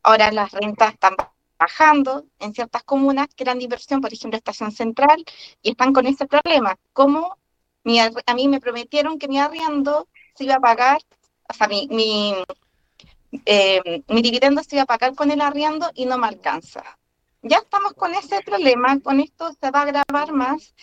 Ahora 0.04 0.32
las 0.32 0.52
rentas 0.52 0.94
están 0.94 1.16
bajando 1.58 2.26
en 2.40 2.54
ciertas 2.54 2.84
comunas 2.84 3.28
que 3.36 3.44
eran 3.44 3.58
de 3.58 3.66
inversión, 3.66 4.02
por 4.02 4.14
ejemplo, 4.14 4.38
Estación 4.38 4.72
Central, 4.72 5.24
y 5.62 5.72
están 5.72 5.94
con 5.94 6.08
ese 6.08 6.26
problema. 6.26 6.78
Como 6.94 7.38
a 8.26 8.34
mí 8.34 8.48
me 8.48 8.60
prometieron 8.60 9.20
que 9.20 9.28
mi 9.28 9.40
arriendo 9.40 10.08
se 10.36 10.46
iba 10.46 10.56
a 10.56 10.60
pagar, 10.60 11.02
o 11.50 11.54
sea, 11.54 11.68
mi, 11.68 11.88
mi, 11.90 12.34
eh, 13.46 14.04
mi 14.08 14.22
dividendo 14.22 14.64
se 14.64 14.76
iba 14.76 14.84
a 14.84 14.88
pagar 14.88 15.16
con 15.16 15.32
el 15.32 15.42
arriendo 15.42 15.90
y 15.94 16.06
no 16.06 16.18
me 16.18 16.28
alcanza. 16.28 16.84
Ya 17.42 17.58
estamos 17.58 17.94
con 17.94 18.14
ese 18.14 18.42
problema, 18.42 19.00
con 19.00 19.20
esto 19.20 19.52
se 19.60 19.72
va 19.72 19.80
a 19.80 19.84
agravar 19.84 20.34
más. 20.34 20.74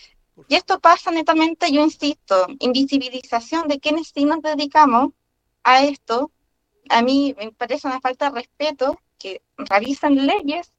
Y 0.47 0.55
esto 0.55 0.79
pasa 0.79 1.11
netamente, 1.11 1.71
yo 1.71 1.81
insisto, 1.83 2.47
invisibilización 2.59 3.67
de 3.67 3.79
quienes 3.79 4.09
sí 4.09 4.25
nos 4.25 4.41
dedicamos 4.41 5.11
a 5.63 5.83
esto. 5.83 6.31
A 6.89 7.01
mí 7.01 7.35
me 7.37 7.51
parece 7.51 7.87
una 7.87 7.99
falta 7.99 8.29
de 8.29 8.41
respeto 8.41 8.99
que 9.17 9.41
realizan 9.57 10.27
leyes, 10.27 10.71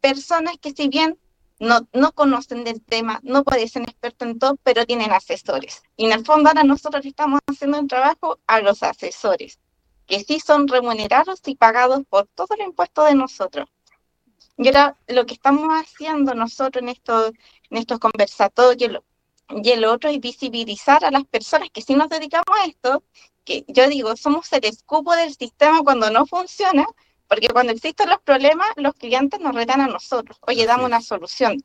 personas 0.00 0.56
que 0.58 0.72
si 0.72 0.88
bien 0.88 1.18
no, 1.58 1.88
no 1.92 2.12
conocen 2.12 2.64
del 2.64 2.82
tema, 2.82 3.20
no 3.22 3.44
ser 3.68 3.82
expertos 3.82 4.28
en 4.28 4.38
todo, 4.38 4.56
pero 4.62 4.84
tienen 4.86 5.12
asesores. 5.12 5.82
Y 5.96 6.06
en 6.06 6.12
el 6.12 6.24
fondo 6.24 6.48
ahora 6.48 6.64
nosotros 6.64 7.04
estamos 7.04 7.40
haciendo 7.46 7.78
un 7.80 7.88
trabajo 7.88 8.38
a 8.46 8.60
los 8.60 8.82
asesores, 8.82 9.58
que 10.06 10.24
sí 10.24 10.40
son 10.40 10.68
remunerados 10.68 11.40
y 11.46 11.56
pagados 11.56 12.02
por 12.08 12.26
todo 12.28 12.54
el 12.54 12.62
impuesto 12.62 13.04
de 13.04 13.14
nosotros. 13.14 13.68
Y 14.56 14.68
ahora 14.68 14.96
lo 15.08 15.26
que 15.26 15.34
estamos 15.34 15.68
haciendo 15.70 16.34
nosotros 16.34 16.82
en 16.82 16.88
estos, 16.88 17.32
en 17.70 17.76
estos 17.78 17.98
conversatorios 17.98 19.02
y 19.50 19.70
el 19.70 19.84
otro 19.84 20.10
es 20.10 20.18
visibilizar 20.20 21.04
a 21.04 21.10
las 21.10 21.24
personas 21.24 21.70
que 21.70 21.82
sí 21.82 21.94
nos 21.94 22.08
dedicamos 22.08 22.56
a 22.60 22.66
esto, 22.66 23.04
que 23.44 23.64
yo 23.68 23.88
digo, 23.88 24.16
somos 24.16 24.52
el 24.52 24.64
escupo 24.64 25.14
del 25.14 25.34
sistema 25.34 25.82
cuando 25.82 26.10
no 26.10 26.26
funciona, 26.26 26.86
porque 27.28 27.48
cuando 27.48 27.72
existen 27.72 28.08
los 28.08 28.20
problemas, 28.20 28.68
los 28.76 28.94
clientes 28.94 29.40
nos 29.40 29.54
retan 29.54 29.80
a 29.80 29.88
nosotros. 29.88 30.38
Oye, 30.42 30.66
dame 30.66 30.84
una 30.84 31.00
solución. 31.00 31.62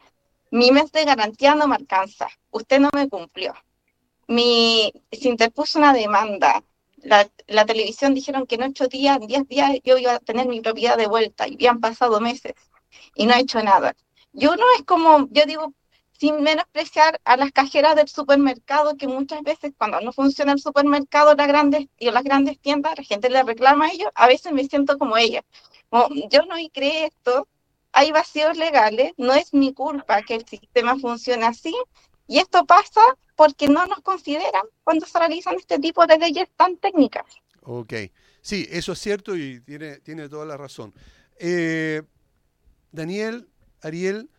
Mi 0.52 0.72
mes 0.72 0.92
de 0.92 1.06
garantía 1.06 1.56
no 1.56 1.68
me 1.68 1.76
alcanza. 1.76 2.28
Usted 2.52 2.80
no 2.80 2.90
me 2.94 3.08
cumplió. 3.10 3.54
Mi, 4.28 4.92
se 5.12 5.30
interpuso 5.30 5.80
una 5.80 5.94
demanda. 5.94 6.64
La, 7.04 7.66
televisión 7.66 8.14
dijeron 8.14 8.46
que 8.46 8.56
en 8.56 8.64
ocho 8.64 8.88
días, 8.88 9.18
en 9.20 9.28
diez 9.28 9.48
días, 9.48 9.72
yo 9.84 9.98
iba 9.98 10.16
a 10.16 10.20
tener 10.20 10.48
mi 10.48 10.62
propiedad 10.62 10.98
de 10.98 11.08
vuelta 11.08 11.48
y 11.48 11.56
habían 11.56 11.80
pasado 11.80 12.20
meses 12.20 12.54
y 13.16 13.26
no 13.26 13.34
ha 13.34 13.40
hecho 13.40 13.62
nada. 13.64 13.96
Y 14.34 14.48
uno 14.48 14.64
es 14.78 14.84
como, 14.86 15.28
yo 15.32 15.46
digo, 15.46 15.74
sin 16.22 16.44
menospreciar 16.44 17.20
a 17.26 17.36
las 17.36 17.52
cajeras 17.52 17.96
del 17.96 18.08
supermercado, 18.08 18.96
que 18.96 19.08
muchas 19.08 19.42
veces 19.42 19.74
cuando 19.78 20.00
no 20.02 20.14
funciona 20.14 20.52
el 20.52 20.60
supermercado 20.60 21.34
las 21.36 21.48
grandes, 21.48 21.88
y 21.98 22.12
las 22.12 22.24
grandes 22.24 22.60
tiendas, 22.60 22.94
la 22.98 23.04
gente 23.04 23.30
le 23.30 23.44
reclama 23.44 23.86
a 23.88 23.92
ellos, 23.92 24.10
a 24.14 24.28
veces 24.28 24.52
me 24.54 24.64
siento 24.66 24.98
como 25.00 25.18
ella. 25.18 25.44
yo 26.30 26.42
no 26.44 26.56
creé 26.72 27.06
esto, 27.06 27.48
hay 27.92 28.12
vacíos 28.12 28.58
legales, 28.58 29.14
no 29.18 29.34
es 29.34 29.54
mi 29.54 29.74
culpa 29.74 30.22
que 30.22 30.36
el 30.36 30.46
sistema 30.48 30.98
funcione 30.98 31.46
así, 31.46 31.74
y 32.32 32.40
esto 32.40 32.66
pasa 32.66 33.02
porque 33.36 33.68
no 33.68 33.86
nos 33.88 34.00
consideran 34.00 34.64
cuando 34.86 35.06
se 35.06 35.20
realizan 35.20 35.56
este 35.56 35.78
tipo 35.80 36.08
de 36.08 36.18
leyes 36.18 36.48
tan 36.56 36.78
técnicas. 36.78 37.26
Ok, 37.64 37.94
sí, 38.42 38.66
eso 38.72 38.94
es 38.94 39.00
cierto 39.00 39.36
y 39.36 39.60
tiene, 39.60 39.98
tiene 40.00 40.30
toda 40.30 40.46
la 40.46 40.56
razón. 40.56 40.94
Eh, 41.38 42.04
Daniel, 42.94 43.50
Ariel, 43.82 44.30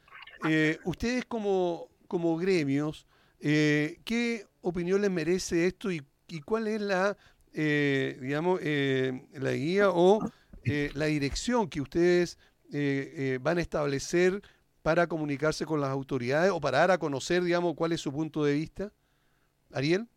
eh, 0.49 0.78
ustedes 0.84 1.26
como, 1.26 1.90
como 2.09 2.38
gremios, 2.38 3.07
eh, 3.40 3.99
¿qué 4.07 4.47
opinión 4.62 5.03
les 5.03 5.11
merece 5.11 5.66
esto 5.66 5.93
y, 5.93 6.01
cuál 6.47 6.68
es 6.68 6.80
la, 6.80 7.18
eh, 7.53 8.16
digamos, 8.22 8.59
la 8.62 9.53
guía 9.53 9.90
o 9.90 10.18
la 10.64 11.05
dirección 11.05 11.68
que 11.68 11.82
ustedes 11.82 12.38
van 13.43 13.59
a 13.59 13.61
establecer 13.61 14.40
para 14.83 15.07
comunicarse 15.07 15.64
con 15.64 15.80
las 15.80 15.91
autoridades 15.91 16.51
o 16.51 16.61
para 16.61 16.78
dar 16.78 16.91
a 16.91 16.99
conocer, 16.99 17.43
digamos, 17.43 17.74
cuál 17.74 17.93
es 17.93 18.01
su 18.01 18.12
punto 18.12 18.45
de 18.45 18.55
vista? 18.55 18.91
Ariel. 19.72 20.09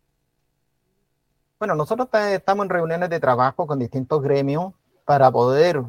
Bueno, 1.59 1.75
nosotros 1.75 2.09
estamos 2.13 2.65
en 2.65 2.69
reuniones 2.69 3.09
de 3.09 3.19
trabajo 3.19 3.65
con 3.65 3.79
distintos 3.79 4.21
gremios 4.21 4.73
para 5.05 5.31
poder 5.31 5.81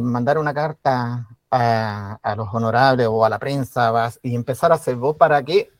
mandar 0.00 0.38
una 0.38 0.54
carta 0.54 1.28
a, 1.50 2.34
los 2.36 2.48
honorables 2.52 3.06
o 3.08 3.24
a 3.24 3.28
la 3.28 3.38
prensa 3.38 4.10
y 4.22 4.34
empezar 4.34 4.72
a 4.72 4.76
hacer 4.76 4.96
voz 4.96 5.16
para 5.16 5.42
que 5.42 5.70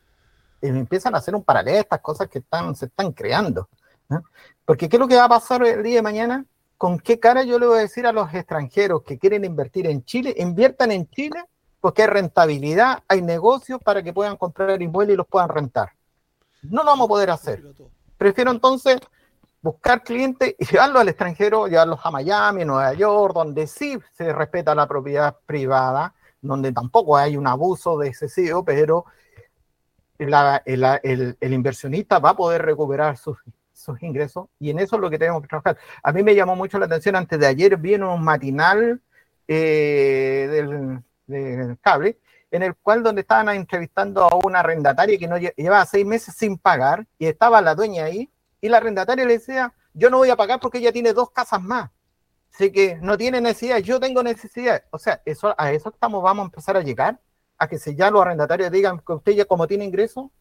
empiezan 0.61 1.15
a 1.15 1.19
hacer 1.19 1.33
un 1.33 1.43
paralelo 1.43 1.77
a 1.77 1.81
estas 1.81 2.01
cosas 2.01 2.27
que 2.27 2.39
están, 2.39 2.75
se 2.75 2.85
están 2.85 3.11
creando. 3.11 3.69
Porque 4.65 4.87
¿qué 4.89 4.97
es 4.97 4.99
lo 4.99 5.07
que 5.07 5.15
va 5.15 5.25
a 5.25 5.29
pasar 5.29 5.65
el 5.65 5.81
día 5.81 5.95
de 5.95 6.01
mañana? 6.01 6.45
¿Con 6.77 6.99
qué 6.99 7.19
cara 7.19 7.43
yo 7.43 7.57
le 7.57 7.67
voy 7.67 7.79
a 7.79 7.81
decir 7.81 8.05
a 8.05 8.11
los 8.11 8.31
extranjeros 8.33 9.01
que 9.03 9.17
quieren 9.17 9.45
invertir 9.45 9.87
en 9.87 10.03
Chile, 10.03 10.35
inviertan 10.37 10.91
en 10.91 11.09
Chile 11.09 11.43
porque 11.87 12.01
hay 12.01 12.09
rentabilidad, 12.09 13.01
hay 13.07 13.21
negocios 13.21 13.79
para 13.81 14.03
que 14.03 14.11
puedan 14.11 14.35
comprar 14.35 14.81
inmuebles 14.81 15.13
y 15.13 15.17
los 15.19 15.25
puedan 15.25 15.47
rentar? 15.47 15.93
No 16.63 16.83
lo 16.83 16.87
vamos 16.87 17.05
a 17.05 17.07
poder 17.07 17.29
hacer. 17.29 17.63
Prefiero 18.17 18.51
entonces 18.51 18.99
buscar 19.61 20.03
clientes 20.03 20.53
y 20.59 20.65
llevarlos 20.65 20.99
al 20.99 21.07
extranjero, 21.07 21.65
llevarlos 21.65 22.01
a 22.03 22.11
Miami, 22.11 22.65
Nueva 22.65 22.93
York, 22.93 23.33
donde 23.33 23.67
sí 23.67 23.97
se 24.11 24.33
respeta 24.33 24.75
la 24.75 24.85
propiedad 24.85 25.37
privada, 25.45 26.13
donde 26.41 26.73
tampoco 26.73 27.15
hay 27.15 27.37
un 27.37 27.47
abuso 27.47 27.97
de 27.97 28.09
excesivo, 28.09 28.65
pero 28.65 29.05
el, 30.17 31.53
inversionista 31.53 32.19
va 32.19 32.31
a 32.31 32.35
poder 32.35 32.63
recuperar 32.63 33.15
sus, 33.15 33.37
ingresos 34.01 34.49
y 34.59 34.71
en 34.71 34.79
eso 34.79 34.97
es 34.97 35.01
lo 35.01 35.09
que 35.09 35.19
tenemos 35.19 35.41
que 35.41 35.47
trabajar. 35.47 35.77
A 36.03 36.11
mí 36.11 36.21
me 36.21 36.35
llamó 36.35 36.53
mucho 36.57 36.79
la 36.79 36.87
atención, 36.87 37.15
antes 37.15 37.39
de 37.39 37.47
ayer 37.47 37.77
vi 37.77 37.95
un 37.95 38.21
matinal 38.21 39.01
eh, 39.47 40.49
del, 40.51 41.01
del, 41.27 41.77
cable, 41.79 42.19
en 42.49 42.63
el 42.63 42.75
cual 42.75 43.03
donde 43.03 43.21
estaban 43.21 43.49
entrevistando 43.49 44.23
a 44.23 44.35
una 44.43 44.59
arrendataria 44.59 45.17
que 45.17 45.27
no 45.27 45.37
llevaba 45.37 45.85
seis 45.85 46.05
meses 46.05 46.35
sin 46.35 46.57
pagar 46.57 47.05
y 47.19 47.27
estaba 47.27 47.61
la 47.61 47.75
dueña 47.75 48.05
ahí 48.05 48.29
y 48.61 48.69
la 48.69 48.77
arrendataria 48.77 49.25
le 49.25 49.33
decía, 49.33 49.73
yo 49.93 50.09
no 50.09 50.17
voy 50.17 50.29
a 50.29 50.35
pagar 50.35 50.59
porque 50.59 50.79
ella 50.79 50.91
tiene 50.91 51.13
dos 51.13 51.31
casas 51.31 51.61
más. 51.61 51.91
Así 52.53 52.71
que 52.71 52.95
no 53.01 53.17
tiene 53.17 53.41
necesidad, 53.41 53.77
yo 53.79 53.99
tengo 53.99 54.23
necesidad. 54.23 54.83
O 54.89 54.97
sea, 54.97 55.21
eso, 55.25 55.53
a 55.57 55.71
eso 55.71 55.89
estamos, 55.89 56.23
vamos 56.23 56.43
a 56.43 56.47
empezar 56.47 56.77
a 56.77 56.81
llegar, 56.81 57.19
a 57.57 57.67
que 57.67 57.77
si 57.77 57.95
ya 57.95 58.09
los 58.09 58.21
arrendatarios 58.21 58.71
digan 58.71 58.99
que 58.99 59.13
usted 59.13 59.33
ya 59.33 59.45
como 59.45 59.67
tiene 59.67 59.85
ingreso, 59.85 60.31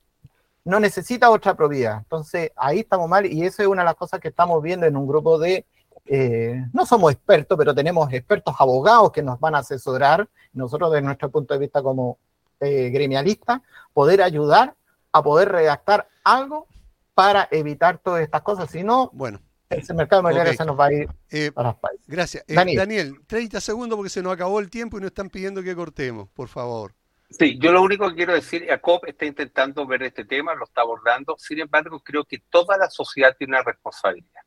no 0.64 0.80
necesita 0.80 1.30
otra 1.30 1.54
propiedad. 1.54 1.98
Entonces, 1.98 2.52
ahí 2.56 2.80
estamos 2.80 3.08
mal 3.08 3.26
y 3.26 3.44
eso 3.44 3.62
es 3.62 3.68
una 3.68 3.82
de 3.82 3.86
las 3.86 3.94
cosas 3.96 4.20
que 4.20 4.28
estamos 4.28 4.62
viendo 4.62 4.86
en 4.86 4.96
un 4.96 5.06
grupo 5.06 5.38
de, 5.38 5.66
eh, 6.06 6.64
no 6.72 6.86
somos 6.86 7.12
expertos, 7.12 7.58
pero 7.58 7.74
tenemos 7.74 8.12
expertos 8.12 8.54
abogados 8.58 9.12
que 9.12 9.22
nos 9.22 9.40
van 9.40 9.54
a 9.54 9.58
asesorar, 9.58 10.28
nosotros 10.52 10.92
desde 10.92 11.04
nuestro 11.04 11.30
punto 11.30 11.54
de 11.54 11.60
vista 11.60 11.82
como 11.82 12.18
eh, 12.60 12.90
gremialistas, 12.90 13.60
poder 13.92 14.22
ayudar 14.22 14.74
a 15.12 15.22
poder 15.22 15.50
redactar 15.50 16.08
algo 16.24 16.66
para 17.14 17.48
evitar 17.50 17.98
todas 17.98 18.22
estas 18.22 18.42
cosas. 18.42 18.70
Si 18.70 18.84
no, 18.84 19.10
bueno. 19.12 19.40
ese 19.70 19.94
mercado 19.94 20.20
inmobiliario 20.20 20.54
se 20.54 20.64
nos 20.64 20.78
va 20.78 20.86
a 20.86 20.92
ir 20.92 21.08
eh, 21.30 21.50
a 21.54 21.62
las 21.62 21.76
países. 21.76 22.06
Gracias. 22.06 22.44
Daniel. 22.46 22.78
Daniel, 22.78 23.20
30 23.26 23.60
segundos 23.60 23.96
porque 23.96 24.10
se 24.10 24.22
nos 24.22 24.32
acabó 24.32 24.60
el 24.60 24.70
tiempo 24.70 24.98
y 24.98 25.00
nos 25.00 25.08
están 25.08 25.30
pidiendo 25.30 25.62
que 25.62 25.74
cortemos, 25.74 26.28
por 26.28 26.48
favor. 26.48 26.94
Sí, 27.30 27.58
yo 27.58 27.72
lo 27.72 27.82
único 27.82 28.08
que 28.08 28.14
quiero 28.14 28.34
decir, 28.34 28.66
Jacob 28.66 29.00
está 29.06 29.24
intentando 29.24 29.84
ver 29.86 30.04
este 30.04 30.24
tema, 30.24 30.54
lo 30.54 30.64
está 30.64 30.82
abordando, 30.82 31.34
sin 31.38 31.58
embargo, 31.58 31.98
creo 32.00 32.24
que 32.24 32.38
toda 32.48 32.78
la 32.78 32.88
sociedad 32.88 33.34
tiene 33.36 33.54
una 33.54 33.64
responsabilidad. 33.64 34.42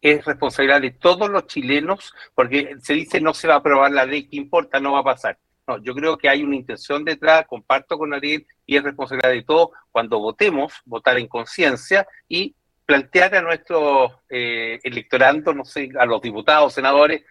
Es 0.00 0.24
responsabilidad 0.24 0.80
de 0.80 0.90
todos 0.90 1.28
los 1.28 1.46
chilenos, 1.46 2.14
porque 2.34 2.76
se 2.80 2.94
dice 2.94 3.20
no 3.20 3.34
se 3.34 3.48
va 3.48 3.54
a 3.54 3.58
aprobar 3.58 3.92
la 3.92 4.04
ley, 4.04 4.28
¿qué 4.28 4.36
importa? 4.36 4.80
No 4.80 4.92
va 4.92 5.00
a 5.00 5.04
pasar. 5.04 5.38
No, 5.66 5.82
yo 5.82 5.94
creo 5.94 6.16
que 6.16 6.28
hay 6.28 6.44
una 6.44 6.54
intención 6.54 7.04
detrás, 7.04 7.46
comparto 7.48 7.98
con 7.98 8.14
Ariel, 8.14 8.46
y 8.66 8.76
es 8.76 8.84
responsabilidad 8.84 9.30
de 9.30 9.42
todos 9.42 9.70
cuando 9.90 10.20
votemos, 10.20 10.72
votar 10.84 11.18
en 11.18 11.26
conciencia 11.26 12.06
y 12.28 12.54
plantear 12.84 13.34
a 13.34 13.42
nuestro 13.42 14.22
eh, 14.28 14.78
electorando, 14.84 15.52
no 15.52 15.64
sé, 15.64 15.90
a 15.98 16.06
los 16.06 16.22
diputados, 16.22 16.72
senadores, 16.72 17.24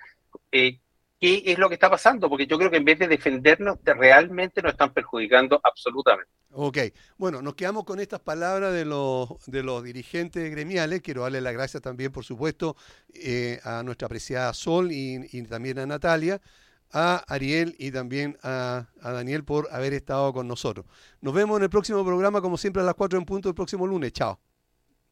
eh, 0.52 0.80
qué 1.26 1.52
es 1.52 1.58
lo 1.58 1.70
que 1.70 1.74
está 1.74 1.90
pasando, 1.90 2.30
porque 2.30 2.46
yo 2.46 2.58
creo 2.58 2.70
que 2.70 2.78
en 2.78 2.86
vez 2.86 3.00
de 3.00 3.08
defendernos, 3.08 3.80
realmente 3.84 4.62
nos 4.62 4.74
están 4.74 4.94
perjudicando 4.94 5.60
absolutamente. 5.64 6.32
Ok, 6.52 6.78
bueno, 7.18 7.42
nos 7.42 7.56
quedamos 7.56 7.84
con 7.84 8.00
estas 8.00 8.20
palabras 8.20 8.74
de 8.74 8.86
los, 8.86 9.30
de 9.48 9.64
los 9.64 9.84
dirigentes 9.84 10.52
gremiales. 10.52 11.02
Quiero 11.02 11.24
darle 11.24 11.42
las 11.42 11.54
gracias 11.54 11.82
también, 11.82 12.12
por 12.12 12.24
supuesto, 12.24 12.76
eh, 13.14 13.60
a 13.64 13.82
nuestra 13.82 14.06
apreciada 14.06 14.54
Sol 14.54 14.90
y, 14.92 15.42
también 15.44 15.80
a 15.80 15.88
Natalia, 15.88 16.40
a 16.92 17.24
Ariel 17.28 17.76
y 17.80 17.90
también 17.90 18.38
a, 18.44 18.86
a, 19.02 19.12
Daniel 19.12 19.44
por 19.44 19.68
haber 19.72 19.94
estado 19.94 20.32
con 20.32 20.48
nosotros. 20.48 20.86
Nos 21.22 21.34
vemos 21.34 21.58
en 21.58 21.64
el 21.64 21.70
próximo 21.72 22.06
programa, 22.06 22.40
como 22.40 22.58
siempre, 22.58 22.84
a 22.84 22.86
las 22.86 22.94
4 22.94 23.18
en 23.18 23.26
punto 23.26 23.50
el 23.50 23.56
próximo 23.56 23.88
lunes. 23.88 24.14
Chao. 24.14 24.40